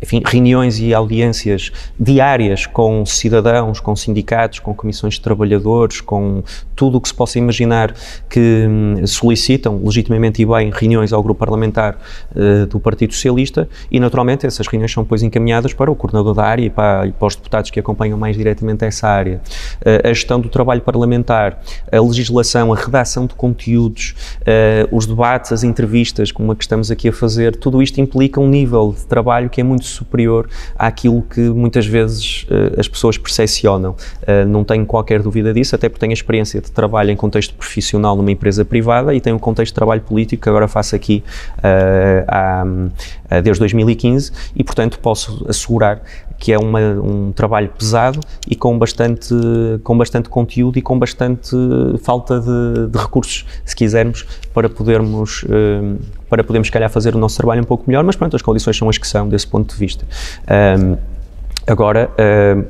enfim, 0.02 0.22
reuniões 0.26 0.80
e 0.80 0.94
audiências 0.94 1.72
diárias 2.00 2.66
com 2.66 3.06
cidadãos, 3.06 3.80
com 3.80 3.96
sindicatos, 3.96 4.60
com 4.60 4.74
comissões 4.74 5.16
de 5.16 5.22
trabalhadores, 5.22 6.02
com 6.02 6.44
tudo 6.76 7.00
o 7.00 7.02
que 7.02 7.08
se 7.08 7.14
possa 7.14 7.40
imaginar 7.40 7.96
que 8.30 8.68
hum, 8.70 9.08
solicitam 9.08 9.82
legitimamente 9.84 10.42
e 10.42 10.46
bem 10.46 10.72
reuniões 10.72 11.12
ao 11.12 11.24
grupo 11.24 11.40
parlamentar 11.40 11.98
uh, 12.36 12.68
do 12.68 12.80
Partido 12.80 13.14
Socialista 13.14 13.68
e, 13.92 14.00
naturalmente, 14.00 14.46
essas 14.46 14.68
reuniões 14.68 14.92
são 14.92 15.04
depois 15.04 15.24
encaminhadas 15.24 15.74
para 15.74 15.92
o 15.92 15.96
coordenador 15.96 16.36
da 16.36 16.44
área 16.44 16.64
e 16.64 16.70
para, 16.70 17.08
e 17.08 17.12
para 17.12 17.28
os 17.28 17.36
deputados 17.36 17.72
que 17.72 17.80
acompanham 17.80 18.18
mais 18.18 18.38
diretamente 18.38 18.86
essa 18.86 19.08
área. 19.08 19.42
Uh, 19.82 20.08
a 20.08 20.14
gestão 20.14 20.40
do 20.40 20.50
trabalho 20.50 20.82
parlamentar, 20.82 21.60
a 21.92 22.00
legislação, 22.00 22.72
a 22.72 22.76
redação 22.76 23.26
de 23.26 23.34
conteúdos, 23.34 24.14
uh, 24.42 24.96
os 24.96 25.08
debates, 25.08 25.52
as 25.52 25.64
entrevistas, 25.64 26.32
como 26.32 26.52
a 26.52 26.56
que 26.56 26.64
estamos 26.64 26.92
aqui 26.92 27.10
a 27.10 27.14
fazer, 27.14 27.56
tudo 27.56 27.82
isto 27.82 28.00
implica 28.00 28.40
um 28.40 28.48
nível 28.48 28.94
de 28.96 29.06
trabalho 29.08 29.50
que 29.50 29.60
é 29.60 29.64
muito 29.64 29.87
superior 29.88 30.50
àquilo 30.78 31.22
que 31.22 31.42
muitas 31.42 31.86
vezes 31.86 32.46
uh, 32.50 32.80
as 32.80 32.88
pessoas 32.88 33.18
percepcionam. 33.18 33.96
Uh, 34.22 34.48
não 34.48 34.64
tenho 34.64 34.86
qualquer 34.86 35.22
dúvida 35.22 35.54
disso, 35.54 35.76
até 35.76 35.90
porque 35.90 36.00
tenho 36.00 36.14
experiência 36.14 36.62
de 36.62 36.72
trabalho 36.72 37.12
em 37.12 37.16
contexto 37.16 37.54
profissional 37.56 38.16
numa 38.16 38.32
empresa 38.32 38.64
privada 38.64 39.14
e 39.14 39.22
tenho 39.22 39.36
um 39.36 39.40
contexto 39.40 39.72
de 39.72 39.76
trabalho 39.76 40.02
político 40.02 40.44
que 40.44 40.50
agora 40.50 40.68
faço 40.68 40.96
aqui 40.96 41.24
uh, 41.58 42.26
há, 42.28 42.64
desde 43.42 43.60
2015 43.60 44.32
e, 44.56 44.64
portanto, 44.64 45.00
posso 45.00 45.46
assegurar 45.48 46.02
que 46.38 46.54
é 46.54 46.58
uma, 46.58 46.80
um 46.80 47.32
trabalho 47.32 47.70
pesado 47.70 48.20
e 48.48 48.56
com 48.56 48.78
bastante, 48.78 49.34
com 49.84 49.98
bastante 49.98 50.30
conteúdo 50.30 50.78
e 50.78 50.82
com 50.82 50.98
bastante 50.98 51.56
falta 52.02 52.40
de, 52.40 52.88
de 52.88 52.98
recursos, 52.98 53.46
se 53.66 53.76
quisermos, 53.76 54.26
para 54.54 54.70
podermos, 54.70 55.44
uh, 55.44 55.98
para 56.30 56.44
podermos, 56.44 56.68
se 56.68 56.72
calhar, 56.72 56.90
fazer 56.90 57.16
o 57.16 57.18
nosso 57.18 57.38
trabalho 57.38 57.62
um 57.62 57.66
pouco 57.66 57.84
melhor, 57.88 58.04
mas 58.04 58.16
pronto, 58.16 58.36
as 58.36 58.42
condições 58.42 58.78
são 58.78 58.90
as 58.90 58.98
que 58.98 59.08
são, 59.08 59.28
desse 59.28 59.48
ponto 59.48 59.74
de 59.74 59.80
vista. 59.80 60.06
Um, 60.80 60.98
Agora, 61.68 62.10
uh, 62.14 62.66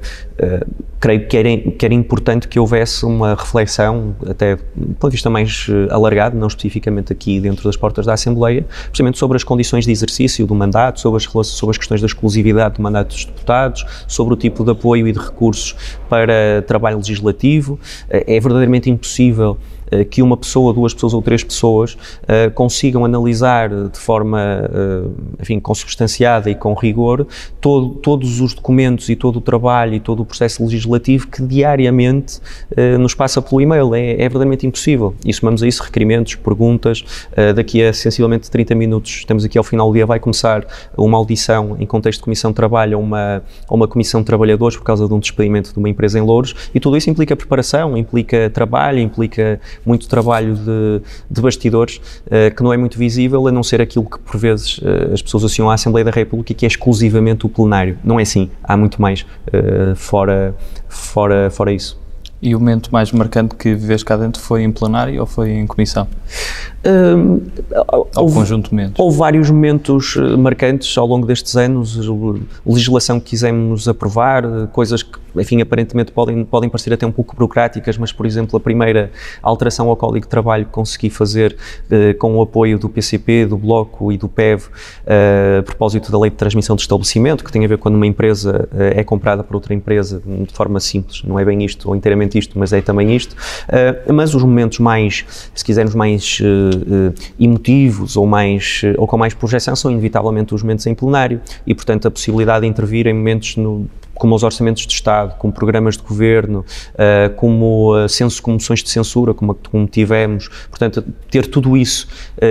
creio 0.99 1.27
que 1.27 1.37
era, 1.37 1.55
que 1.77 1.85
era 1.85 1.93
importante 1.93 2.47
que 2.47 2.59
houvesse 2.59 3.05
uma 3.05 3.35
reflexão, 3.35 4.15
até 4.27 4.55
do 4.55 4.95
ponto 4.95 5.11
de 5.11 5.17
vista 5.17 5.29
mais 5.29 5.67
uh, 5.67 5.93
alargado, 5.93 6.35
não 6.35 6.47
especificamente 6.47 7.13
aqui 7.13 7.39
dentro 7.39 7.63
das 7.63 7.77
portas 7.77 8.07
da 8.07 8.13
Assembleia, 8.13 8.65
precisamente 8.87 9.19
sobre 9.19 9.37
as 9.37 9.43
condições 9.43 9.85
de 9.85 9.91
exercício 9.91 10.47
do 10.47 10.55
mandato, 10.55 10.99
sobre 10.99 11.17
as, 11.17 11.47
sobre 11.47 11.73
as 11.73 11.77
questões 11.77 12.01
da 12.01 12.07
exclusividade 12.07 12.77
do 12.77 12.81
mandato 12.81 13.09
dos 13.09 13.25
deputados, 13.25 13.85
sobre 14.07 14.33
o 14.33 14.37
tipo 14.37 14.63
de 14.63 14.71
apoio 14.71 15.07
e 15.07 15.11
de 15.11 15.19
recursos 15.19 15.75
para 16.09 16.63
trabalho 16.65 16.97
legislativo. 16.97 17.79
é 18.09 18.39
verdadeiramente 18.39 18.89
impossível 18.89 19.59
que 20.09 20.21
uma 20.21 20.35
pessoa, 20.35 20.73
duas 20.73 20.93
pessoas 20.93 21.13
ou 21.13 21.21
três 21.21 21.43
pessoas 21.43 21.93
uh, 21.93 22.51
consigam 22.53 23.05
analisar 23.05 23.69
de 23.69 23.97
forma, 23.97 24.39
uh, 24.39 25.13
enfim, 25.41 25.59
consubstanciada 25.59 26.49
e 26.49 26.55
com 26.55 26.73
rigor 26.73 27.25
todo, 27.61 27.89
todos 27.95 28.41
os 28.41 28.53
documentos 28.53 29.09
e 29.09 29.15
todo 29.15 29.37
o 29.37 29.41
trabalho 29.41 29.93
e 29.93 29.99
todo 29.99 30.21
o 30.21 30.25
processo 30.25 30.63
legislativo 30.63 31.27
que 31.27 31.41
diariamente 31.41 32.39
nos 32.99 33.13
passa 33.13 33.41
pelo 33.41 33.61
e-mail. 33.61 33.93
É, 33.95 34.13
é 34.13 34.17
verdadeiramente 34.17 34.65
impossível. 34.65 35.15
E 35.25 35.33
somamos 35.33 35.63
a 35.63 35.67
isso 35.67 35.83
requerimentos, 35.83 36.35
perguntas. 36.35 37.03
daqui 37.55 37.83
a 37.83 37.93
sensivelmente 37.93 38.49
30 38.49 38.75
minutos, 38.75 39.11
estamos 39.11 39.45
aqui 39.45 39.57
ao 39.57 39.63
final 39.63 39.89
do 39.89 39.93
dia, 39.93 40.05
vai 40.05 40.19
começar 40.19 40.65
uma 40.97 41.17
audição 41.17 41.77
em 41.79 41.85
contexto 41.85 42.19
de 42.19 42.23
comissão 42.25 42.51
de 42.51 42.55
trabalho 42.55 42.99
uma, 42.99 43.43
a 43.67 43.73
uma 43.73 43.87
comissão 43.87 44.21
de 44.21 44.25
trabalhadores 44.25 44.77
por 44.77 44.83
causa 44.83 45.07
de 45.07 45.13
um 45.13 45.19
despedimento 45.19 45.71
de 45.71 45.79
uma 45.79 45.89
empresa 45.89 46.19
em 46.19 46.21
Louros 46.21 46.55
e 46.73 46.79
tudo 46.79 46.97
isso 46.97 47.09
implica 47.09 47.35
preparação, 47.35 47.97
implica 47.97 48.49
trabalho, 48.49 48.99
implica 48.99 49.59
muito 49.85 50.07
trabalho 50.07 50.55
de, 50.55 51.01
de 51.29 51.41
bastidores 51.41 51.97
uh, 52.25 52.53
que 52.55 52.63
não 52.63 52.73
é 52.73 52.77
muito 52.77 52.97
visível, 52.97 53.47
a 53.47 53.51
não 53.51 53.63
ser 53.63 53.81
aquilo 53.81 54.05
que 54.05 54.19
por 54.19 54.37
vezes 54.37 54.77
uh, 54.79 55.13
as 55.13 55.21
pessoas 55.21 55.43
associam 55.43 55.69
à 55.69 55.73
Assembleia 55.73 56.05
da 56.05 56.11
República, 56.11 56.53
que 56.53 56.65
é 56.65 56.67
exclusivamente 56.67 57.45
o 57.45 57.49
plenário. 57.49 57.97
Não 58.03 58.19
é 58.19 58.23
assim, 58.23 58.49
há 58.63 58.75
muito 58.75 59.01
mais 59.01 59.21
uh, 59.21 59.95
fora, 59.95 60.55
fora, 60.87 61.49
fora 61.49 61.71
isso. 61.71 61.99
E 62.39 62.55
o 62.55 62.59
momento 62.59 62.91
mais 62.91 63.11
marcante 63.11 63.55
que 63.55 63.73
vês 63.73 64.03
cá 64.03 64.15
dentro 64.15 64.39
foi 64.39 64.61
em 64.61 64.71
plenário 64.71 65.19
ou 65.19 65.25
foi 65.25 65.51
em 65.51 65.65
comissão? 65.65 66.07
Um, 66.87 67.41
houve, 68.15 68.35
conjunto 68.35 68.73
momentos? 68.73 68.97
Houve 68.97 69.17
vários 69.17 69.49
momentos 69.51 70.15
eh, 70.15 70.37
marcantes 70.37 70.97
ao 70.97 71.05
longo 71.05 71.27
destes 71.27 71.57
anos, 71.57 71.99
legislação 72.65 73.19
que 73.19 73.31
quisemos 73.31 73.89
aprovar, 73.89 74.45
eh, 74.45 74.67
coisas 74.71 75.03
que, 75.03 75.19
enfim, 75.35 75.61
aparentemente 75.61 76.13
podem, 76.13 76.45
podem 76.45 76.69
parecer 76.69 76.93
até 76.93 77.05
um 77.05 77.11
pouco 77.11 77.35
burocráticas, 77.35 77.97
mas, 77.97 78.13
por 78.13 78.25
exemplo, 78.25 78.55
a 78.55 78.59
primeira 78.59 79.11
alteração 79.41 79.89
ao 79.89 79.97
Código 79.97 80.25
de 80.25 80.29
Trabalho 80.29 80.65
que 80.65 80.71
consegui 80.71 81.09
fazer 81.09 81.57
uh, 81.91 82.17
com 82.17 82.37
o 82.37 82.41
apoio 82.41 82.79
do 82.79 82.87
PCP, 82.87 83.45
do 83.45 83.57
Bloco 83.57 84.11
e 84.11 84.17
do 84.17 84.29
PEV, 84.29 84.63
uh, 84.63 85.59
a 85.59 85.63
propósito 85.63 86.11
da 86.11 86.17
Lei 86.17 86.29
de 86.29 86.37
Transmissão 86.37 86.75
de 86.75 86.83
Estabelecimento, 86.83 87.43
que 87.43 87.51
tem 87.51 87.65
a 87.65 87.67
ver 87.67 87.77
quando 87.77 87.95
uma 87.95 88.07
empresa 88.07 88.67
uh, 88.71 88.77
é 88.99 89.03
comprada 89.03 89.43
por 89.43 89.55
outra 89.55 89.73
empresa 89.73 90.21
de 90.25 90.53
forma 90.53 90.79
simples, 90.79 91.21
não 91.23 91.37
é 91.37 91.45
bem 91.45 91.63
isto 91.63 91.89
ou 91.89 91.95
inteiramente 91.95 92.37
isto, 92.37 92.57
mas 92.57 92.71
é 92.71 92.81
também 92.81 93.15
isto. 93.15 93.35
mas 94.13 94.33
os 94.33 94.43
momentos 94.43 94.79
mais, 94.79 95.25
se 95.53 95.63
quisermos, 95.63 95.93
mais 95.93 96.39
uh, 96.41 96.76
emotivos 97.39 98.15
ou, 98.17 98.25
mais, 98.25 98.81
uh, 98.83 98.99
ou 98.99 99.07
com 99.07 99.17
mais 99.17 99.33
projeção 99.33 99.75
são 99.75 99.91
inevitavelmente 99.91 100.53
os 100.53 100.61
momentos 100.61 100.85
em 100.87 100.95
plenário 100.95 101.41
e, 101.65 101.73
portanto, 101.73 102.07
a 102.07 102.11
possibilidade 102.11 102.61
de 102.61 102.67
intervir 102.67 103.07
em 103.07 103.13
momentos 103.13 103.57
no, 103.57 103.87
como 104.17 104.35
os 104.35 104.43
orçamentos 104.43 104.85
de 104.85 104.93
Estado, 104.93 105.35
como 105.37 105.53
programas 105.53 105.95
de 105.95 106.03
governo, 106.03 106.65
uh, 106.93 107.33
como 107.35 107.95
uh, 107.95 108.09
censo, 108.09 108.41
como 108.41 108.55
moções 108.55 108.83
de 108.83 108.89
censura, 108.89 109.33
como, 109.33 109.55
como 109.55 109.87
tivemos. 109.87 110.49
Portanto, 110.69 111.03
ter 111.29 111.47
tudo 111.47 111.77
isso 111.77 112.07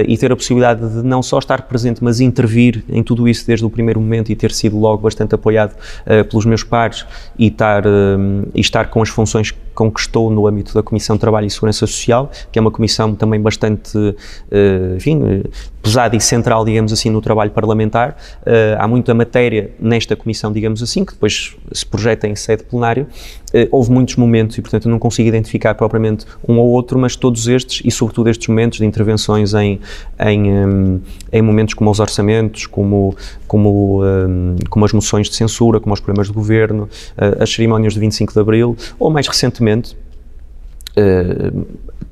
e 0.06 0.16
ter 0.18 0.32
a 0.32 0.36
possibilidade 0.36 0.80
de 0.88 1.02
não 1.02 1.22
só 1.22 1.38
estar 1.38 1.62
presente, 1.62 2.02
mas 2.02 2.20
intervir 2.20 2.84
em 2.88 3.02
tudo 3.02 3.28
isso 3.28 3.46
desde 3.46 3.64
o 3.64 3.70
primeiro 3.70 4.00
momento 4.00 4.30
e 4.30 4.36
ter 4.36 4.52
sido 4.52 4.78
logo 4.78 5.02
bastante 5.02 5.34
apoiado 5.34 5.76
pelos 6.28 6.44
meus 6.44 6.64
pares 6.64 7.06
e 7.38 7.46
estar, 7.46 7.84
e 8.54 8.60
estar 8.60 8.90
com 8.90 9.00
as 9.00 9.08
funções 9.08 9.50
que 9.50 9.58
conquistou 9.74 10.30
no 10.30 10.46
âmbito 10.46 10.74
da 10.74 10.82
Comissão 10.82 11.16
de 11.16 11.20
Trabalho 11.20 11.46
e 11.46 11.50
Segurança 11.50 11.86
Social, 11.86 12.30
que 12.50 12.58
é 12.58 12.62
uma 12.62 12.70
comissão 12.70 13.14
também 13.14 13.40
bastante, 13.40 13.92
enfim, 14.96 15.44
pesada 15.82 16.16
e 16.16 16.20
central, 16.20 16.64
digamos 16.64 16.92
assim, 16.92 17.10
no 17.10 17.20
trabalho 17.20 17.50
parlamentar. 17.50 18.16
há 18.78 18.88
muita 18.88 19.14
matéria 19.14 19.70
nesta 19.78 20.16
comissão, 20.16 20.52
digamos 20.52 20.82
assim, 20.82 21.04
que 21.04 21.12
depois 21.12 21.56
se 21.72 21.86
projeta 21.86 22.26
em 22.26 22.34
sede 22.34 22.64
plenário, 22.64 23.06
eh, 23.52 23.68
houve 23.70 23.90
muitos 23.90 24.16
momentos 24.16 24.58
e, 24.58 24.62
portanto, 24.62 24.86
eu 24.86 24.90
não 24.90 24.98
consigo 24.98 25.28
identificar 25.28 25.74
propriamente 25.74 26.26
um 26.46 26.58
ou 26.58 26.68
outro, 26.68 26.98
mas 26.98 27.16
todos 27.16 27.48
estes, 27.48 27.82
e 27.84 27.90
sobretudo 27.90 28.28
estes 28.28 28.46
momentos 28.48 28.78
de 28.78 28.84
intervenções 28.84 29.54
em, 29.54 29.75
em, 30.20 31.02
em 31.32 31.42
momentos 31.42 31.74
como 31.74 31.90
os 31.90 32.00
orçamentos, 32.00 32.66
como, 32.66 33.16
como, 33.46 34.04
um, 34.04 34.56
como 34.68 34.84
as 34.84 34.92
moções 34.92 35.28
de 35.28 35.36
censura, 35.36 35.80
como 35.80 35.94
os 35.94 36.00
problemas 36.00 36.28
de 36.28 36.32
governo, 36.32 36.84
uh, 36.84 37.42
as 37.42 37.50
cerimónias 37.52 37.94
de 37.94 38.00
25 38.00 38.32
de 38.32 38.38
Abril, 38.38 38.76
ou 38.98 39.10
mais 39.10 39.26
recentemente, 39.26 39.96
uh, 40.96 41.66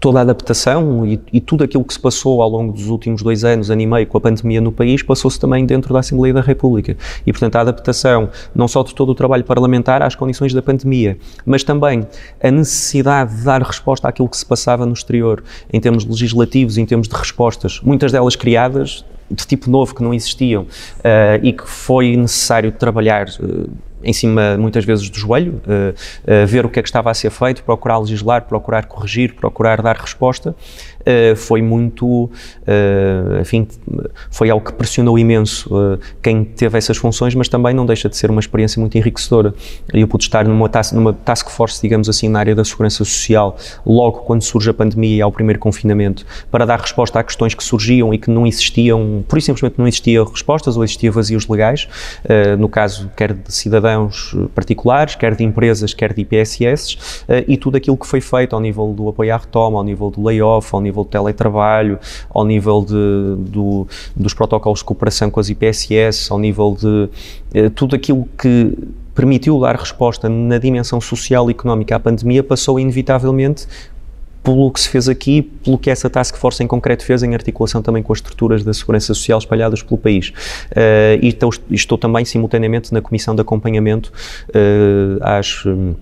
toda 0.04 0.18
a 0.18 0.20
adaptação 0.20 1.06
e, 1.06 1.18
e, 1.32 1.40
tudo 1.40 1.64
aquilo 1.64 1.82
que 1.82 1.94
se 1.94 1.98
passou 1.98 2.42
ao 2.42 2.48
longo 2.50 2.74
dos 2.74 2.88
últimos 2.88 3.22
dois 3.22 3.42
anos, 3.42 3.70
ano 3.70 3.80
e 3.80 3.86
meio, 3.86 4.06
com 4.06 4.18
a 4.18 4.20
pandemia 4.20 4.60
no 4.60 4.70
país, 4.70 5.02
passou-se 5.02 5.40
também 5.40 5.64
dentro 5.64 5.94
da 5.94 6.00
Assembleia 6.00 6.34
da 6.34 6.42
República. 6.42 6.94
E, 7.26 7.32
portanto, 7.32 7.56
a 7.56 7.62
adaptação 7.62 8.28
não 8.54 8.68
só 8.68 8.82
de 8.82 8.94
todo 8.94 9.08
o 9.08 9.14
trabalho 9.14 9.44
parlamentar 9.44 10.02
às 10.02 10.14
condições 10.14 10.52
da 10.52 10.60
pandemia, 10.60 11.16
mas 11.46 11.64
também 11.64 12.06
a 12.42 12.50
necessidade 12.50 13.34
de 13.34 13.44
dar 13.44 13.62
resposta 13.62 14.06
àquilo 14.06 14.28
que 14.28 14.36
se 14.36 14.44
passava 14.44 14.84
no 14.84 14.92
exterior, 14.92 15.42
em 15.72 15.80
termos 15.80 16.04
legislativos, 16.04 16.76
em 16.76 16.84
termos 16.84 17.08
de 17.08 17.16
respostas, 17.16 17.80
muitas 17.82 18.12
delas 18.12 18.36
criadas 18.36 19.06
de 19.30 19.46
tipo 19.46 19.70
novo 19.70 19.94
que 19.94 20.02
não 20.02 20.12
existiam 20.12 20.64
uh, 20.64 21.42
e 21.42 21.50
que 21.50 21.66
foi 21.66 22.14
necessário 22.14 22.70
trabalhar. 22.72 23.26
Uh, 23.40 23.70
em 24.04 24.12
cima, 24.12 24.56
muitas 24.56 24.84
vezes, 24.84 25.08
do 25.08 25.18
joelho, 25.18 25.60
uh, 25.66 25.92
uh, 25.92 26.46
ver 26.46 26.64
o 26.66 26.68
que 26.68 26.78
é 26.78 26.82
que 26.82 26.88
estava 26.88 27.10
a 27.10 27.14
ser 27.14 27.30
feito, 27.30 27.62
procurar 27.62 27.98
legislar, 27.98 28.42
procurar 28.42 28.86
corrigir, 28.86 29.34
procurar 29.34 29.80
dar 29.82 29.96
resposta. 29.96 30.54
Uh, 31.06 31.36
foi 31.36 31.60
muito, 31.60 32.30
enfim, 33.40 33.66
foi 34.30 34.50
algo 34.50 34.64
que 34.64 34.72
pressionou 34.72 35.18
imenso 35.18 35.70
quem 36.22 36.44
teve 36.44 36.78
essas 36.78 36.96
funções, 36.96 37.34
mas 37.34 37.48
também 37.48 37.74
não 37.74 37.84
deixa 37.84 38.08
de 38.08 38.16
ser 38.16 38.30
uma 38.30 38.40
experiência 38.40 38.80
muito 38.80 38.96
enriquecedora. 38.96 39.54
Eu 39.92 40.08
pude 40.08 40.24
estar 40.24 40.44
numa 40.46 40.68
task, 40.68 40.92
numa 40.92 41.12
task 41.12 41.48
force, 41.50 41.80
digamos 41.80 42.08
assim, 42.08 42.28
na 42.28 42.38
área 42.38 42.54
da 42.54 42.64
segurança 42.64 43.04
social, 43.04 43.56
logo 43.84 44.20
quando 44.20 44.42
surge 44.42 44.70
a 44.70 44.74
pandemia 44.74 45.16
e 45.16 45.22
ao 45.22 45.30
primeiro 45.30 45.58
confinamento, 45.58 46.24
para 46.50 46.64
dar 46.64 46.80
resposta 46.80 47.18
a 47.20 47.22
questões 47.22 47.54
que 47.54 47.62
surgiam 47.62 48.12
e 48.14 48.18
que 48.18 48.30
não 48.30 48.46
existiam, 48.46 49.24
por 49.28 49.38
isso 49.38 49.46
simplesmente 49.46 49.78
não 49.78 49.86
existiam 49.86 50.24
respostas 50.24 50.76
ou 50.76 50.84
existiam 50.84 51.12
vazios 51.12 51.46
legais, 51.48 51.88
no 52.58 52.68
caso, 52.68 53.10
quer 53.16 53.32
de 53.32 53.52
cidadãos 53.52 54.34
particulares, 54.54 55.14
quer 55.14 55.34
de 55.34 55.44
empresas, 55.44 55.92
quer 55.94 56.12
de 56.12 56.22
IPSS, 56.22 57.24
eh, 57.28 57.44
e 57.48 57.56
tudo 57.56 57.76
aquilo 57.76 57.96
que 57.96 58.06
foi 58.06 58.20
feito 58.20 58.54
ao 58.54 58.60
nível 58.60 58.92
do 58.92 59.08
apoio 59.08 59.34
à 59.34 59.36
retoma, 59.36 59.78
ao 59.78 59.84
nível 59.84 60.10
do 60.10 60.22
layoff, 60.22 60.68
ao 60.72 60.80
nível 60.80 60.93
do 61.02 61.08
teletrabalho, 61.10 61.98
ao 62.30 62.44
nível 62.44 62.84
de, 62.84 63.50
do, 63.50 63.86
dos 64.14 64.34
protocolos 64.34 64.80
de 64.80 64.84
cooperação 64.84 65.30
com 65.30 65.40
as 65.40 65.48
IPSS, 65.48 66.30
ao 66.30 66.38
nível 66.38 66.76
de 66.78 67.08
eh, 67.54 67.70
tudo 67.70 67.96
aquilo 67.96 68.28
que 68.38 68.76
permitiu 69.14 69.60
dar 69.60 69.76
resposta 69.76 70.28
na 70.28 70.58
dimensão 70.58 71.00
social 71.00 71.48
e 71.48 71.52
económica 71.52 71.96
à 71.96 72.00
pandemia 72.00 72.42
passou 72.42 72.80
inevitavelmente 72.80 73.66
pelo 74.44 74.70
que 74.70 74.78
se 74.78 74.90
fez 74.90 75.08
aqui, 75.08 75.40
pelo 75.40 75.78
que 75.78 75.90
essa 75.90 76.10
task 76.10 76.36
force 76.36 76.62
em 76.62 76.66
concreto 76.66 77.02
fez 77.02 77.22
em 77.22 77.32
articulação 77.32 77.80
também 77.80 78.02
com 78.02 78.12
as 78.12 78.18
estruturas 78.18 78.62
da 78.62 78.74
segurança 78.74 79.06
social 79.06 79.38
espalhadas 79.38 79.82
pelo 79.82 79.96
país. 79.96 80.28
Uh, 80.28 81.18
e 81.22 81.28
estou, 81.28 81.50
estou, 81.70 81.96
também 81.96 82.26
simultaneamente 82.26 82.92
na 82.92 83.00
comissão 83.00 83.34
de 83.34 83.40
acompanhamento 83.40 84.12
uh, 84.50 85.18
às 85.22 85.64
um, 85.64 85.94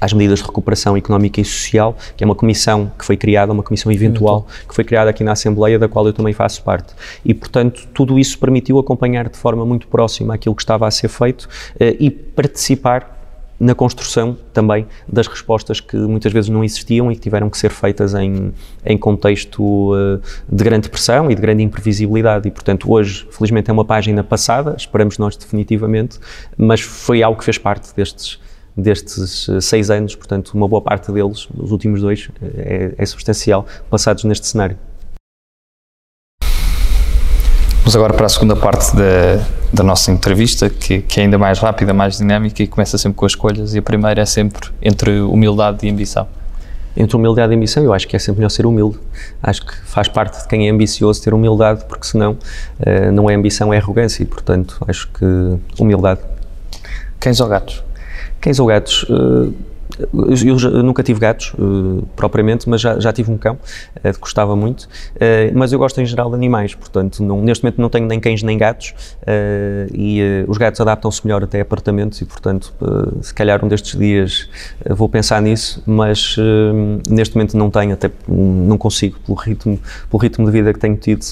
às 0.00 0.12
medidas 0.12 0.40
de 0.40 0.44
recuperação 0.44 0.96
económica 0.96 1.40
e 1.40 1.44
social, 1.44 1.96
que 2.16 2.22
é 2.22 2.26
uma 2.26 2.34
comissão 2.34 2.90
que 2.98 3.04
foi 3.04 3.16
criada, 3.16 3.52
uma 3.52 3.62
comissão 3.62 3.90
eventual, 3.90 4.46
que 4.68 4.74
foi 4.74 4.84
criada 4.84 5.10
aqui 5.10 5.24
na 5.24 5.32
Assembleia, 5.32 5.78
da 5.78 5.88
qual 5.88 6.06
eu 6.06 6.12
também 6.12 6.32
faço 6.32 6.62
parte. 6.62 6.94
E, 7.24 7.34
portanto, 7.34 7.86
tudo 7.92 8.18
isso 8.18 8.38
permitiu 8.38 8.78
acompanhar 8.78 9.28
de 9.28 9.36
forma 9.36 9.64
muito 9.64 9.86
próxima 9.88 10.34
aquilo 10.34 10.54
que 10.54 10.62
estava 10.62 10.86
a 10.86 10.90
ser 10.90 11.08
feito 11.08 11.42
uh, 11.44 11.96
e 11.98 12.10
participar 12.10 13.16
na 13.58 13.74
construção 13.74 14.36
também 14.52 14.86
das 15.08 15.26
respostas 15.26 15.80
que 15.80 15.96
muitas 15.96 16.32
vezes 16.32 16.50
não 16.50 16.62
existiam 16.62 17.10
e 17.10 17.14
que 17.14 17.20
tiveram 17.22 17.48
que 17.48 17.56
ser 17.56 17.70
feitas 17.70 18.14
em, 18.14 18.52
em 18.84 18.98
contexto 18.98 19.94
uh, 19.94 20.20
de 20.48 20.62
grande 20.62 20.88
pressão 20.90 21.30
e 21.30 21.34
de 21.34 21.40
grande 21.40 21.62
imprevisibilidade. 21.62 22.48
E, 22.48 22.50
portanto, 22.50 22.90
hoje, 22.90 23.26
felizmente, 23.30 23.70
é 23.70 23.72
uma 23.72 23.84
página 23.84 24.22
passada, 24.22 24.74
esperamos 24.76 25.16
nós 25.18 25.36
definitivamente, 25.36 26.18
mas 26.56 26.80
foi 26.80 27.22
algo 27.22 27.38
que 27.38 27.44
fez 27.44 27.56
parte 27.56 27.94
destes, 27.96 28.38
destes 28.76 29.48
uh, 29.48 29.60
seis 29.60 29.90
anos, 29.90 30.14
portanto, 30.14 30.50
uma 30.54 30.68
boa 30.68 30.82
parte 30.82 31.10
deles, 31.10 31.48
os 31.56 31.72
últimos 31.72 32.00
dois, 32.00 32.28
é, 32.56 32.94
é 32.98 33.06
substancial, 33.06 33.66
passados 33.88 34.24
neste 34.24 34.46
cenário. 34.46 34.76
Vamos 37.86 37.94
agora 37.94 38.14
para 38.14 38.26
a 38.26 38.28
segunda 38.28 38.56
parte 38.56 38.96
da, 38.96 39.46
da 39.72 39.84
nossa 39.84 40.10
entrevista, 40.10 40.68
que, 40.68 41.02
que, 41.02 41.20
é 41.20 41.22
ainda 41.22 41.38
mais 41.38 41.60
rápida, 41.60 41.94
mais 41.94 42.18
dinâmica 42.18 42.60
e 42.60 42.66
começa 42.66 42.98
sempre 42.98 43.16
com 43.16 43.24
as 43.24 43.30
escolhas. 43.30 43.76
E 43.76 43.78
a 43.78 43.82
primeira 43.82 44.22
é 44.22 44.26
sempre 44.26 44.70
entre 44.82 45.20
humildade 45.20 45.86
e 45.86 45.90
ambição. 45.90 46.26
Entre 46.96 47.16
humildade 47.16 47.52
e 47.52 47.56
ambição, 47.56 47.84
eu 47.84 47.92
acho 47.92 48.08
que 48.08 48.16
é 48.16 48.18
sempre 48.18 48.40
melhor 48.40 48.48
ser 48.48 48.66
humilde. 48.66 48.98
Acho 49.40 49.64
que 49.64 49.72
faz 49.84 50.08
parte 50.08 50.42
de 50.42 50.48
quem 50.48 50.66
é 50.66 50.72
ambicioso 50.72 51.22
ter 51.22 51.32
humildade, 51.32 51.84
porque 51.84 52.08
senão 52.08 52.32
uh, 52.32 53.12
não 53.12 53.30
é 53.30 53.36
ambição, 53.36 53.72
é 53.72 53.78
arrogância. 53.78 54.20
E, 54.24 54.26
portanto, 54.26 54.84
acho 54.88 55.08
que 55.12 55.24
humildade. 55.78 56.20
Cães 57.20 57.38
ou 57.38 57.46
gatos? 57.46 57.85
Cães 58.40 58.58
ou 58.58 58.66
gatos? 58.66 59.04
Uh, 59.04 59.52
eu, 60.44 60.56
eu, 60.58 60.82
nunca 60.82 61.02
tive 61.02 61.20
gatos, 61.20 61.54
uh, 61.58 62.06
propriamente, 62.14 62.68
mas 62.68 62.80
já, 62.80 62.98
já 62.98 63.12
tive 63.12 63.30
um 63.30 63.38
cão, 63.38 63.54
uh, 63.54 64.20
gostava 64.20 64.54
muito. 64.54 64.82
Uh, 64.82 65.52
mas 65.54 65.72
eu 65.72 65.78
gosto 65.78 66.00
em 66.00 66.06
geral 66.06 66.28
de 66.28 66.34
animais, 66.36 66.74
portanto, 66.74 67.22
não, 67.22 67.40
neste 67.40 67.64
momento 67.64 67.80
não 67.80 67.88
tenho 67.88 68.06
nem 68.06 68.20
cães 68.20 68.42
nem 68.42 68.58
gatos. 68.58 68.94
e 69.92 70.20
os 70.46 70.58
gatos 70.58 70.80
adaptam-se 70.80 71.24
melhor 71.24 71.42
até 71.42 71.60
a 71.60 71.62
apartamentos, 71.62 72.20
e 72.20 72.24
portanto, 72.24 72.72
se 73.22 73.32
calhar 73.32 73.64
um 73.64 73.68
destes 73.68 73.98
dias 73.98 74.48
vou 74.90 75.08
pensar 75.08 75.40
nisso, 75.40 75.82
mas 75.86 76.36
neste 77.08 77.34
momento 77.34 77.56
não 77.56 77.70
tenho, 77.70 77.92
até 77.94 78.10
não 78.28 78.76
consigo, 78.78 79.18
pelo 79.24 79.36
ritmo, 79.36 79.78
pelo 80.10 80.22
ritmo 80.22 80.46
de 80.46 80.52
vida 80.52 80.72
que 80.72 80.78
tenho 80.78 80.96
tido, 80.96 81.24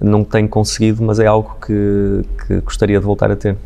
não 0.00 0.24
tenho 0.24 0.48
conseguido, 0.48 1.02
mas 1.02 1.18
é 1.18 1.26
algo 1.26 1.56
que, 1.64 2.22
que 2.46 2.60
gostaria 2.60 2.98
de 2.98 3.04
voltar 3.04 3.30
a 3.30 3.36
ter. 3.36 3.56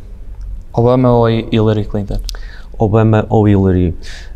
Obama 0.72 1.12
ou 1.12 1.28
Hillary 1.28 1.84
Clinton? 1.84 2.18
Obama 2.78 3.26
ou 3.28 3.48
Hillary? 3.48 3.94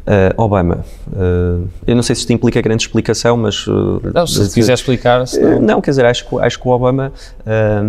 Uh, 0.09 0.43
Obama. 0.43 0.87
Uh, 1.09 1.69
eu 1.87 1.95
não 1.95 2.03
sei 2.03 2.15
se 2.15 2.23
isto 2.23 2.33
implica 2.33 2.63
grande 2.63 2.83
explicação, 2.83 3.37
mas. 3.37 3.67
Uh, 3.67 4.01
não, 4.15 4.27
se 4.27 4.55
quiser 4.55 4.73
explicar. 4.73 5.27
Senão... 5.27 5.61
não, 5.61 5.81
quer 5.83 5.91
dizer, 5.91 6.07
acho, 6.07 6.39
acho 6.39 6.59
que 6.59 6.67
o 6.67 6.71
Obama 6.71 7.13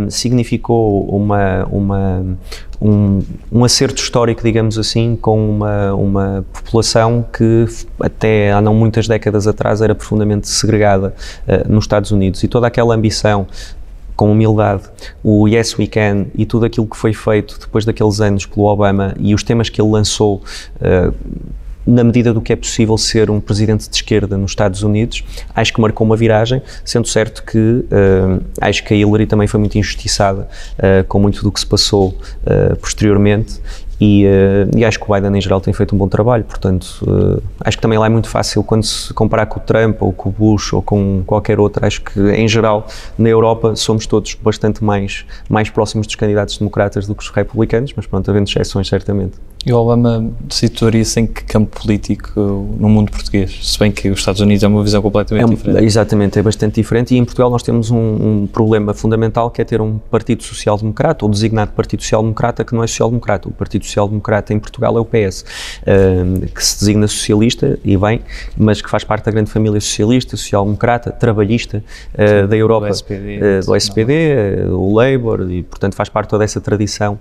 significou 0.09 1.07
uma, 1.07 1.65
uma, 1.71 2.37
um, 2.81 3.19
um 3.49 3.63
acerto 3.63 4.01
histórico, 4.01 4.43
digamos 4.43 4.77
assim, 4.77 5.15
com 5.15 5.49
uma, 5.49 5.93
uma 5.93 6.45
população 6.51 7.25
que 7.31 7.65
até 8.01 8.51
há 8.51 8.59
não 8.59 8.73
muitas 8.73 9.07
décadas 9.07 9.47
atrás 9.47 9.81
era 9.81 9.95
profundamente 9.95 10.49
segregada 10.49 11.13
nos 11.69 11.85
Estados 11.85 12.11
Unidos. 12.11 12.43
E 12.43 12.49
toda 12.49 12.67
aquela 12.67 12.93
ambição 12.95 13.47
com 14.19 14.29
humildade, 14.33 14.83
o 15.23 15.47
Yes 15.47 15.79
We 15.79 15.87
Can 15.87 16.25
e 16.35 16.45
tudo 16.45 16.65
aquilo 16.65 16.85
que 16.85 16.97
foi 16.97 17.13
feito 17.13 17.57
depois 17.57 17.85
daqueles 17.85 18.19
anos 18.19 18.45
pelo 18.45 18.65
Obama 18.65 19.15
e 19.17 19.33
os 19.33 19.43
temas 19.43 19.69
que 19.69 19.81
ele 19.81 19.89
lançou. 19.89 20.43
Uh, 20.75 21.15
na 21.87 22.03
medida 22.03 22.33
do 22.33 22.41
que 22.41 22.51
é 22.51 22.55
possível 22.57 22.97
ser 22.97 23.31
um 23.31 23.39
presidente 23.39 23.89
de 23.89 23.95
esquerda 23.95 24.37
nos 24.37 24.51
Estados 24.51 24.83
Unidos, 24.83 25.23
acho 25.55 25.73
que 25.73 25.79
marcou 25.79 26.05
uma 26.05 26.17
viragem, 26.17 26.61
sendo 26.83 27.07
certo 27.07 27.43
que 27.43 27.57
uh, 27.57 28.43
acho 28.59 28.83
que 28.83 28.93
a 28.93 28.97
Hillary 28.97 29.25
também 29.25 29.47
foi 29.47 29.59
muito 29.59 29.77
injustiçada 29.77 30.49
uh, 30.77 31.07
com 31.07 31.17
muito 31.17 31.41
do 31.41 31.49
que 31.49 31.59
se 31.59 31.65
passou 31.65 32.09
uh, 32.09 32.75
posteriormente 32.75 33.61
e, 33.99 34.25
uh, 34.25 34.77
e, 34.77 34.85
acho 34.85 34.99
que 34.99 35.11
o 35.11 35.13
Biden 35.13 35.37
em 35.37 35.41
geral 35.41 35.59
tem 35.59 35.73
feito 35.73 35.93
um 35.93 35.97
bom 35.97 36.07
trabalho, 36.07 36.43
portanto 36.43 37.03
uh, 37.03 37.41
acho 37.61 37.77
que 37.77 37.81
também 37.81 37.97
lá 37.97 38.05
é 38.05 38.09
muito 38.09 38.29
fácil 38.29 38.63
quando 38.63 38.83
se 38.83 39.13
comparar 39.13 39.45
com 39.45 39.59
o 39.59 39.63
Trump 39.63 40.01
ou 40.01 40.13
com 40.13 40.29
o 40.29 40.31
Bush 40.31 40.73
ou 40.73 40.81
com 40.81 41.23
qualquer 41.25 41.59
outro, 41.59 41.85
acho 41.85 42.01
que 42.01 42.19
em 42.31 42.47
geral 42.47 42.87
na 43.17 43.29
Europa 43.29 43.75
somos 43.75 44.07
todos 44.07 44.35
bastante 44.35 44.83
mais, 44.83 45.25
mais 45.49 45.69
próximos 45.69 46.07
dos 46.07 46.15
candidatos 46.15 46.57
democratas 46.57 47.07
do 47.07 47.15
que 47.15 47.23
os 47.23 47.29
republicanos, 47.29 47.93
mas 47.95 48.05
pronto, 48.05 48.29
havendo 48.29 48.47
exceções 48.47 48.87
certamente. 48.87 49.33
E 49.65 49.73
o 49.73 49.77
Obama 49.77 50.31
situaria-se 50.49 51.19
em 51.19 51.27
que 51.27 51.43
campo 51.43 51.81
político 51.81 52.39
no 52.79 52.87
mundo 52.87 53.11
português? 53.11 53.59
Se 53.61 53.77
bem 53.77 53.91
que 53.91 54.09
os 54.09 54.19
Estados 54.19 54.39
Unidos 54.39 54.63
é 54.63 54.67
uma 54.69 54.81
visão 54.81 55.01
completamente 55.01 55.43
é 55.43 55.45
um, 55.45 55.49
diferente. 55.49 55.83
Exatamente, 55.83 56.39
é 56.39 56.41
bastante 56.41 56.75
diferente 56.75 57.13
e 57.13 57.17
em 57.17 57.25
Portugal 57.25 57.49
nós 57.49 57.61
temos 57.61 57.91
um, 57.91 57.97
um 57.97 58.47
problema 58.47 58.93
fundamental 58.93 59.51
que 59.51 59.61
é 59.61 59.65
ter 59.65 59.81
um 59.81 59.97
Partido 59.97 60.43
Social 60.43 60.77
Democrata 60.77 61.25
ou 61.25 61.31
designado 61.31 61.73
Partido 61.73 62.03
Social 62.03 62.21
Democrata 62.21 62.63
que 62.63 62.73
não 62.73 62.81
é 62.81 62.87
social 62.87 63.09
democrata. 63.09 63.49
O 63.49 63.51
Partido 63.51 63.83
Social 63.83 64.07
Democrata 64.07 64.53
em 64.53 64.59
Portugal 64.59 64.97
é 64.97 65.01
o 65.01 65.03
PS, 65.03 65.43
uh, 65.81 66.47
que 66.47 66.63
se 66.63 66.79
designa 66.79 67.07
socialista 67.07 67.77
e 67.83 67.97
bem, 67.97 68.21
mas 68.55 68.81
que 68.81 68.89
faz 68.89 69.03
parte 69.03 69.25
da 69.25 69.31
grande 69.31 69.51
família 69.51 69.81
socialista, 69.81 70.37
social-democrata, 70.37 71.11
trabalhista 71.11 71.83
uh, 72.13 72.47
da 72.47 72.55
Europa, 72.55 72.87
do 72.87 72.93
SPD, 72.93 73.39
uh, 73.39 73.65
do 73.65 73.75
SPD 73.75 74.13
o 74.69 74.95
Labour 74.95 75.51
e 75.51 75.63
portanto 75.63 75.95
faz 75.95 76.07
parte 76.07 76.29
toda 76.29 76.45
essa 76.45 76.61
tradição 76.61 77.19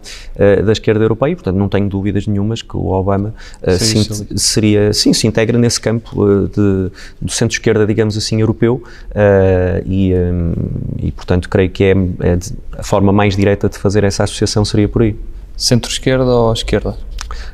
da 0.64 0.72
esquerda 0.72 1.04
europeia 1.04 1.32
e 1.32 1.34
portanto 1.34 1.56
não 1.56 1.68
tenho 1.68 1.88
dúvidas 1.88 2.27
nenhumas 2.28 2.62
que 2.62 2.76
o 2.76 2.86
Obama 2.88 3.34
uh, 3.62 4.38
seria, 4.38 4.92
sim, 4.92 5.12
se 5.12 5.26
integra 5.26 5.58
nesse 5.58 5.80
campo 5.80 6.24
uh, 6.24 6.48
de, 6.48 6.92
do 7.20 7.30
centro-esquerda, 7.30 7.86
digamos 7.86 8.16
assim, 8.16 8.40
europeu 8.40 8.82
uh, 9.10 9.82
e, 9.86 10.14
um, 10.14 10.52
e, 10.98 11.12
portanto, 11.12 11.48
creio 11.48 11.70
que 11.70 11.84
é, 11.84 11.92
é 11.92 12.38
a 12.78 12.82
forma 12.82 13.12
mais 13.12 13.36
direta 13.36 13.68
de 13.68 13.78
fazer 13.78 14.04
essa 14.04 14.24
associação 14.24 14.64
seria 14.64 14.88
por 14.88 15.02
aí. 15.02 15.16
Centro-esquerda 15.56 16.24
ou 16.24 16.52
esquerda? 16.52 16.96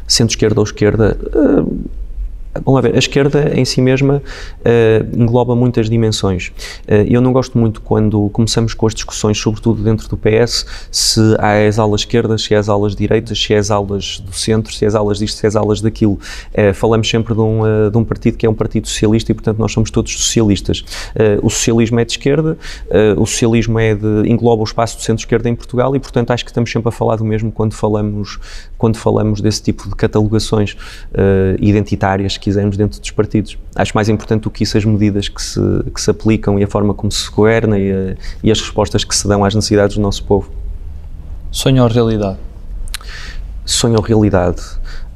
Centro-esquerda 0.06 0.60
ou 0.60 0.64
esquerda? 0.64 1.16
Lá 2.66 2.80
ver, 2.80 2.94
a 2.94 2.98
esquerda 2.98 3.52
em 3.52 3.64
si 3.64 3.80
mesma 3.80 4.22
uh, 4.60 5.20
engloba 5.20 5.56
muitas 5.56 5.90
dimensões. 5.90 6.52
Uh, 6.86 7.04
eu 7.08 7.20
não 7.20 7.32
gosto 7.32 7.58
muito 7.58 7.80
quando 7.80 8.28
começamos 8.30 8.74
com 8.74 8.86
as 8.86 8.94
discussões, 8.94 9.38
sobretudo 9.38 9.82
dentro 9.82 10.08
do 10.08 10.16
PS, 10.16 10.64
se 10.90 11.20
há 11.40 11.66
as 11.66 11.80
aulas 11.80 12.02
esquerdas, 12.02 12.42
se 12.42 12.54
há 12.54 12.60
as 12.60 12.68
aulas 12.68 12.94
direitas, 12.94 13.42
se 13.42 13.52
há 13.54 13.58
as 13.58 13.72
aulas 13.72 14.20
do 14.20 14.32
centro, 14.32 14.72
se 14.72 14.84
há 14.84 14.88
as 14.88 14.94
aulas 14.94 15.18
disto, 15.18 15.36
se 15.36 15.46
há 15.46 15.48
as 15.48 15.56
aulas 15.56 15.80
daquilo. 15.80 16.12
Uh, 16.12 16.72
falamos 16.74 17.10
sempre 17.10 17.34
de 17.34 17.40
um, 17.40 17.90
de 17.90 17.98
um 17.98 18.04
partido 18.04 18.36
que 18.36 18.46
é 18.46 18.50
um 18.50 18.54
partido 18.54 18.86
socialista 18.86 19.32
e, 19.32 19.34
portanto, 19.34 19.58
nós 19.58 19.72
somos 19.72 19.90
todos 19.90 20.12
socialistas. 20.12 20.84
o 21.42 21.50
socialismo 21.50 21.98
é 21.98 22.04
de 22.04 22.12
esquerda, 22.12 22.56
o 23.16 23.26
socialismo 23.26 23.78
é 23.78 23.94
de, 23.94 24.28
engloba 24.28 24.62
o 24.62 24.64
espaço 24.64 24.96
do 24.96 25.02
centro-esquerda 25.02 25.48
em 25.48 25.56
Portugal 25.56 25.94
e, 25.96 26.00
portanto, 26.00 26.30
acho 26.30 26.44
que 26.44 26.50
estamos 26.50 26.70
sempre 26.70 26.88
a 26.88 26.92
falar 26.92 27.16
do 27.16 27.24
mesmo 27.24 27.50
quando 27.50 27.74
falamos, 27.74 28.38
quando 28.78 28.96
falamos 28.96 29.40
desse 29.40 29.62
tipo 29.62 29.88
de 29.88 29.94
catalogações 29.96 30.76
identitárias 31.58 32.38
quisermos 32.44 32.76
dentro 32.76 33.00
dos 33.00 33.10
partidos. 33.10 33.58
Acho 33.74 33.92
mais 33.94 34.08
importante 34.08 34.42
do 34.42 34.50
que 34.50 34.62
isso 34.62 34.76
as 34.76 34.84
medidas 34.84 35.28
que 35.28 35.42
se, 35.42 35.60
que 35.94 36.00
se 36.00 36.10
aplicam 36.10 36.58
e 36.58 36.64
a 36.64 36.68
forma 36.68 36.92
como 36.92 37.10
se 37.10 37.30
governa 37.30 37.78
e, 37.78 37.90
a, 37.90 38.16
e 38.42 38.50
as 38.50 38.60
respostas 38.60 39.02
que 39.02 39.16
se 39.16 39.26
dão 39.26 39.44
às 39.44 39.54
necessidades 39.54 39.96
do 39.96 40.02
nosso 40.02 40.24
povo. 40.24 40.50
Sonho 41.50 41.82
ou 41.82 41.88
realidade? 41.88 42.38
Sonho 43.64 43.96
ou 43.96 44.02
realidade? 44.02 44.60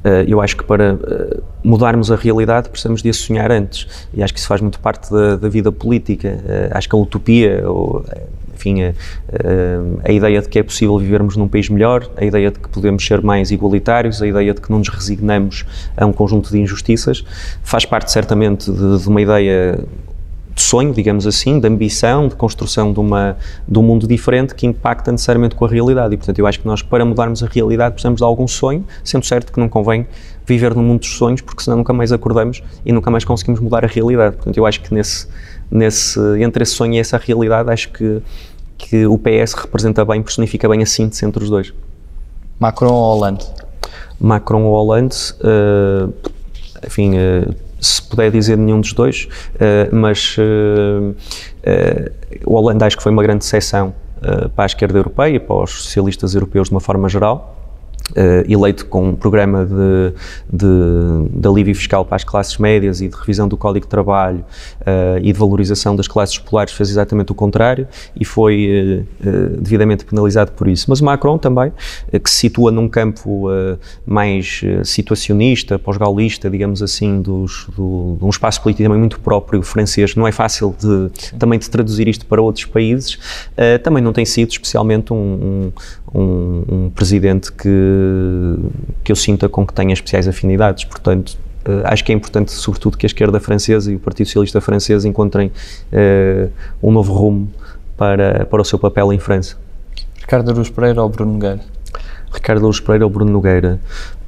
Uh, 0.03 0.23
eu 0.27 0.41
acho 0.41 0.55
que 0.55 0.63
para 0.63 0.95
uh, 0.95 1.43
mudarmos 1.61 2.09
a 2.09 2.15
realidade 2.15 2.69
precisamos 2.69 3.03
de 3.03 3.09
a 3.09 3.13
sonhar 3.13 3.51
antes 3.51 4.07
e 4.13 4.23
acho 4.23 4.33
que 4.33 4.39
isso 4.39 4.47
faz 4.47 4.61
muito 4.61 4.79
parte 4.79 5.11
da, 5.11 5.35
da 5.35 5.49
vida 5.49 5.71
política. 5.71 6.39
Uh, 6.39 6.77
acho 6.77 6.89
que 6.89 6.95
a 6.95 6.97
utopia 6.97 7.69
ou 7.69 8.05
enfim, 8.59 8.83
a, 8.83 8.93
a, 10.03 10.11
ideia 10.11 10.41
de 10.41 10.49
que 10.49 10.59
é 10.59 10.63
possível 10.63 10.97
vivermos 10.97 11.37
num 11.37 11.47
país 11.47 11.69
melhor, 11.69 12.09
a 12.17 12.25
ideia 12.25 12.51
de 12.51 12.59
que 12.59 12.67
podemos 12.67 13.05
ser 13.05 13.21
mais 13.21 13.51
igualitários, 13.51 14.21
a 14.21 14.27
ideia 14.27 14.53
de 14.53 14.59
que 14.59 14.69
não 14.69 14.79
nos 14.79 14.89
resignamos 14.89 15.65
a 15.95 16.05
um 16.05 16.11
conjunto 16.11 16.51
de 16.51 16.59
injustiças, 16.59 17.23
faz 17.63 17.85
parte 17.85 18.11
certamente 18.11 18.69
de, 18.69 18.99
de 18.99 19.07
uma 19.07 19.21
ideia 19.21 19.79
de 20.53 20.61
sonho, 20.61 20.93
digamos 20.93 21.25
assim, 21.25 21.57
de 21.57 21.65
ambição, 21.67 22.27
de 22.27 22.35
construção 22.35 22.91
de, 22.91 22.99
uma, 22.99 23.37
de 23.65 23.79
um 23.79 23.81
mundo 23.81 24.05
diferente 24.05 24.53
que 24.53 24.67
impacta 24.67 25.09
necessariamente 25.09 25.55
com 25.55 25.63
a 25.63 25.69
realidade. 25.69 26.13
E, 26.13 26.17
portanto, 26.17 26.37
eu 26.37 26.45
acho 26.45 26.59
que 26.59 26.67
nós, 26.67 26.81
para 26.81 27.05
mudarmos 27.05 27.41
a 27.41 27.47
realidade, 27.47 27.93
precisamos 27.93 28.17
de 28.17 28.25
algum 28.25 28.45
sonho, 28.45 28.83
sendo 29.01 29.25
certo 29.25 29.53
que 29.53 29.59
não 29.59 29.69
convém 29.69 30.05
viver 30.45 30.75
no 30.75 30.83
mundo 30.83 30.99
dos 30.99 31.15
sonhos, 31.15 31.39
porque 31.39 31.63
senão 31.63 31.77
nunca 31.77 31.93
mais 31.93 32.11
acordamos 32.11 32.61
e 32.85 32.91
nunca 32.91 33.09
mais 33.09 33.23
conseguimos 33.23 33.61
mudar 33.61 33.85
a 33.85 33.87
realidade. 33.87 34.35
Portanto, 34.35 34.57
eu 34.57 34.65
acho 34.65 34.81
que 34.81 34.93
nesse, 34.93 35.27
nesse, 35.71 36.19
entre 36.41 36.63
esse 36.63 36.73
sonho 36.73 36.93
e 36.93 36.99
essa 36.99 37.17
realidade, 37.17 37.69
acho 37.71 37.89
que, 37.91 38.21
que 38.77 39.05
o 39.05 39.17
PS 39.17 39.53
representa 39.53 40.03
bem, 40.05 40.21
personifica 40.21 40.67
bem 40.67 40.81
a 40.81 40.85
síntese 40.85 41.25
entre 41.25 41.43
os 41.43 41.49
dois. 41.49 41.73
Macron 42.59 42.91
ou 42.91 43.15
Hollande? 43.15 43.45
Macron 44.19 44.63
ou 44.63 44.73
Hollande, 44.73 45.15
uh, 45.41 46.13
enfim, 46.85 47.11
uh, 47.15 47.55
se 47.79 48.01
puder 48.01 48.31
dizer 48.31 48.57
nenhum 48.57 48.81
dos 48.81 48.91
dois, 48.93 49.27
uh, 49.55 49.95
mas 49.95 50.35
o 52.45 52.53
Hollande 52.53 52.83
acho 52.83 52.97
que 52.97 53.03
foi 53.03 53.11
uma 53.11 53.23
grande 53.23 53.39
decepção 53.39 53.93
para 54.53 54.63
a 54.63 54.65
esquerda 54.65 54.97
europeia 54.99 55.35
e 55.35 55.39
para 55.39 55.63
os 55.63 55.71
socialistas 55.71 56.33
europeus 56.35 56.67
de 56.67 56.73
uma 56.73 56.81
forma 56.81 57.07
geral. 57.07 57.58
Uh, 58.11 58.51
eleito 58.51 58.85
com 58.87 59.09
um 59.09 59.15
programa 59.15 59.65
de, 59.65 60.13
de, 60.51 61.39
de, 61.39 61.47
alívio 61.47 61.75
fiscal 61.75 62.03
para 62.03 62.15
as 62.15 62.23
classes 62.23 62.57
médias 62.57 63.01
e 63.01 63.07
de 63.07 63.15
revisão 63.15 63.47
do 63.47 63.55
Código 63.55 63.85
de 63.85 63.89
Trabalho 63.89 64.43
uh, 64.81 65.19
e 65.21 65.31
de 65.31 65.37
valorização 65.37 65.95
das 65.95 66.07
classes 66.07 66.37
populares, 66.37 66.73
fez 66.73 66.89
exatamente 66.89 67.31
o 67.31 67.35
contrário 67.35 67.87
e 68.19 68.25
foi 68.25 69.05
uh, 69.21 69.61
devidamente 69.61 70.05
penalizado 70.05 70.51
por 70.53 70.67
isso. 70.67 70.85
Mas 70.89 71.01
o 71.01 71.05
Macron 71.05 71.37
também, 71.37 71.71
que 72.23 72.29
se 72.29 72.37
situa 72.37 72.71
num 72.71 72.87
campo 72.87 73.47
mais 74.05 74.61
situacionista, 74.83 75.77
pós-gaulista, 75.77 76.49
digamos 76.49 76.81
assim, 76.81 77.21
dos, 77.21 77.67
do, 77.75 78.15
de 78.17 78.25
um 78.25 78.29
espaço 78.29 78.61
político 78.61 78.83
também 78.83 78.99
muito 78.99 79.19
próprio 79.19 79.61
francês, 79.61 80.15
não 80.15 80.27
é 80.27 80.31
fácil 80.31 80.75
de, 80.79 81.35
também 81.37 81.59
de 81.59 81.69
traduzir 81.69 82.07
isto 82.07 82.25
para 82.25 82.41
outros 82.41 82.65
países, 82.65 83.19
também 83.83 84.01
não 84.01 84.13
tem 84.13 84.25
sido 84.25 84.49
especialmente 84.51 85.13
um, 85.13 85.15
um, 85.17 85.71
um 86.13 86.89
presidente 86.89 87.51
que 87.51 88.55
que 89.03 89.11
eu 89.11 89.15
sinta 89.15 89.47
com 89.47 89.65
que 89.65 89.73
tenha 89.73 89.93
especiais 89.93 90.27
afinidades. 90.27 90.83
Portanto, 90.85 91.37
uh, 91.67 91.81
acho 91.85 92.03
que 92.03 92.11
é 92.11 92.15
importante, 92.15 92.51
sobretudo, 92.51 92.97
que 92.97 93.05
a 93.05 93.07
esquerda 93.07 93.39
francesa 93.39 93.91
e 93.91 93.95
o 93.95 93.99
Partido 93.99 94.27
Socialista 94.27 94.61
francês 94.61 95.05
encontrem 95.05 95.47
uh, 95.47 96.49
um 96.81 96.91
novo 96.91 97.13
rumo 97.13 97.49
para, 97.97 98.45
para 98.45 98.61
o 98.61 98.65
seu 98.65 98.79
papel 98.79 99.11
em 99.13 99.19
França. 99.19 99.57
Ricardo 100.19 100.51
Aruz 100.51 100.69
Pereira 100.69 101.01
ou 101.01 101.09
Bruno 101.09 101.33
Nogueira? 101.33 101.61
Ricardo 102.31 102.65
Luz 102.65 102.79
Pereira 102.79 103.05
ou 103.05 103.09
Bruno 103.09 103.31
Nogueira? 103.31 103.79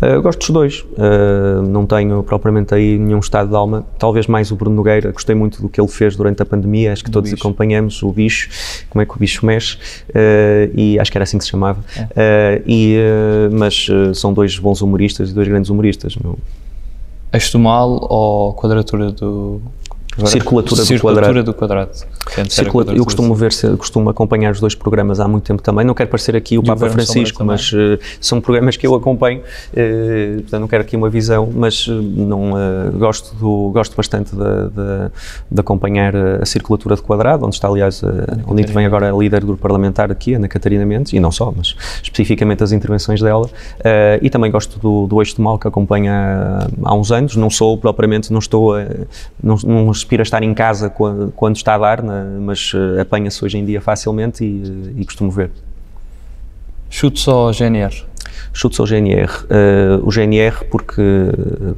Uh, 0.01 0.21
gosto 0.21 0.39
dos 0.39 0.49
dois, 0.49 0.85
uh, 0.93 1.61
não 1.61 1.85
tenho 1.85 2.23
propriamente 2.23 2.73
aí 2.73 2.97
nenhum 2.97 3.19
estado 3.19 3.49
de 3.49 3.55
alma, 3.55 3.85
talvez 3.99 4.25
mais 4.25 4.51
o 4.51 4.55
Bruno 4.55 4.75
Nogueira, 4.75 5.11
gostei 5.11 5.35
muito 5.35 5.61
do 5.61 5.69
que 5.69 5.79
ele 5.79 5.87
fez 5.87 6.15
durante 6.15 6.41
a 6.41 6.45
pandemia, 6.45 6.91
acho 6.91 7.03
que 7.03 7.11
todos 7.11 7.29
bicho. 7.29 7.41
acompanhamos 7.41 8.01
o 8.01 8.11
bicho, 8.11 8.49
como 8.89 9.01
é 9.01 9.05
que 9.05 9.15
o 9.15 9.19
bicho 9.19 9.45
mexe, 9.45 9.77
uh, 10.09 10.71
e 10.73 10.99
acho 10.99 11.11
que 11.11 11.17
era 11.17 11.23
assim 11.23 11.37
que 11.37 11.43
se 11.43 11.51
chamava, 11.51 11.79
é. 12.15 12.61
e, 12.65 12.97
mas 13.51 13.87
são 14.15 14.33
dois 14.33 14.57
bons 14.57 14.81
humoristas 14.81 15.29
e 15.29 15.33
dois 15.33 15.47
grandes 15.47 15.69
humoristas. 15.69 16.15
Meu. 16.15 16.37
Do 17.51 17.59
mal 17.59 18.07
ou 18.09 18.53
quadratura 18.53 19.11
do, 19.11 19.61
Agora, 20.21 20.31
circulatura, 20.31 20.85
circulatura 20.85 21.43
do 21.43 21.53
quadrado. 21.53 21.91
Circula, 22.49 22.93
eu 22.93 23.03
costumo 23.03 23.33
ver, 23.33 23.51
costumo 23.77 24.09
acompanhar 24.09 24.51
os 24.51 24.59
dois 24.59 24.75
programas 24.75 25.19
há 25.19 25.27
muito 25.27 25.43
tempo 25.43 25.61
também. 25.61 25.85
Não 25.85 25.93
quero 25.93 26.09
parecer 26.09 26.35
aqui 26.35 26.57
o 26.57 26.63
Papa 26.63 26.89
Francisco, 26.89 27.43
mas 27.43 27.71
uh, 27.73 27.97
são 28.19 28.39
programas 28.39 28.77
que 28.77 28.85
eu 28.85 28.93
acompanho. 28.93 29.41
Uh, 29.73 30.41
portanto, 30.41 30.61
não 30.61 30.67
quero 30.67 30.83
aqui 30.83 30.95
uma 30.95 31.09
visão, 31.09 31.49
mas 31.53 31.87
uh, 31.87 31.93
não 31.93 32.51
gosto 32.97 33.35
do, 33.35 33.71
gosto 33.73 33.95
bastante 33.95 34.35
de, 34.35 34.37
de, 34.37 35.11
de, 35.51 35.59
acompanhar 35.59 36.15
a 36.15 36.45
circulatura 36.45 36.95
de 36.95 37.01
quadrado, 37.01 37.45
onde 37.45 37.55
está 37.55 37.67
aliás 37.67 38.01
onde 38.47 38.63
vem 38.63 38.85
agora 38.85 39.11
a 39.11 39.17
líder 39.17 39.41
do 39.41 39.47
grupo 39.47 39.61
parlamentar 39.61 40.11
aqui, 40.11 40.33
Ana 40.33 40.47
Catarina 40.47 40.85
Mendes, 40.85 41.13
e 41.13 41.19
não 41.19 41.31
só, 41.31 41.53
mas 41.55 41.75
especificamente 42.01 42.63
as 42.63 42.71
intervenções 42.71 43.21
dela. 43.21 43.49
e 44.21 44.29
também 44.29 44.51
gosto 44.51 44.79
do, 44.79 45.07
do 45.07 45.21
Eixo 45.21 45.35
de 45.35 45.41
Mal 45.41 45.57
que 45.57 45.67
acompanha 45.67 46.13
há, 46.13 46.89
há 46.89 46.95
uns 46.95 47.11
anos. 47.11 47.35
Não 47.35 47.49
sou 47.49 47.77
propriamente, 47.77 48.31
não 48.31 48.39
estou, 48.39 48.75
não, 49.41 49.55
não 49.63 49.91
aspira 50.11 50.21
a 50.21 50.23
estar 50.23 50.43
em 50.43 50.53
casa 50.53 50.89
quando, 50.89 51.31
quando 51.31 51.55
está 51.55 51.75
a 51.75 51.77
dar, 51.77 52.03
né, 52.03 52.25
mas 52.39 52.73
uh, 52.73 52.99
apanha-se 52.99 53.43
hoje 53.43 53.57
em 53.57 53.65
dia 53.65 53.79
facilmente 53.79 54.43
e, 54.43 55.01
e 55.01 55.05
costumo 55.05 55.31
ver. 55.31 55.51
Chutes 56.89 57.25
ou 57.27 57.53
GNR? 57.53 58.10
Chutes 58.53 58.79
ao 58.79 58.85
GNR. 58.85 59.29
Uh, 59.43 60.07
o 60.07 60.11
GNR, 60.11 60.65
porque 60.69 61.01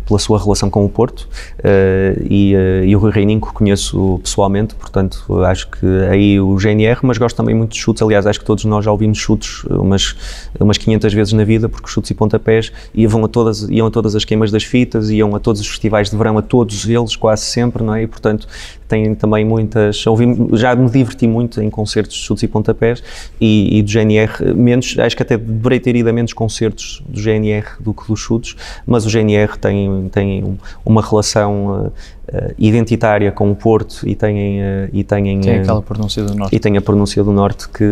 pela 0.06 0.20
sua 0.20 0.42
relação 0.42 0.70
com 0.70 0.86
o 0.86 0.90
Porto, 0.90 1.28
uh, 1.60 2.22
e, 2.30 2.56
uh, 2.56 2.86
e, 2.86 2.96
o 2.96 3.00
Rui 3.00 3.12
Reininho 3.12 3.40
conheço 3.40 4.20
pessoalmente, 4.24 4.76
portanto 4.76 5.44
acho 5.44 5.70
que 5.70 5.86
aí 6.10 6.40
o 6.40 6.58
GNR, 6.58 7.00
mas 7.04 7.18
gosto 7.18 7.36
também 7.36 7.56
muito 7.56 7.72
de 7.72 7.80
chutes. 7.80 8.02
Aliás, 8.02 8.26
acho 8.26 8.40
que 8.40 8.46
todos 8.46 8.66
nós 8.66 8.86
já 8.86 8.92
ouvimos 8.92 9.18
chutes 9.18 9.64
umas, 9.66 10.16
umas 10.60 10.78
500 10.78 11.14
vezes 11.14 11.34
na 11.34 11.44
vida, 11.44 11.70
porque 11.70 11.90
chutes 11.90 12.12
e 12.12 12.14
pontapés 12.14 12.72
iam 12.94 13.24
a, 13.24 13.28
todas, 13.28 13.64
iam 13.70 13.88
a 13.88 13.92
todas 13.92 14.16
as 14.16 14.26
queimas 14.26 14.52
das 14.52 14.64
fitas, 14.64 15.10
iam 15.10 15.36
a 15.36 15.40
todos 15.40 15.62
os 15.62 15.68
festivais 15.68 16.10
de 16.10 16.18
verão, 16.18 16.38
a 16.38 16.42
todos 16.42 16.88
eles, 16.88 17.16
quase 17.16 17.44
sempre, 17.44 17.84
não 17.84 17.96
é? 17.96 18.04
E 18.04 18.08
portanto 18.08 18.48
tem 18.94 19.16
também 19.16 19.44
muitas. 19.44 20.06
Ouvi, 20.06 20.26
já 20.54 20.76
me 20.76 20.90
diverti 20.90 21.26
muito 21.26 21.62
em 21.62 21.70
concertos 21.70 22.16
de 22.16 22.22
chutes 22.22 22.44
e 22.44 22.48
pontapés 22.48 23.02
e, 23.42 23.80
e 23.80 23.82
do 23.82 23.90
GNR, 23.90 24.54
menos, 24.56 24.96
acho 25.00 25.16
que 25.16 25.24
até 25.24 25.36
deverei 25.36 25.80
ter 25.80 25.96
ido 25.96 26.10
a 26.10 26.14
menos 26.14 26.32
concertos 26.32 27.04
do 27.08 27.20
GNR 27.20 27.66
do 27.80 27.94
que 27.94 28.08
dos 28.08 28.20
chutes, 28.20 28.56
mas 28.86 29.06
o 29.06 29.10
GNR 29.10 29.58
tem, 29.58 30.10
tem 30.12 30.58
uma 30.86 31.02
relação. 31.02 31.92
Uh, 32.24 32.54
identitária 32.58 33.34
com 33.34 33.52
o 33.52 33.56
Porto 33.56 34.08
e 34.08 34.16
têm 34.16 34.62
uh, 34.62 34.90
e 34.94 35.04
têm 35.04 35.42
tem 35.42 35.60
aquela 35.60 35.82
pronúncia 35.82 36.24
do 36.24 36.34
norte 36.34 36.56
e 36.56 36.60
tem 36.60 36.78
a 36.78 36.82
pronúncia 36.82 37.22
do 37.22 37.34
norte 37.34 37.68
que, 37.68 37.84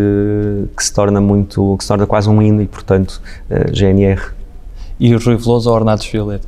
que 0.76 0.84
se 0.86 0.94
torna 0.94 1.20
muito 1.20 1.76
que 1.78 1.84
se 1.84 1.90
torna 1.90 2.08
quase 2.08 2.30
um 2.30 2.42
hino 2.42 2.62
e 2.62 2.66
portanto 2.66 3.22
uh, 3.50 3.70
GNR 3.76 4.32
e 5.02 5.14
o 5.14 5.20
Rui 5.20 5.36
Veloso 5.36 5.70
ou 5.70 5.76
Ornatos 5.76 6.08
Violeta 6.08 6.48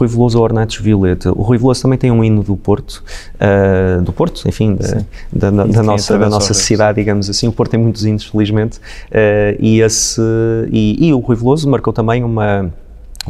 Rui 0.00 0.08
Veloso 0.08 0.38
ou 0.38 0.44
Ornatos 0.44 0.78
Violeta. 0.78 1.30
O 1.32 1.42
Rui 1.42 1.58
Veloso 1.58 1.82
também 1.82 1.98
tem 1.98 2.10
um 2.10 2.24
hino 2.24 2.42
do 2.42 2.56
Porto, 2.56 3.02
uh, 3.36 4.00
do 4.02 4.12
Porto, 4.12 4.48
enfim, 4.48 4.76
da, 5.30 5.50
da, 5.50 5.64
da 5.64 5.82
nossa, 5.82 6.18
da 6.18 6.28
nossa 6.28 6.54
cidade, 6.54 6.96
digamos 6.96 7.28
assim. 7.28 7.46
O 7.46 7.52
Porto 7.52 7.72
tem 7.72 7.80
muitos 7.80 8.04
hinos, 8.04 8.24
felizmente, 8.24 8.78
uh, 8.78 9.56
e, 9.58 9.80
esse, 9.80 10.20
e, 10.70 11.08
e 11.08 11.12
o 11.12 11.18
Rui 11.18 11.36
Veloso 11.36 11.68
marcou 11.68 11.92
também 11.92 12.24
uma 12.24 12.72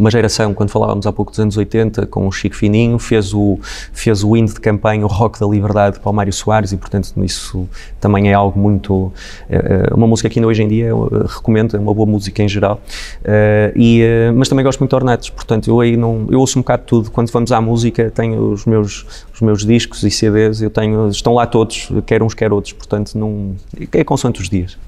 uma 0.00 0.10
geração, 0.10 0.54
quando 0.54 0.70
falávamos 0.70 1.06
há 1.06 1.12
pouco 1.12 1.30
dos 1.30 1.38
anos 1.38 1.56
80, 1.56 2.06
com 2.06 2.26
o 2.26 2.32
Chico 2.32 2.56
Fininho, 2.56 2.98
fez 2.98 3.34
o, 3.34 3.58
fez 3.92 4.24
o 4.24 4.34
hino 4.34 4.48
de 4.48 4.58
campanha, 4.58 5.04
o 5.04 5.08
Rock 5.08 5.38
da 5.38 5.46
Liberdade 5.46 6.00
para 6.00 6.10
o 6.10 6.12
Mário 6.12 6.32
Soares 6.32 6.72
e, 6.72 6.76
portanto, 6.78 7.12
isso 7.22 7.68
também 8.00 8.30
é 8.30 8.34
algo 8.34 8.58
muito... 8.58 9.12
É, 9.48 9.92
uma 9.94 10.06
música 10.06 10.30
que 10.30 10.38
ainda 10.38 10.48
hoje 10.48 10.62
em 10.62 10.68
dia 10.68 10.86
eu 10.86 11.06
recomendo, 11.26 11.76
é 11.76 11.78
uma 11.78 11.92
boa 11.92 12.06
música 12.06 12.42
em 12.42 12.48
geral. 12.48 12.80
Uh, 13.20 13.76
e, 13.76 14.02
mas 14.34 14.48
também 14.48 14.64
gosto 14.64 14.80
muito 14.80 14.90
de 14.90 14.96
Ornetos, 14.96 15.28
portanto, 15.28 15.68
eu 15.68 15.78
aí 15.80 15.96
não... 15.96 16.26
Eu 16.30 16.40
ouço 16.40 16.58
um 16.58 16.62
bocado 16.62 16.82
de 16.82 16.88
tudo. 16.88 17.10
Quando 17.10 17.30
vamos 17.30 17.52
à 17.52 17.60
música, 17.60 18.10
tenho 18.10 18.52
os 18.52 18.64
meus, 18.64 19.06
os 19.34 19.40
meus 19.42 19.66
discos 19.66 20.02
e 20.02 20.10
CDs, 20.10 20.62
eu 20.62 20.70
tenho... 20.70 21.08
Estão 21.08 21.34
lá 21.34 21.46
todos, 21.46 21.90
quer 22.06 22.22
uns, 22.22 22.32
quer 22.32 22.52
outros, 22.52 22.72
portanto, 22.72 23.18
não... 23.18 23.54
É 23.92 24.02
consoante 24.02 24.40
os 24.40 24.48
dias. 24.48 24.78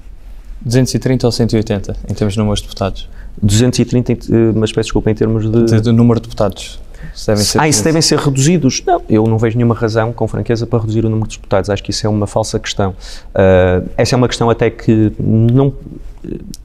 230 0.65 1.25
ou 1.25 1.31
180, 1.31 1.95
em 2.09 2.13
termos 2.13 2.33
de 2.33 2.39
números 2.39 2.59
de 2.59 2.67
deputados? 2.67 3.09
230, 3.41 4.11
eh, 4.11 4.17
mas 4.55 4.71
peço 4.71 4.87
desculpa, 4.87 5.11
em 5.11 5.15
termos 5.15 5.49
de... 5.49 5.65
de, 5.65 5.81
de 5.81 5.91
número 5.91 6.19
de 6.19 6.27
deputados. 6.27 6.79
Se 7.13 7.27
devem 7.27 7.43
ser 7.43 7.59
ah, 7.59 7.67
isso 7.67 7.83
devem 7.83 8.01
ser 8.01 8.17
reduzidos? 8.17 8.81
Não, 8.85 9.01
eu 9.09 9.25
não 9.25 9.37
vejo 9.37 9.57
nenhuma 9.57 9.75
razão, 9.75 10.13
com 10.13 10.27
franqueza, 10.27 10.65
para 10.65 10.79
reduzir 10.79 11.05
o 11.05 11.09
número 11.09 11.27
de 11.27 11.37
deputados. 11.37 11.69
Acho 11.69 11.83
que 11.83 11.91
isso 11.91 12.05
é 12.07 12.09
uma 12.09 12.27
falsa 12.27 12.57
questão. 12.59 12.91
Uh, 12.91 13.89
essa 13.97 14.15
é 14.15 14.17
uma 14.17 14.27
questão 14.27 14.49
até 14.49 14.69
que 14.69 15.11
não 15.19 15.73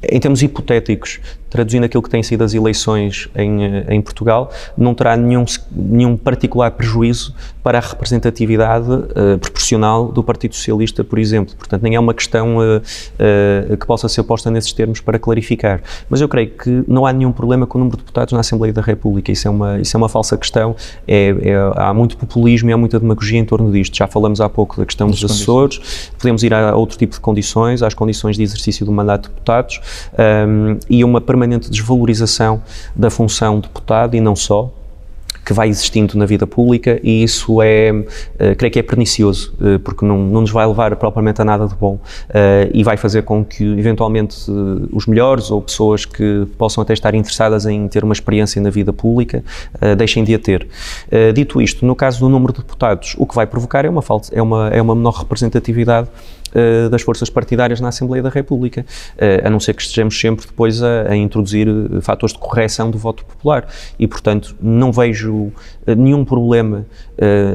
em 0.03 0.21
termos 0.21 0.43
hipotéticos, 0.43 1.19
traduzindo 1.51 1.85
aquilo 1.85 2.03
que 2.03 2.11
têm 2.11 2.23
sido 2.23 2.43
as 2.45 2.55
eleições 2.55 3.29
em, 3.35 3.65
eh, 3.65 3.87
em 3.89 4.01
Portugal, 4.01 4.51
não 4.77 4.95
terá 4.95 5.17
nenhum, 5.17 5.45
nenhum 5.71 6.17
particular 6.17 6.71
prejuízo 6.71 7.35
para 7.63 7.79
a 7.79 7.81
representatividade 7.81 8.91
uh, 8.91 9.39
proporcional 9.39 10.11
do 10.11 10.23
Partido 10.23 10.55
Socialista, 10.55 11.05
por 11.05 11.19
exemplo. 11.19 11.55
Portanto, 11.55 11.83
nem 11.83 11.97
é 11.97 12.01
uma 12.01 12.15
questão 12.15 12.57
uh, 12.57 12.79
uh, 12.79 13.77
que 13.77 13.87
possa 13.87 14.09
ser 14.09 14.23
posta 14.23 14.51
nesses 14.51 14.73
termos 14.73 15.01
para 15.01 15.19
clarificar. 15.19 15.83
Mas 16.09 16.23
eu 16.23 16.29
creio 16.29 16.49
que 16.49 16.83
não 16.89 17.05
há 17.05 17.13
nenhum 17.13 17.31
problema 17.31 17.67
com 17.67 17.77
o 17.77 17.81
número 17.81 17.99
de 17.99 18.05
deputados 18.05 18.33
na 18.33 18.41
Assembleia 18.41 18.73
da 18.73 18.81
República. 18.81 19.31
Isso 19.31 19.49
é 19.49 19.51
uma, 19.51 19.79
isso 19.81 19.95
é 19.95 19.99
uma 19.99 20.09
falsa 20.09 20.39
questão. 20.39 20.75
É, 21.07 21.29
é, 21.43 21.73
há 21.77 21.93
muito 21.93 22.17
populismo 22.17 22.71
e 22.71 22.73
há 22.73 22.77
muita 22.77 22.99
demagogia 22.99 23.39
em 23.39 23.45
torno 23.45 23.71
disto. 23.71 23.95
Já 23.95 24.07
falamos 24.07 24.41
há 24.41 24.49
pouco 24.49 24.79
da 24.79 24.87
questão 24.87 25.11
dos 25.11 25.23
assessores, 25.23 26.11
podemos 26.19 26.43
ir 26.43 26.55
a 26.55 26.75
outro 26.75 26.97
tipo 26.97 27.15
de 27.15 27.21
condições, 27.21 27.83
às 27.83 27.93
condições 27.93 28.37
de 28.37 28.43
exercício 28.43 28.87
do 28.87 28.93
mandato 28.93 29.25
de 29.25 29.29
deputados 29.29 29.81
um, 30.49 30.79
e 30.89 31.05
uma 31.05 31.21
permanente 31.39 31.71
desvalorização 31.71 32.61
da 32.95 33.11
função 33.11 33.61
de 33.61 33.69
deputado 33.69 34.17
e 34.17 34.21
não 34.21 34.35
só, 34.35 34.73
que 35.47 35.55
vai 35.55 35.69
existindo 35.69 36.19
na 36.19 36.27
vida 36.27 36.47
pública 36.47 37.01
e 37.03 37.23
isso 37.23 37.63
é, 37.63 37.91
uh, 37.91 38.55
creio 38.59 38.71
que 38.71 38.79
é 38.79 38.83
pernicioso, 38.83 39.55
uh, 39.59 39.79
porque 39.79 40.05
não, 40.05 40.19
não 40.19 40.43
nos 40.43 40.51
vai 40.51 40.67
levar 40.67 40.95
propriamente 40.97 41.41
a 41.41 41.45
nada 41.45 41.67
de 41.67 41.75
bom 41.75 41.95
uh, 41.95 42.71
e 42.71 42.85
vai 42.85 42.99
fazer 42.99 43.23
com 43.23 43.43
que, 43.43 43.65
eventualmente, 43.65 44.37
os 44.93 45.07
melhores 45.07 45.51
ou 45.51 45.63
pessoas 45.63 46.05
que 46.05 46.47
possam 46.59 46.83
até 46.83 46.93
estar 46.93 47.15
interessadas 47.15 47.65
em 47.65 47.89
ter 47.89 48.05
uma 48.05 48.13
experiência 48.13 48.61
na 48.61 48.69
vida 48.69 48.93
pública 48.93 49.43
deixem 49.97 50.25
de 50.25 50.35
a 50.35 50.39
ter. 50.39 50.67
dito 51.35 51.63
isto, 51.63 51.87
no 51.87 51.95
caso 51.95 52.21
do 52.21 52.29
número 52.29 52.53
de 52.53 52.59
deputados, 52.59 53.15
o 53.19 53.27
que 53.27 53.35
vai 53.35 53.47
provocar 53.47 53.85
é 53.85 53.89
uma, 53.89 54.03
falta, 54.03 54.29
é 54.33 54.43
uma, 54.43 54.69
é 54.69 54.83
uma 54.83 54.95
menor 54.95 55.15
representatividade 55.15 56.09
uh, 56.55 56.89
das 56.89 57.03
forças 57.03 57.31
partidárias 57.31 57.81
na 57.81 57.89
Assembleia 57.89 58.23
da 58.23 58.31
República, 58.31 58.85
uh, 59.17 59.47
a 59.47 59.51
não 59.51 59.61
ser 59.61 59.75
que 59.75 59.83
estejamos 59.83 60.19
sempre 60.19 60.47
depois 60.47 60.83
a, 60.83 61.11
a 61.11 61.17
introduzir 61.17 61.69
uh, 61.69 62.01
fatores 62.01 62.35
de 62.35 62.39
correção 62.39 62.91
do 62.91 62.99
voto 62.99 63.25
popular. 63.25 63.67
E, 63.99 64.07
portanto, 64.07 64.57
não 64.61 64.93
vejo 64.93 65.53
nenhum 65.87 66.25
problema 66.25 66.87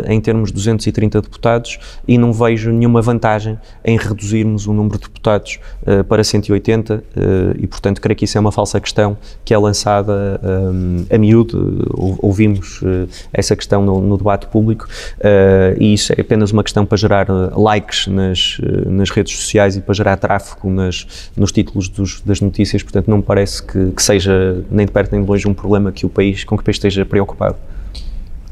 em 0.07 0.19
termos 0.19 0.49
de 0.49 0.55
230 0.55 1.21
deputados 1.21 1.79
e 2.07 2.17
não 2.17 2.33
vejo 2.33 2.71
nenhuma 2.71 3.01
vantagem 3.01 3.57
em 3.83 3.97
reduzirmos 3.97 4.67
o 4.67 4.73
número 4.73 4.97
de 4.97 5.03
deputados 5.03 5.59
para 6.07 6.23
180 6.23 7.03
e, 7.57 7.67
portanto, 7.67 8.01
creio 8.01 8.15
que 8.15 8.25
isso 8.25 8.37
é 8.37 8.41
uma 8.41 8.51
falsa 8.51 8.79
questão 8.79 9.17
que 9.43 9.53
é 9.53 9.57
lançada 9.57 10.39
a 11.09 11.17
miúdo. 11.17 11.87
Ouvimos 12.21 12.81
essa 13.31 13.55
questão 13.55 13.83
no, 13.83 14.01
no 14.01 14.17
debate 14.17 14.47
público 14.47 14.87
e 15.79 15.93
isso 15.93 16.13
é 16.13 16.21
apenas 16.21 16.51
uma 16.51 16.63
questão 16.63 16.85
para 16.85 16.97
gerar 16.97 17.27
likes 17.57 18.07
nas, 18.07 18.57
nas 18.85 19.09
redes 19.09 19.35
sociais 19.35 19.75
e 19.75 19.81
para 19.81 19.93
gerar 19.93 20.17
tráfego 20.17 20.69
nas, 20.69 21.31
nos 21.35 21.51
títulos 21.51 21.89
dos, 21.89 22.21
das 22.21 22.41
notícias, 22.41 22.83
portanto 22.83 23.09
não 23.09 23.17
me 23.17 23.23
parece 23.23 23.63
que, 23.63 23.91
que, 23.91 24.03
seja 24.03 24.63
nem 24.69 24.85
de 24.85 24.91
perto 24.91 25.11
nem 25.11 25.21
de 25.21 25.27
longe 25.27 25.47
um 25.47 25.53
problema 25.53 25.91
que 25.91 26.05
o 26.05 26.09
país, 26.09 26.43
com 26.43 26.55
que 26.57 26.61
o 26.61 26.65
país 26.65 26.77
esteja 26.77 27.05
preocupado. 27.05 27.55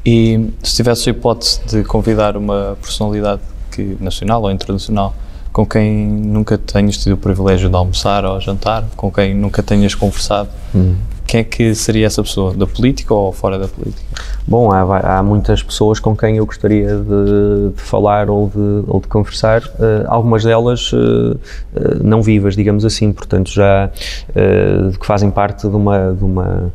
E 0.04 0.50
se 0.62 0.76
tivesse 0.76 1.08
a 1.08 1.12
hipótese 1.12 1.60
de 1.66 1.84
convidar 1.84 2.36
uma 2.36 2.76
personalidade 2.80 3.40
que, 3.70 3.96
nacional 4.00 4.42
ou 4.42 4.50
internacional 4.50 5.14
com 5.52 5.66
quem 5.66 6.06
nunca 6.06 6.56
tenhas 6.56 6.96
tido 6.96 7.12
o 7.12 7.16
privilégio 7.16 7.68
de 7.68 7.76
almoçar 7.76 8.24
ou 8.24 8.40
jantar, 8.40 8.84
com 8.96 9.12
quem 9.12 9.34
nunca 9.34 9.62
tenhas 9.62 9.94
conversado, 9.94 10.48
hum. 10.74 10.96
Quem 11.32 11.40
é 11.40 11.44
que 11.44 11.74
seria 11.74 12.06
essa 12.06 12.22
pessoa? 12.22 12.52
Da 12.52 12.66
política 12.66 13.14
ou 13.14 13.32
fora 13.32 13.58
da 13.58 13.66
política? 13.66 14.02
Bom, 14.46 14.70
há, 14.70 15.18
há 15.18 15.22
muitas 15.22 15.62
pessoas 15.62 15.98
com 15.98 16.14
quem 16.14 16.36
eu 16.36 16.44
gostaria 16.44 16.88
de, 16.88 17.70
de 17.74 17.80
falar 17.80 18.28
ou 18.28 18.48
de, 18.48 18.84
ou 18.86 19.00
de 19.00 19.08
conversar, 19.08 19.62
uh, 19.62 20.04
algumas 20.08 20.44
delas 20.44 20.92
uh, 20.92 20.96
uh, 20.98 21.38
não 22.04 22.20
vivas, 22.20 22.54
digamos 22.54 22.84
assim, 22.84 23.14
portanto 23.14 23.50
já 23.50 23.90
que 25.00 25.06
fazem 25.06 25.30
parte 25.30 25.66
de 25.66 25.74
uma, 25.74 26.12
de 26.12 26.22
uma 26.22 26.70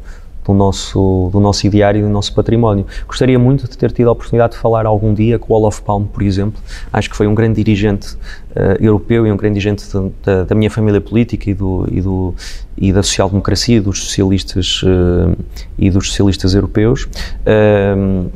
do 0.48 0.54
nosso, 0.54 1.30
do 1.32 1.39
nosso 1.39 1.68
ideário 1.68 2.00
e 2.00 2.04
do 2.04 2.10
nosso 2.10 2.34
património. 2.34 2.86
Gostaria 3.06 3.38
muito 3.38 3.68
de 3.68 3.78
ter 3.78 3.91
tido 3.91 4.08
a 4.08 4.14
oportunidade 4.14 4.54
de 4.54 4.60
falar 4.60 4.86
algum 4.86 5.14
dia 5.14 5.38
com 5.38 5.54
o 5.54 5.56
Olof 5.56 5.82
Palme, 5.82 6.08
por 6.12 6.24
exemplo. 6.24 6.60
Acho 6.91 7.10
que 7.10 7.16
foi 7.16 7.28
um 7.28 7.36
grande 7.36 7.62
dirigente 7.62 8.16
uh, 8.16 8.78
europeu 8.80 9.28
e 9.28 9.32
um 9.32 9.38
grande 9.38 9.56
dirigente 9.56 9.86
de, 9.86 10.00
de, 10.00 10.45
da 10.45 10.56
minha 10.56 10.72
família 10.72 11.02
política 11.02 11.50
e, 11.50 11.54
do, 11.54 11.88
e, 11.91 12.02
do, 12.02 12.34
e 12.78 12.93
da 12.93 13.04
social-democracia, 13.04 13.82
dos 13.82 14.04
socialistas 14.06 14.82
uh, 14.84 15.38
e 15.78 15.89
dos 15.89 16.08
socialistas 16.08 16.54
europeus. 16.54 17.04
Uh, 17.43 18.30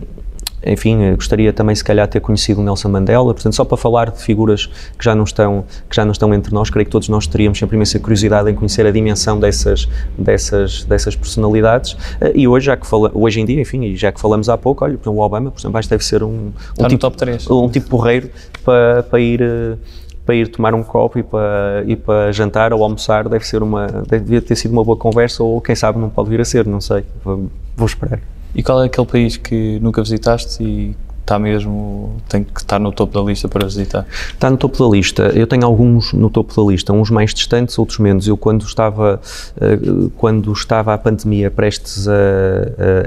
enfim, 0.66 1.16
gostaria 1.16 1.52
também 1.52 1.76
se 1.76 1.84
calhar 1.84 2.08
ter 2.08 2.20
conhecido 2.20 2.62
Nelson 2.62 2.90
Mandela, 2.90 3.34
portanto 3.34 3.54
só 3.54 3.66
para 3.66 3.78
falar 3.78 4.12
de 4.12 4.22
figuras 4.22 4.68
que 4.98 5.04
já 5.04 5.16
não 5.16 5.24
estão 5.24 5.66
que 5.90 5.96
já 5.96 6.06
não 6.06 6.12
estão 6.12 6.34
entre 6.34 6.54
nós, 6.54 6.70
creio 6.70 6.86
que 6.86 6.92
todos 6.92 7.10
nós 7.10 7.28
teríamos 7.28 7.58
sempre 7.58 7.76
imensa 7.76 8.00
curiosidade 8.00 8.50
em 8.50 8.56
conhecer 8.56 8.86
a 8.86 8.92
dimensão 8.92 9.40
dessas 9.40 9.88
dessas 10.18 10.84
dessas 10.84 11.16
personalidades 11.16 11.98
eh, 12.20 12.32
e 12.36 12.48
hoje 12.48 12.68
já 12.68 12.78
que 12.78 12.86
fala, 12.86 13.12
hoje 13.14 13.42
em 13.42 13.46
dia, 13.46 13.62
enfim, 13.62 13.84
e 13.84 13.96
já 13.96 14.12
que 14.12 14.20
falamos 14.20 14.50
há 14.50 14.58
pouco, 14.58 14.86
olha, 14.86 14.98
o 15.04 15.20
Obama, 15.20 15.52
por 15.52 15.60
exemplo, 15.60 15.78
acho 15.78 15.88
que 15.88 15.94
deve 15.94 16.06
ser 16.06 16.24
um, 16.24 16.52
um 16.80 16.88
tipo, 16.88 16.98
top 16.98 17.18
3. 17.18 17.50
um 17.50 17.70
tipo 17.70 17.90
porreiro 17.90 18.30
para, 18.64 19.04
para 19.04 19.20
ir 19.20 19.42
eh, 19.42 19.78
para 20.26 20.36
ir 20.36 20.48
tomar 20.48 20.74
um 20.74 20.84
copo 20.84 21.18
e 21.18 21.24
para, 21.24 21.84
e 21.88 21.96
para 21.96 22.32
jantar 22.32 22.74
ou 22.74 22.84
almoçar 22.84 23.28
deve 23.28 23.46
ser 23.46 23.64
uma 23.64 23.88
deve 24.08 24.40
ter 24.42 24.56
sido 24.56 24.72
uma 24.72 24.84
boa 24.84 24.96
conversa 24.96 25.44
ou 25.44 25.60
quem 25.60 25.76
sabe 25.76 25.98
não 26.00 26.10
pode 26.10 26.30
vir 26.30 26.40
a 26.40 26.46
ser, 26.46 26.66
não 26.66 26.80
sei, 26.80 27.04
vou, 27.24 27.50
vou 27.76 27.88
esperar. 27.88 28.20
E 28.54 28.62
qual 28.62 28.84
é 28.84 28.86
aquele 28.86 29.08
país 29.08 29.38
que 29.38 29.80
nunca 29.80 30.02
visitaste 30.02 30.62
e 30.64 30.96
está 31.22 31.40
mesmo, 31.40 32.18
tem 32.28 32.44
que 32.44 32.60
estar 32.60 32.80
no 32.80 32.92
topo 32.92 33.18
da 33.18 33.26
lista 33.26 33.48
para 33.48 33.66
visitar? 33.66 34.06
Está 34.34 34.50
no 34.50 34.58
topo 34.58 34.78
da 34.78 34.90
lista. 34.96 35.24
Eu 35.34 35.48
tenho 35.48 35.66
alguns 35.66 36.14
no 36.14 36.30
topo 36.30 36.54
da 36.56 36.70
lista, 36.70 36.92
uns 36.92 37.10
mais 37.10 37.34
distantes, 37.34 37.78
outros 37.80 38.00
menos. 38.00 38.28
Eu 38.28 38.36
quando 38.36 38.66
estava, 38.66 39.22
eh, 39.60 39.80
quando 40.18 40.52
estava 40.52 40.94
a 40.94 40.98
pandemia 40.98 41.50
prestes 41.50 42.08
a, 42.08 42.14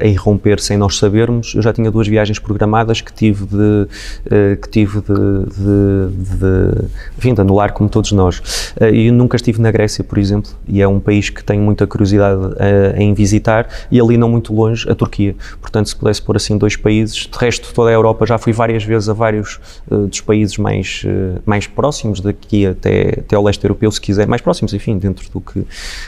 a, 0.02 0.06
irromper 0.06 0.60
sem 0.60 0.76
nós 0.76 0.96
sabermos, 0.96 1.54
eu 1.54 1.62
já 1.62 1.72
tinha 1.72 1.90
duas 1.90 2.08
viagens 2.08 2.38
programadas 2.38 3.00
que 3.00 3.12
tive 3.12 3.44
de, 3.46 3.88
eh, 4.30 4.56
que 4.56 4.68
tive 4.68 5.00
de, 5.00 5.04
de, 5.04 6.36
de, 6.38 6.84
enfim, 7.18 7.34
de 7.34 7.40
anular 7.40 7.72
como 7.72 7.88
todos 7.88 8.12
nós. 8.12 8.72
Eh, 8.80 8.94
e 8.94 9.10
nunca 9.10 9.36
estive 9.36 9.60
na 9.60 9.70
Grécia, 9.70 10.02
por 10.02 10.18
exemplo, 10.18 10.50
e 10.66 10.80
é 10.80 10.88
um 10.88 11.00
país 11.00 11.28
que 11.30 11.42
tenho 11.44 11.62
muita 11.62 11.86
curiosidade 11.86 12.40
em 12.96 13.12
visitar, 13.12 13.68
e 13.90 14.00
ali 14.00 14.16
não 14.16 14.28
muito 14.28 14.54
longe, 14.54 14.88
a 14.90 14.94
Turquia. 14.94 15.34
Portanto, 15.60 15.88
se 15.88 15.96
pudesse 15.96 16.22
pôr 16.22 16.36
assim 16.36 16.56
dois 16.56 16.76
países, 16.76 17.28
de 17.30 17.38
resto 17.38 17.72
toda 17.74 17.90
a 17.90 17.92
Europa 18.04 18.26
já 18.26 18.38
fui 18.38 18.52
várias 18.52 18.84
vezes 18.84 19.08
a 19.08 19.12
vários 19.12 19.58
uh, 19.90 20.06
dos 20.06 20.20
países 20.20 20.56
mais, 20.58 21.02
uh, 21.04 21.40
mais 21.44 21.66
próximos 21.66 22.20
daqui 22.20 22.66
até, 22.66 23.20
até 23.20 23.36
ao 23.36 23.42
leste 23.42 23.64
europeu, 23.64 23.90
se 23.90 24.00
quiser, 24.00 24.26
mais 24.26 24.42
próximos, 24.42 24.72
enfim, 24.74 24.98
dentro 24.98 25.28
do 25.30 25.40
que, 25.40 25.66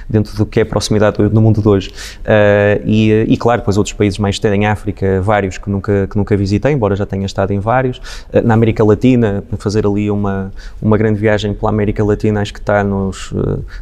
dentro 0.09 0.37
do 0.37 0.47
que 0.47 0.61
é 0.61 0.63
a 0.63 0.67
proximidade 0.67 1.17
no 1.33 1.41
mundo 1.41 1.61
de 1.61 1.69
hoje. 1.69 1.91
Uh, 1.91 2.83
e, 2.85 3.27
e, 3.29 3.37
claro, 3.37 3.61
depois 3.61 3.77
outros 3.77 3.95
países 3.95 4.19
mais 4.19 4.41
em 4.45 4.67
África, 4.67 5.21
vários 5.23 5.59
que 5.59 5.69
nunca, 5.69 6.07
que 6.07 6.17
nunca 6.17 6.37
visitei, 6.37 6.73
embora 6.73 6.95
já 6.95 7.07
tenha 7.07 7.27
estado 7.27 7.53
em 7.53 7.59
vários. 7.59 8.01
na 8.45 8.55
América 8.55 8.85
Latina, 8.85 9.43
fazer 9.59 9.87
ali 9.87 10.11
uma, 10.11 10.53
uma 10.81 10.97
grande 10.97 11.19
viagem 11.19 11.53
pela 11.53 11.71
América 11.71 12.05
Latina, 12.05 12.41
acho 12.41 12.53
que 12.53 12.61
está 12.61 12.85
nos, 12.85 13.35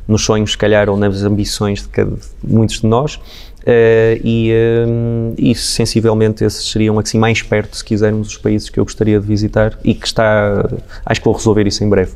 nos 0.06 0.24
sonhos, 0.24 0.52
se 0.52 0.58
calhar, 0.58 0.88
ou 0.88 0.96
nas 0.96 1.22
ambições 1.22 1.82
de, 1.82 1.88
cada, 1.88 2.12
de 2.12 2.54
muitos 2.54 2.80
de 2.80 2.86
nós. 2.86 3.20
Uh, 3.64 4.20
e, 4.22 4.52
uh, 4.52 5.34
e 5.38 5.54
sensivelmente 5.54 6.44
esses 6.44 6.70
seriam 6.70 6.98
assim 6.98 7.18
mais 7.18 7.40
perto, 7.40 7.74
se 7.74 7.82
quisermos, 7.82 8.28
os 8.28 8.36
países 8.36 8.68
que 8.68 8.78
eu 8.78 8.84
gostaria 8.84 9.18
de 9.18 9.26
visitar 9.26 9.78
e 9.82 9.94
que 9.94 10.06
está, 10.06 10.68
acho 11.06 11.20
que 11.20 11.24
vou 11.24 11.34
resolver 11.34 11.66
isso 11.66 11.82
em 11.82 11.88
breve. 11.88 12.12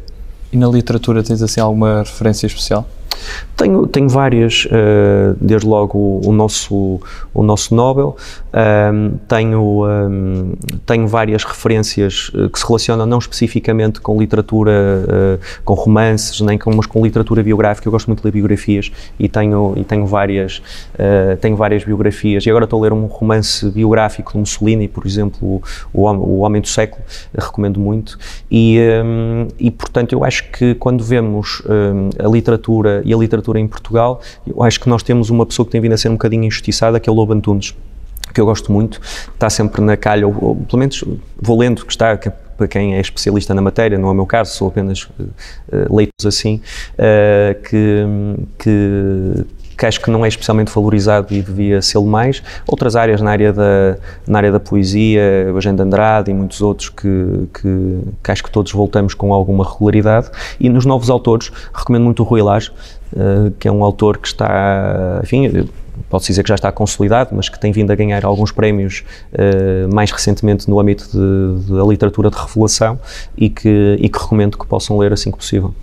E 0.52 0.58
na 0.58 0.68
literatura 0.68 1.22
tens 1.22 1.40
assim 1.40 1.60
alguma 1.60 2.00
referência 2.00 2.46
especial? 2.46 2.86
Tenho, 3.56 3.86
tenho 3.88 4.08
várias, 4.08 4.66
uh, 4.66 5.36
desde 5.40 5.66
logo 5.66 5.98
o, 5.98 6.28
o, 6.28 6.32
nosso, 6.32 7.00
o 7.34 7.42
nosso 7.42 7.74
Nobel, 7.74 8.16
um, 8.54 9.18
tenho, 9.26 9.84
um, 9.84 10.52
tenho 10.86 11.08
várias 11.08 11.42
referências 11.42 12.30
uh, 12.34 12.48
que 12.48 12.58
se 12.58 12.64
relacionam 12.64 13.04
não 13.04 13.18
especificamente 13.18 14.00
com 14.00 14.16
literatura, 14.16 14.70
uh, 14.70 15.62
com 15.64 15.74
romances, 15.74 16.40
nem 16.40 16.56
com, 16.56 16.72
mas 16.74 16.86
com 16.86 17.02
literatura 17.02 17.42
biográfica. 17.42 17.88
Eu 17.88 17.92
gosto 17.92 18.06
muito 18.06 18.20
de 18.20 18.26
ler 18.26 18.32
biografias 18.32 18.92
e 19.18 19.28
tenho, 19.28 19.74
e 19.76 19.82
tenho, 19.82 20.06
várias, 20.06 20.62
tenho 21.40 21.56
várias 21.56 21.82
biografias. 21.82 22.46
E 22.46 22.50
agora 22.50 22.64
estou 22.64 22.78
a 22.78 22.82
ler 22.84 22.92
um 22.92 23.06
romance 23.06 23.68
biográfico 23.70 24.32
de 24.32 24.38
Mussolini, 24.38 24.86
por 24.86 25.04
exemplo, 25.04 25.60
O, 25.92 26.08
o 26.08 26.40
Homem 26.40 26.62
do 26.62 26.68
Século, 26.68 27.02
recomendo 27.36 27.80
muito. 27.80 28.18
E, 28.50 28.78
um, 29.04 29.48
e, 29.58 29.70
portanto, 29.70 30.12
eu 30.12 30.22
acho 30.24 30.50
que 30.52 30.74
quando 30.74 31.02
vemos 31.02 31.62
a 32.22 32.28
literatura 32.28 33.02
e 33.08 33.14
a 33.14 33.16
literatura 33.16 33.58
em 33.58 33.66
Portugal, 33.66 34.20
eu 34.46 34.62
acho 34.62 34.78
que 34.78 34.88
nós 34.88 35.02
temos 35.02 35.30
uma 35.30 35.46
pessoa 35.46 35.64
que 35.64 35.72
tem 35.72 35.80
vindo 35.80 35.94
a 35.94 35.96
ser 35.96 36.10
um 36.10 36.12
bocadinho 36.12 36.44
injustiçada, 36.44 37.00
que 37.00 37.08
é 37.08 37.12
o 37.12 37.14
Lobo 37.14 37.32
Antunes, 37.32 37.74
que 38.34 38.40
eu 38.40 38.44
gosto 38.44 38.70
muito, 38.70 39.00
está 39.32 39.48
sempre 39.48 39.80
na 39.80 39.96
calha, 39.96 40.26
ou, 40.26 40.36
ou 40.38 40.56
pelo 40.56 40.78
menos 40.78 41.02
vou 41.40 41.58
lendo, 41.58 41.86
que 41.86 41.92
está, 41.92 42.16
que, 42.18 42.30
para 42.58 42.68
quem 42.68 42.96
é 42.96 43.00
especialista 43.00 43.54
na 43.54 43.62
matéria, 43.62 43.96
não 43.96 44.08
é 44.08 44.12
o 44.12 44.14
meu 44.14 44.26
caso, 44.26 44.54
sou 44.54 44.68
apenas 44.68 45.04
uh, 45.04 45.94
leitos 45.94 46.26
assim, 46.26 46.60
uh, 46.94 47.62
que, 47.62 48.04
que, 48.58 49.46
que 49.78 49.86
acho 49.86 50.00
que 50.00 50.10
não 50.10 50.24
é 50.24 50.28
especialmente 50.28 50.72
valorizado 50.72 51.32
e 51.32 51.40
devia 51.40 51.80
ser 51.80 52.00
mais. 52.00 52.42
Outras 52.66 52.96
áreas 52.96 53.20
na 53.20 53.30
área 53.30 53.52
da, 53.52 53.96
na 54.26 54.38
área 54.38 54.50
da 54.50 54.58
poesia, 54.58 55.22
Eugênio 55.46 55.76
de 55.76 55.82
Andrade 55.84 56.32
e 56.32 56.34
muitos 56.34 56.60
outros 56.60 56.88
que, 56.88 57.48
que, 57.54 58.00
que, 58.24 58.30
acho 58.32 58.42
que 58.42 58.50
todos 58.50 58.72
voltamos 58.72 59.14
com 59.14 59.32
alguma 59.32 59.64
regularidade. 59.64 60.28
E 60.58 60.68
nos 60.68 60.84
novos 60.84 61.08
autores, 61.08 61.52
recomendo 61.72 62.02
muito 62.02 62.24
o 62.24 62.26
Rui 62.26 62.42
Lage, 62.42 62.72
uh, 63.12 63.50
que 63.58 63.68
é 63.68 63.72
um 63.72 63.84
autor 63.84 64.18
que 64.18 64.28
está, 64.28 65.20
enfim, 65.22 65.68
posso 66.08 66.26
dizer 66.26 66.42
que 66.42 66.48
já 66.48 66.54
está 66.54 66.70
consolidado, 66.72 67.30
mas 67.34 67.48
que 67.48 67.58
tem 67.58 67.72
vindo 67.72 67.90
a 67.90 67.94
ganhar 67.94 68.24
alguns 68.24 68.52
prémios 68.52 69.04
uh, 69.32 69.94
mais 69.94 70.10
recentemente 70.10 70.68
no 70.68 70.78
âmbito 70.80 71.08
da 71.68 71.84
literatura 71.84 72.30
de 72.30 72.36
revelação 72.36 72.98
e 73.36 73.48
que, 73.48 73.96
e 73.98 74.08
que 74.08 74.18
recomendo 74.18 74.56
que 74.58 74.66
possam 74.66 74.98
ler 74.98 75.12
assim 75.12 75.30
que 75.30 75.38
possível. 75.38 75.74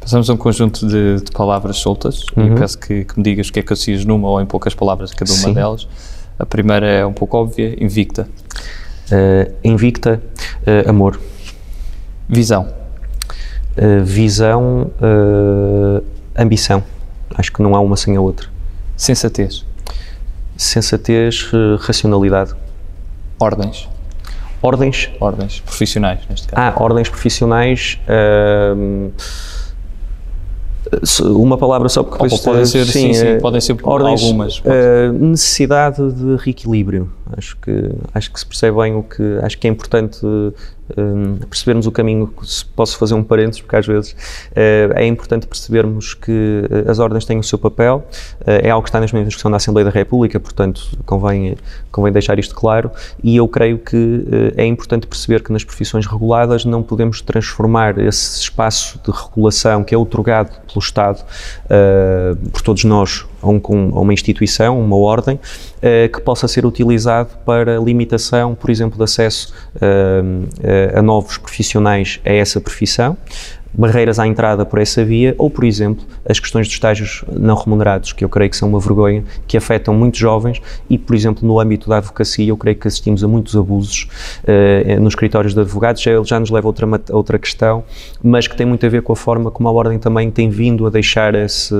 Passamos 0.00 0.28
a 0.28 0.34
um 0.34 0.36
conjunto 0.36 0.86
de, 0.86 1.22
de 1.22 1.32
palavras 1.32 1.78
soltas 1.78 2.24
uhum. 2.36 2.54
e 2.54 2.58
peço 2.58 2.78
que, 2.78 3.04
que, 3.04 3.16
me 3.16 3.24
digas 3.24 3.48
o 3.48 3.52
que 3.52 3.60
é 3.60 3.62
que 3.62 3.72
associas 3.72 4.04
numa 4.04 4.28
ou 4.28 4.40
em 4.40 4.44
poucas 4.44 4.74
palavras 4.74 5.14
cada 5.14 5.30
uma 5.30 5.38
Sim. 5.38 5.54
delas. 5.54 5.88
A 6.38 6.44
primeira 6.44 6.86
é 6.86 7.06
um 7.06 7.12
pouco 7.12 7.38
óbvia, 7.38 7.74
invicta. 7.82 8.28
Uh, 9.06 9.54
invicta, 9.64 10.20
uh, 10.66 10.90
amor. 10.90 11.18
Visão. 12.28 12.68
Uh, 13.78 14.04
visão, 14.04 14.90
ambição. 16.36 16.82
Acho 17.34 17.52
que 17.52 17.62
não 17.62 17.74
há 17.74 17.80
uma 17.80 17.96
sem 17.96 18.16
a 18.16 18.20
outra. 18.20 18.48
Sensatez. 18.96 19.64
Sensatez, 20.56 21.50
racionalidade. 21.80 22.54
Ordens. 23.38 23.88
Ordens? 24.62 25.10
Ordens 25.20 25.60
profissionais, 25.60 26.20
neste 26.28 26.48
caso. 26.48 26.62
Ah, 26.62 26.82
ordens 26.82 27.08
profissionais. 27.08 27.98
Uh, 28.08 29.12
uma 31.22 31.58
palavra 31.58 31.88
só 31.88 32.02
porque 32.02 32.22
depois 32.22 32.40
podem 32.40 32.64
ser, 32.64 32.84
sim, 32.84 32.92
sim, 32.92 33.14
sim, 33.14 33.26
eh, 33.26 33.38
podem 33.40 33.60
ser 33.60 33.76
ordens, 33.82 34.22
algumas. 34.22 34.58
Uh, 34.58 35.12
necessidade 35.12 36.12
de 36.12 36.36
reequilíbrio. 36.36 37.10
Acho 37.36 37.56
que 37.56 37.90
acho 38.12 38.30
que 38.32 38.38
se 38.38 38.46
percebe 38.46 38.76
bem 38.78 38.94
o 38.94 39.02
que 39.02 39.38
acho 39.42 39.58
que 39.58 39.66
é 39.66 39.70
importante 39.70 40.20
um, 40.96 41.36
percebermos 41.36 41.86
o 41.86 41.92
caminho, 41.92 42.32
se 42.42 42.64
posso 42.64 42.98
fazer 42.98 43.14
um 43.14 43.22
parênteses, 43.22 43.60
porque 43.60 43.76
às 43.76 43.86
vezes 43.86 44.12
uh, 44.12 44.92
é 44.94 45.06
importante 45.06 45.46
percebermos 45.46 46.14
que 46.14 46.30
uh, 46.30 46.90
as 46.90 46.98
ordens 46.98 47.24
têm 47.24 47.38
o 47.38 47.42
seu 47.42 47.58
papel, 47.58 48.06
uh, 48.40 48.44
é 48.46 48.70
algo 48.70 48.82
que 48.84 48.90
está 48.90 49.00
nas 49.00 49.12
mesmas 49.12 49.28
discussão 49.28 49.50
da 49.50 49.56
Assembleia 49.56 49.84
da 49.84 49.90
República, 49.90 50.38
portanto 50.38 50.82
convém, 51.06 51.56
convém 51.90 52.12
deixar 52.12 52.38
isto 52.38 52.54
claro, 52.54 52.90
e 53.22 53.36
eu 53.36 53.48
creio 53.48 53.78
que 53.78 54.24
é 54.56 54.66
importante 54.66 55.06
perceber 55.06 55.42
que 55.42 55.52
nas 55.52 55.64
profissões 55.64 56.06
reguladas 56.06 56.64
não 56.64 56.82
podemos 56.82 57.20
transformar 57.20 57.98
esse 57.98 58.40
espaço 58.40 59.00
de 59.04 59.10
regulação 59.10 59.82
que 59.82 59.94
é 59.94 59.98
otorgado 59.98 60.50
pelo 60.66 60.78
Estado 60.78 61.24
por 62.52 62.62
todos 62.62 62.84
nós 62.84 63.24
a, 63.44 63.72
um, 63.72 63.96
a 63.96 64.00
uma 64.00 64.12
instituição, 64.12 64.80
uma 64.80 64.96
ordem, 64.96 65.38
que 66.12 66.20
possa 66.22 66.48
ser 66.48 66.64
utilizado 66.64 67.30
para 67.44 67.78
limitação, 67.78 68.54
por 68.54 68.70
exemplo, 68.70 68.96
de 68.96 69.04
acesso 69.04 69.52
a 70.96 71.02
novos 71.02 71.36
profissionais 71.36 72.20
a 72.24 72.32
essa 72.32 72.58
profissão, 72.60 73.16
barreiras 73.76 74.18
à 74.18 74.26
entrada 74.26 74.64
por 74.64 74.78
essa 74.78 75.04
via, 75.04 75.34
ou, 75.38 75.50
por 75.50 75.64
exemplo, 75.64 76.04
as 76.28 76.38
questões 76.38 76.66
dos 76.66 76.74
estágios 76.74 77.24
não 77.30 77.56
remunerados, 77.56 78.12
que 78.12 78.24
eu 78.24 78.28
creio 78.28 78.50
que 78.50 78.56
são 78.56 78.68
uma 78.68 78.80
vergonha, 78.80 79.24
que 79.46 79.56
afetam 79.56 79.94
muitos 79.94 80.20
jovens 80.20 80.60
e, 80.88 80.96
por 80.96 81.14
exemplo, 81.14 81.46
no 81.46 81.58
âmbito 81.58 81.88
da 81.88 81.98
advocacia, 81.98 82.48
eu 82.48 82.56
creio 82.56 82.76
que 82.76 82.86
assistimos 82.86 83.22
a 83.24 83.28
muitos 83.28 83.56
abusos 83.56 84.08
uh, 84.44 85.00
nos 85.00 85.12
escritórios 85.12 85.54
de 85.54 85.60
advogados, 85.60 86.00
já, 86.00 86.10
já 86.22 86.40
nos 86.40 86.50
leva 86.50 86.66
a 86.66 86.70
outra, 86.70 86.88
outra 87.10 87.38
questão, 87.38 87.84
mas 88.22 88.46
que 88.46 88.56
tem 88.56 88.66
muito 88.66 88.84
a 88.86 88.88
ver 88.88 89.02
com 89.02 89.12
a 89.12 89.16
forma 89.16 89.50
como 89.50 89.68
a 89.68 89.72
Ordem 89.72 89.98
também 89.98 90.30
tem 90.30 90.48
vindo 90.48 90.86
a 90.86 90.90
deixar 90.90 91.34
esse, 91.34 91.74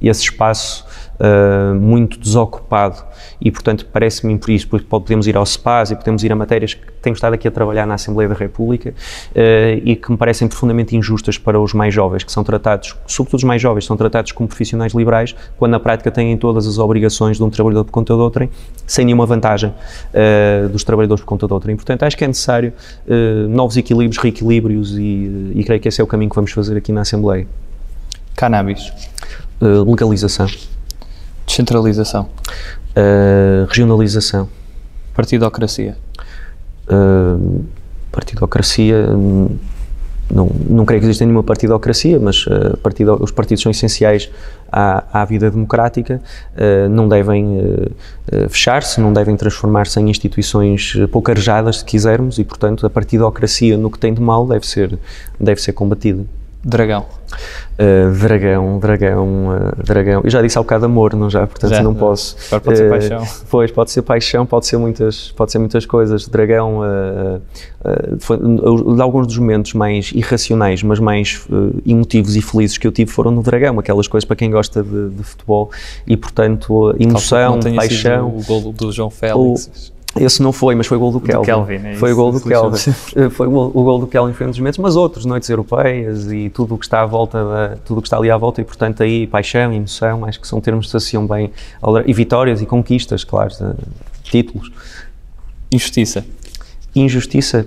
esse 0.00 0.22
espaço 0.22 0.84
uh, 1.20 1.74
muito 1.74 2.18
desocupado 2.18 3.02
e, 3.40 3.50
portanto, 3.50 3.86
parece-me 3.92 4.38
por 4.38 4.50
isso, 4.50 4.68
porque 4.68 4.86
podemos 4.88 5.26
ir 5.26 5.36
ao 5.36 5.44
SPAS 5.44 5.90
e 5.90 5.96
podemos 5.96 6.22
ir 6.24 6.32
a 6.32 6.36
matérias 6.36 6.74
que 6.74 6.92
tenho 7.02 7.14
estado 7.14 7.34
aqui 7.34 7.46
a 7.46 7.50
trabalhar 7.50 7.86
na 7.86 7.94
Assembleia 7.94 8.28
da 8.28 8.34
República 8.34 8.90
uh, 8.90 9.80
e 9.84 9.96
que 9.96 10.10
me 10.10 10.16
parecem 10.16 10.48
profundamente 10.48 10.96
injustas 10.96 11.38
para 11.38 11.60
os 11.60 11.72
mais 11.72 11.92
jovens, 11.92 12.24
que 12.24 12.32
são 12.32 12.44
tratados, 12.44 12.96
sobretudo 13.06 13.38
os 13.38 13.44
mais 13.44 13.60
jovens, 13.60 13.84
são 13.84 13.96
tratados 13.96 14.32
como 14.32 14.48
profissionais 14.48 14.92
liberais, 14.92 15.34
quando 15.56 15.72
na 15.72 15.80
prática 15.80 16.10
têm 16.10 16.36
todas 16.36 16.66
as 16.66 16.78
obrigações 16.78 17.36
de 17.36 17.42
um 17.42 17.50
trabalhador 17.50 17.84
por 17.84 17.92
conta 17.92 18.14
de 18.14 18.20
outrem, 18.20 18.50
sem 18.86 19.04
nenhuma 19.04 19.26
vantagem 19.26 19.70
uh, 19.70 20.68
dos 20.68 20.84
trabalhadores 20.84 21.22
por 21.22 21.28
conta 21.28 21.46
de 21.46 21.52
outrem. 21.52 21.76
Portanto, 21.76 22.02
acho 22.02 22.16
que 22.16 22.24
é 22.24 22.28
necessário 22.28 22.72
novos 23.48 23.76
equilíbrios, 23.76 24.18
reequilíbrios 24.18 24.96
e, 24.96 25.52
e 25.54 25.64
creio 25.64 25.80
que 25.80 25.88
esse 25.88 26.00
é 26.00 26.04
o 26.04 26.06
caminho 26.06 26.30
que 26.30 26.36
vamos 26.36 26.52
fazer 26.52 26.76
aqui 26.76 26.92
na 26.92 27.02
Assembleia. 27.02 27.46
Cannabis. 28.34 28.92
legalização. 29.60 30.46
Descentralização. 31.46 32.28
Uh, 32.96 33.66
regionalização. 33.68 34.48
Partidocracia. 35.14 35.96
Uh, 36.88 37.64
partidocracia. 38.10 39.06
Não, 40.28 40.50
não 40.68 40.84
creio 40.84 41.00
que 41.00 41.06
exista 41.06 41.24
nenhuma 41.24 41.44
partidocracia, 41.44 42.18
mas 42.18 42.46
uh, 42.48 42.76
partido, 42.78 43.16
os 43.22 43.30
partidos 43.30 43.62
são 43.62 43.70
essenciais 43.70 44.28
à, 44.72 45.04
à 45.22 45.24
vida 45.24 45.48
democrática, 45.48 46.20
uh, 46.56 46.88
não 46.88 47.08
devem 47.08 47.60
fechar-se, 48.48 49.00
não 49.00 49.12
devem 49.12 49.36
transformar-se 49.36 50.00
em 50.00 50.10
instituições 50.10 50.94
pouco 51.12 51.30
arejadas, 51.30 51.78
se 51.78 51.84
quisermos, 51.84 52.38
e, 52.38 52.44
portanto, 52.44 52.84
a 52.84 52.90
partidocracia 52.90 53.78
no 53.78 53.88
que 53.88 54.00
tem 54.00 54.12
de 54.12 54.20
mal 54.20 54.48
deve 54.48 54.66
ser, 54.66 54.98
deve 55.38 55.62
ser 55.62 55.72
combatida. 55.72 56.24
Dragão. 56.64 57.06
Uh, 57.78 58.10
dragão, 58.18 58.78
dragão, 58.78 59.48
uh, 59.48 59.84
dragão. 59.84 60.22
Eu 60.24 60.30
já 60.30 60.40
disse 60.40 60.58
há 60.58 60.62
bocado 60.62 60.86
amor, 60.86 61.14
não 61.14 61.28
já? 61.28 61.46
Portanto, 61.46 61.70
já, 61.70 61.82
não 61.82 61.92
já. 61.92 62.00
posso. 62.00 62.36
Agora 62.46 62.60
pode 62.60 62.78
ser 62.78 62.90
paixão. 62.90 63.24
Pois, 63.50 63.70
pode 63.70 63.90
ser 63.90 64.02
paixão, 64.02 64.46
pode 64.46 64.66
ser 64.66 64.76
muitas, 64.78 65.30
pode 65.32 65.52
ser 65.52 65.58
muitas 65.58 65.84
coisas. 65.84 66.26
Dragão, 66.26 66.80
foi, 68.20 68.38
alguns 69.00 69.26
dos 69.26 69.38
momentos 69.38 69.74
mais 69.74 70.10
irracionais, 70.12 70.82
mas 70.82 70.98
mais 70.98 71.46
emotivos 71.84 72.34
e 72.34 72.42
felizes 72.42 72.78
que 72.78 72.86
eu 72.86 72.92
tive 72.92 73.10
foram 73.10 73.30
no 73.30 73.42
dragão, 73.42 73.78
aquelas 73.78 74.08
coisas 74.08 74.24
para 74.24 74.36
quem 74.36 74.50
gosta 74.50 74.82
de, 74.82 75.10
de 75.10 75.22
futebol 75.22 75.70
e, 76.06 76.16
portanto, 76.16 76.94
emoção, 76.98 77.60
paixão. 77.76 78.28
o 78.28 78.42
gol 78.42 78.72
do 78.72 78.90
João 78.90 79.10
Félix. 79.10 79.90
O, 79.92 79.95
esse 80.18 80.42
não 80.42 80.52
foi, 80.52 80.74
mas 80.74 80.86
foi 80.86 80.96
o 80.96 81.00
gol 81.00 81.12
do 81.12 81.20
Kelvin. 81.20 81.40
Do 81.40 81.44
Kelvin 81.44 81.88
é 81.88 81.94
foi 81.96 82.12
o 82.12 82.16
gol 82.16 82.32
do 82.32 82.40
Kelvin. 82.40 82.92
foi 83.30 83.46
o, 83.46 83.50
o 83.50 83.84
gol 83.84 83.98
do 83.98 84.06
Kelvin 84.06 84.32
foi 84.32 84.46
um 84.46 84.50
dos 84.50 84.58
momentos, 84.58 84.78
mas 84.78 84.96
outros, 84.96 85.24
noites 85.24 85.48
europeias 85.48 86.30
e 86.30 86.50
tudo 86.50 86.74
o 86.74 86.78
que 86.78 86.84
está 86.84 87.02
à 87.02 87.06
volta, 87.06 87.44
da, 87.44 87.76
tudo 87.84 87.98
o 87.98 88.02
que 88.02 88.08
está 88.08 88.16
ali 88.16 88.30
à 88.30 88.36
volta 88.36 88.60
e, 88.60 88.64
portanto, 88.64 89.02
aí 89.02 89.26
paixão, 89.26 89.72
emoção, 89.72 90.24
acho 90.24 90.40
que 90.40 90.46
são 90.46 90.60
termos 90.60 90.86
que 90.86 90.90
se 90.90 90.96
associam 90.96 91.26
bem, 91.26 91.50
e 92.06 92.12
vitórias 92.12 92.60
e 92.62 92.66
conquistas, 92.66 93.24
claro, 93.24 93.50
títulos. 94.22 94.70
Injustiça. 95.70 96.24
Injustiça. 96.94 97.66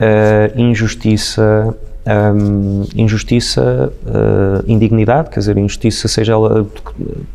Uh, 0.00 0.60
injustiça 0.60 1.76
um, 2.06 2.84
injustiça, 2.96 3.92
uh, 4.04 4.64
indignidade, 4.66 5.30
quer 5.30 5.38
dizer, 5.38 5.56
injustiça, 5.56 6.08
seja 6.08 6.32
ela, 6.32 6.66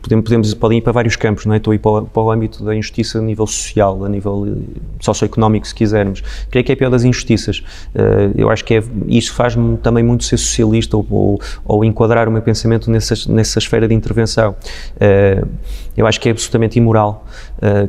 podemos, 0.01 0.25
podemos, 0.25 0.53
podem 0.53 0.77
ir 0.79 0.81
para 0.81 0.91
vários 0.91 1.15
campos, 1.15 1.45
não 1.45 1.53
é? 1.53 1.57
Estou 1.57 1.71
a 1.71 1.75
ir 1.75 1.79
para, 1.79 2.01
para, 2.03 2.21
o 2.21 2.31
âmbito 2.31 2.63
da 2.63 2.75
injustiça 2.75 3.19
a 3.19 3.21
nível 3.21 3.47
social, 3.47 4.03
a 4.03 4.09
nível 4.09 4.45
eh, 4.47 4.79
socioeconómico, 4.99 5.67
se 5.67 5.73
quisermos. 5.73 6.21
Creio 6.51 6.65
que 6.65 6.71
é 6.71 6.75
pior 6.75 6.89
das 6.89 7.03
injustiças. 7.03 7.59
Uh, 7.95 8.33
eu 8.35 8.49
acho 8.49 8.65
que 8.65 8.75
é, 8.75 8.83
isso 9.07 9.33
faz-me 9.33 9.77
também 9.77 10.03
muito 10.03 10.25
ser 10.25 10.37
socialista 10.37 10.97
ou, 10.97 11.05
ou, 11.09 11.41
ou, 11.65 11.85
enquadrar 11.85 12.27
o 12.27 12.31
meu 12.31 12.41
pensamento 12.41 12.91
nessa, 12.91 13.15
nessa 13.31 13.59
esfera 13.59 13.87
de 13.87 13.93
intervenção. 13.93 14.55
Uh, 14.95 15.47
eu 15.95 16.05
acho 16.05 16.19
que 16.19 16.27
é 16.27 16.31
absolutamente 16.31 16.77
imoral 16.77 17.25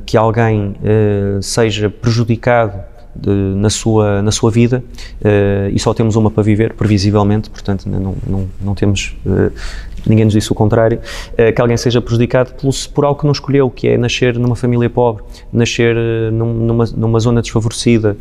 que 0.07 0.17
alguém 0.17 0.75
seja 1.43 1.91
prejudicado 1.91 2.73
de, 3.19 3.31
na, 3.31 3.69
sua, 3.69 4.23
na 4.23 4.31
sua 4.31 4.51
vida 4.51 4.83
uh, 5.21 5.69
e 5.73 5.79
só 5.79 5.93
temos 5.93 6.15
uma 6.17 6.31
para 6.31 6.43
viver, 6.43 6.73
previsivelmente, 6.75 7.51
portanto 7.51 7.89
não, 7.89 8.15
não, 8.27 8.49
não 8.61 8.75
temos, 8.75 9.17
uh, 9.27 9.53
ninguém 10.07 10.25
nos 10.25 10.35
disse 10.35 10.53
o 10.53 10.55
contrário, 10.55 11.01
uh, 11.33 11.53
que 11.53 11.61
alguém 11.61 11.77
seja 11.77 12.01
prejudicado 12.01 12.53
por, 12.55 12.73
por 12.95 13.05
algo 13.05 13.21
que 13.21 13.27
não 13.27 13.33
escolheu, 13.33 13.69
que 13.71 13.89
é 13.89 13.99
nascer 13.99 14.39
numa 14.39 14.55
família 14.55 14.89
pobre, 14.89 15.25
nascer 15.53 15.97
num, 16.33 16.53
numa, 16.55 16.85
numa 16.97 17.19
zona 17.19 17.43
desfavorecida, 17.43 18.17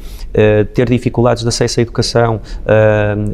ter 0.73 0.89
dificuldades 0.89 1.43
de 1.43 1.49
acesso 1.49 1.79
à 1.79 1.83
educação, 1.83 2.41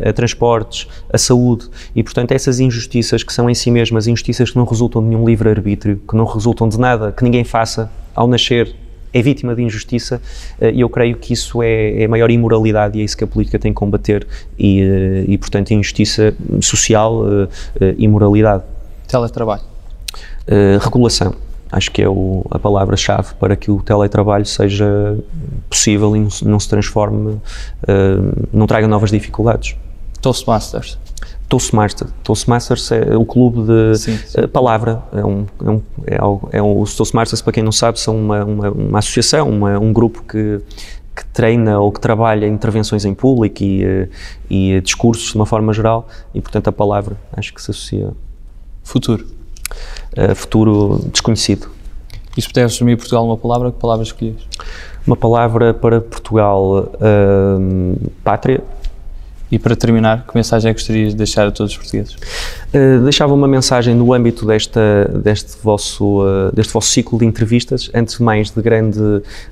a 0.06 0.14
transportes, 0.14 0.88
a 1.12 1.18
saúde 1.18 1.70
e 1.96 2.04
portanto 2.04 2.32
essas 2.32 2.60
injustiças 2.60 3.24
que 3.24 3.32
são 3.32 3.50
em 3.50 3.54
si 3.54 3.72
mesmas 3.72 4.08
injustiças 4.08 4.52
que 4.52 4.58
não 4.58 4.66
resultam 4.66 5.02
de 5.02 5.10
nenhum 5.10 5.26
livre-arbítrio, 5.26 6.02
que 6.08 6.16
não 6.16 6.26
resultam 6.26 6.68
de 6.68 6.80
nada 6.80 7.12
que 7.12 7.24
ninguém 7.24 7.44
faça 7.44 7.92
ao 8.16 8.28
nascer 8.28 8.76
é 9.14 9.22
vítima 9.22 9.56
de 9.56 9.62
injustiça 9.62 10.22
eh, 10.60 10.72
e 10.72 10.82
eu 10.82 10.90
creio 10.90 11.16
que 11.18 11.34
isso 11.34 11.62
é, 11.62 12.02
é, 12.02 12.06
a 12.06 12.10
maior 12.10 12.32
imoralidade 12.32 12.98
e 12.98 13.02
é 13.02 13.06
isso 13.06 13.16
que 13.16 13.24
a 13.24 13.28
política 13.28 13.60
tem 13.60 13.72
que 13.72 13.78
combater 13.78 14.28
e, 14.58 14.82
eh, 14.82 15.26
e 15.28 15.38
portanto, 15.38 15.72
injustiça 15.72 16.34
social, 16.62 17.24
eh, 17.80 17.96
imoralidade. 17.98 18.64
Teletrabalho. 19.08 19.62
regulação. 20.82 21.36
Acho 21.72 21.92
que 21.92 22.02
é 22.02 22.10
o, 22.10 22.46
a 22.52 22.60
palavra-chave 22.60 23.34
para 23.40 23.56
que 23.56 23.72
o 23.72 23.82
teletrabalho 23.82 24.46
seja 24.46 25.18
possível 25.70 26.16
e 26.16 26.20
não, 26.20 26.30
não 26.44 26.60
se 26.60 26.70
transforme, 26.70 27.40
não 28.52 28.68
traga 28.68 28.88
novas 28.88 29.10
dificuldades. 29.10 29.76
Toastmasters. 30.22 31.00
Toastmasters. 31.48 32.12
Toastmasters 32.24 32.92
é 32.92 33.16
o 33.16 33.26
clube 33.26 33.64
de 33.64 33.96
sim, 33.98 34.18
sim. 34.18 34.42
Uh, 34.42 34.48
palavra. 34.48 35.04
É 35.12 35.24
um, 35.24 35.46
é 35.64 35.70
um, 35.70 35.82
é 36.08 36.58
é 36.58 36.62
um, 36.62 36.80
os 36.80 36.96
Toastmasters, 36.96 37.42
para 37.42 37.54
quem 37.54 37.64
não 37.64 37.72
sabe, 37.72 38.00
são 38.00 38.18
uma, 38.18 38.44
uma, 38.44 38.72
uma 38.72 39.00
associação, 39.00 39.50
uma, 39.50 39.78
um 39.80 39.94
grupo 39.94 40.24
que, 40.24 40.60
que 41.16 41.26
treina 41.28 41.80
ou 41.80 41.92
que 41.92 42.00
trabalha 42.00 42.48
intervenções 42.48 43.06
em 43.06 43.14
público 43.14 43.64
e, 43.64 43.86
uh, 43.86 44.10
e 44.50 44.82
discursos 44.82 45.30
de 45.32 45.36
uma 45.36 45.46
forma 45.46 45.74
geral 45.74 46.08
e, 46.34 46.42
portanto, 46.42 46.68
a 46.70 46.72
palavra 46.72 47.18
acho 47.34 47.54
que 47.54 47.62
se 47.62 47.72
associa. 47.72 48.12
Futuro. 48.84 49.26
Uh, 50.18 50.36
futuro 50.36 51.06
desconhecido. 51.12 51.70
E 52.36 52.42
se 52.42 52.48
puderes 52.48 52.74
resumir 52.74 52.98
Portugal 52.98 53.26
uma 53.26 53.38
palavra, 53.38 53.72
que 53.72 53.78
palavra 53.78 54.04
escolhias? 54.04 54.42
Uma 55.06 55.16
palavra 55.16 55.72
para 55.72 56.02
Portugal, 56.02 56.90
pátria. 58.24 58.64
E 59.54 59.60
para 59.60 59.76
terminar, 59.76 60.26
que 60.26 60.36
mensagem 60.36 60.72
é 60.72 60.74
que 60.74 60.80
gostarias 60.80 61.12
de 61.12 61.16
deixar 61.16 61.46
a 61.46 61.52
todos 61.52 61.74
os 61.74 61.78
portugueses? 61.78 62.16
Uh, 62.16 63.04
deixava 63.04 63.36
uma 63.36 63.48
mensagem 63.48 63.94
no 63.94 64.12
âmbito 64.12 64.48
desta, 64.48 65.08
deste, 65.24 65.58
vosso, 65.62 66.24
uh, 66.24 66.52
deste 66.52 66.74
vosso 66.74 66.90
ciclo 66.90 67.20
de 67.20 67.26
entrevistas, 67.26 67.88
antes 67.94 68.18
de 68.18 68.24
mais 68.24 68.50
de 68.50 68.60
grande 68.64 69.00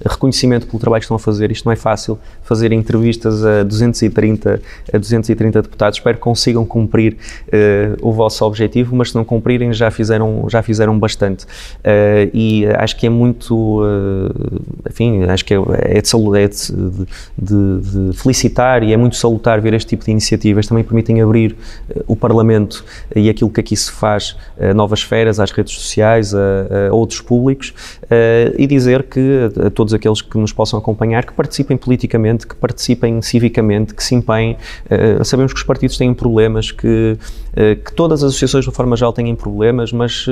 reconhecimento 0.03 0.65
pelo 0.65 0.79
trabalho 0.79 1.01
que 1.01 1.05
estão 1.05 1.17
a 1.17 1.19
fazer. 1.19 1.51
Isto 1.51 1.65
não 1.65 1.71
é 1.71 1.75
fácil, 1.75 2.17
fazer 2.41 2.71
entrevistas 2.71 3.45
a 3.45 3.61
230, 3.61 4.59
a 4.91 4.97
230 4.97 5.61
deputados. 5.61 5.99
Espero 5.99 6.17
que 6.17 6.23
consigam 6.23 6.65
cumprir 6.65 7.17
uh, 7.49 7.95
o 8.01 8.11
vosso 8.11 8.43
objetivo, 8.43 8.95
mas 8.95 9.11
se 9.11 9.15
não 9.15 9.23
cumprirem 9.23 9.71
já 9.71 9.91
fizeram, 9.91 10.47
já 10.49 10.63
fizeram 10.63 10.97
bastante. 10.97 11.45
e 12.33 12.65
acho 12.75 12.97
que 12.97 13.05
é 13.05 13.09
muito, 13.09 13.83
enfim, 14.89 15.25
acho 15.25 15.45
que 15.45 15.53
é, 15.53 15.57
é, 15.57 16.01
de, 16.01 16.39
é 16.39 16.47
de, 16.47 17.05
de, 17.37 18.07
de 18.09 18.17
felicitar 18.17 18.81
e 18.81 18.93
é 18.93 18.97
muito 18.97 19.15
salutar 19.15 19.61
ver 19.61 19.75
este 19.75 19.90
tipo 19.91 20.05
de 20.05 20.11
iniciativas 20.11 20.67
também 20.67 20.83
permitem 20.83 21.21
abrir 21.21 21.55
uh, 21.89 22.03
o 22.07 22.15
Parlamento 22.15 22.83
e 23.15 23.29
aquilo 23.29 23.49
que 23.49 23.59
aqui 23.59 23.75
se 23.75 23.91
faz 23.91 24.35
a 24.59 24.73
novas 24.73 24.99
esferas, 24.99 25.39
às 25.39 25.51
redes 25.51 25.73
sociais, 25.73 26.33
a, 26.33 26.89
a 26.89 26.93
outros 26.93 27.21
públicos 27.21 27.73
uh, 28.03 28.55
e 28.57 28.65
dizer 28.65 29.03
que 29.03 29.19
a, 29.19 29.67
a, 29.67 29.69
todos 29.69 29.93
aqueles 29.93 30.21
que 30.21 30.37
nos 30.37 30.51
possam 30.51 30.79
acompanhar 30.79 31.25
que 31.25 31.33
participem 31.33 31.77
politicamente, 31.77 32.47
que 32.47 32.55
participem 32.55 33.21
civicamente, 33.21 33.93
que 33.93 34.03
se 34.03 34.15
empenhem. 34.15 34.57
Sabemos 35.23 35.53
que 35.53 35.59
os 35.59 35.65
partidos 35.65 35.97
têm 35.97 36.13
problemas, 36.13 36.71
que, 36.71 37.17
que 37.83 37.93
todas 37.93 38.23
as 38.23 38.29
associações 38.29 38.65
de 38.65 38.71
forma 38.71 38.95
geral 38.95 39.11
têm 39.11 39.35
problemas, 39.35 39.91
mas 39.91 40.25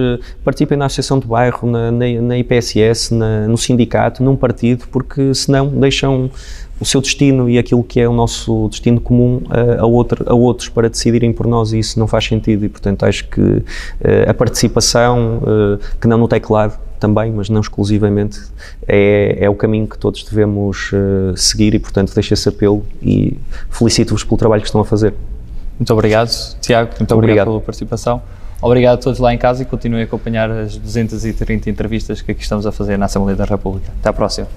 participem 0.43 0.77
na 0.77 0.85
associação 0.85 1.19
de 1.19 1.27
bairro, 1.27 1.69
na, 1.69 1.91
na, 1.91 2.05
na 2.21 2.37
IPSS, 2.37 3.13
na, 3.13 3.47
no 3.47 3.57
sindicato, 3.57 4.23
num 4.23 4.35
partido, 4.35 4.85
porque 4.89 5.33
senão 5.33 5.67
deixam 5.67 6.31
o 6.79 6.85
seu 6.85 7.01
destino 7.01 7.49
e 7.49 7.57
aquilo 7.57 7.83
que 7.83 7.99
é 7.99 8.07
o 8.07 8.13
nosso 8.13 8.69
destino 8.69 9.01
comum 9.01 9.41
a, 9.49 9.81
a, 9.81 9.85
outro, 9.85 10.23
a 10.25 10.33
outros 10.33 10.69
para 10.69 10.89
decidirem 10.89 11.33
por 11.33 11.45
nós 11.45 11.73
e 11.73 11.79
isso 11.79 11.99
não 11.99 12.07
faz 12.07 12.25
sentido 12.25 12.63
e 12.65 12.69
portanto 12.69 13.03
acho 13.03 13.27
que 13.27 13.63
a 14.27 14.33
participação, 14.33 15.41
que 15.99 16.07
não 16.07 16.17
no 16.17 16.27
teclado 16.27 16.79
também, 16.99 17.31
mas 17.31 17.49
não 17.49 17.61
exclusivamente, 17.61 18.39
é, 18.87 19.37
é 19.39 19.49
o 19.49 19.55
caminho 19.55 19.87
que 19.87 19.97
todos 19.97 20.23
devemos 20.23 20.91
seguir 21.35 21.73
e 21.73 21.79
portanto 21.79 22.13
deixo 22.13 22.33
esse 22.33 22.47
apelo 22.47 22.85
e 23.01 23.37
felicito-vos 23.69 24.23
pelo 24.23 24.37
trabalho 24.37 24.61
que 24.61 24.67
estão 24.67 24.81
a 24.81 24.85
fazer. 24.85 25.13
Muito 25.79 25.93
obrigado, 25.93 26.29
Tiago, 26.59 26.89
muito 26.99 27.13
obrigado, 27.13 27.17
obrigado 27.17 27.45
pela 27.47 27.61
participação. 27.61 28.21
Obrigado 28.61 28.99
a 28.99 29.01
todos 29.01 29.19
lá 29.19 29.33
em 29.33 29.37
casa 29.37 29.63
e 29.63 29.65
continuem 29.65 30.03
a 30.03 30.05
acompanhar 30.05 30.51
as 30.51 30.75
230 30.75 31.69
entrevistas 31.69 32.21
que 32.21 32.31
aqui 32.33 32.41
estamos 32.41 32.65
a 32.65 32.71
fazer 32.73 32.97
na 32.97 33.05
Assembleia 33.05 33.37
da 33.37 33.45
República. 33.45 33.89
Até 33.99 34.09
à 34.09 34.13
próxima. 34.13 34.47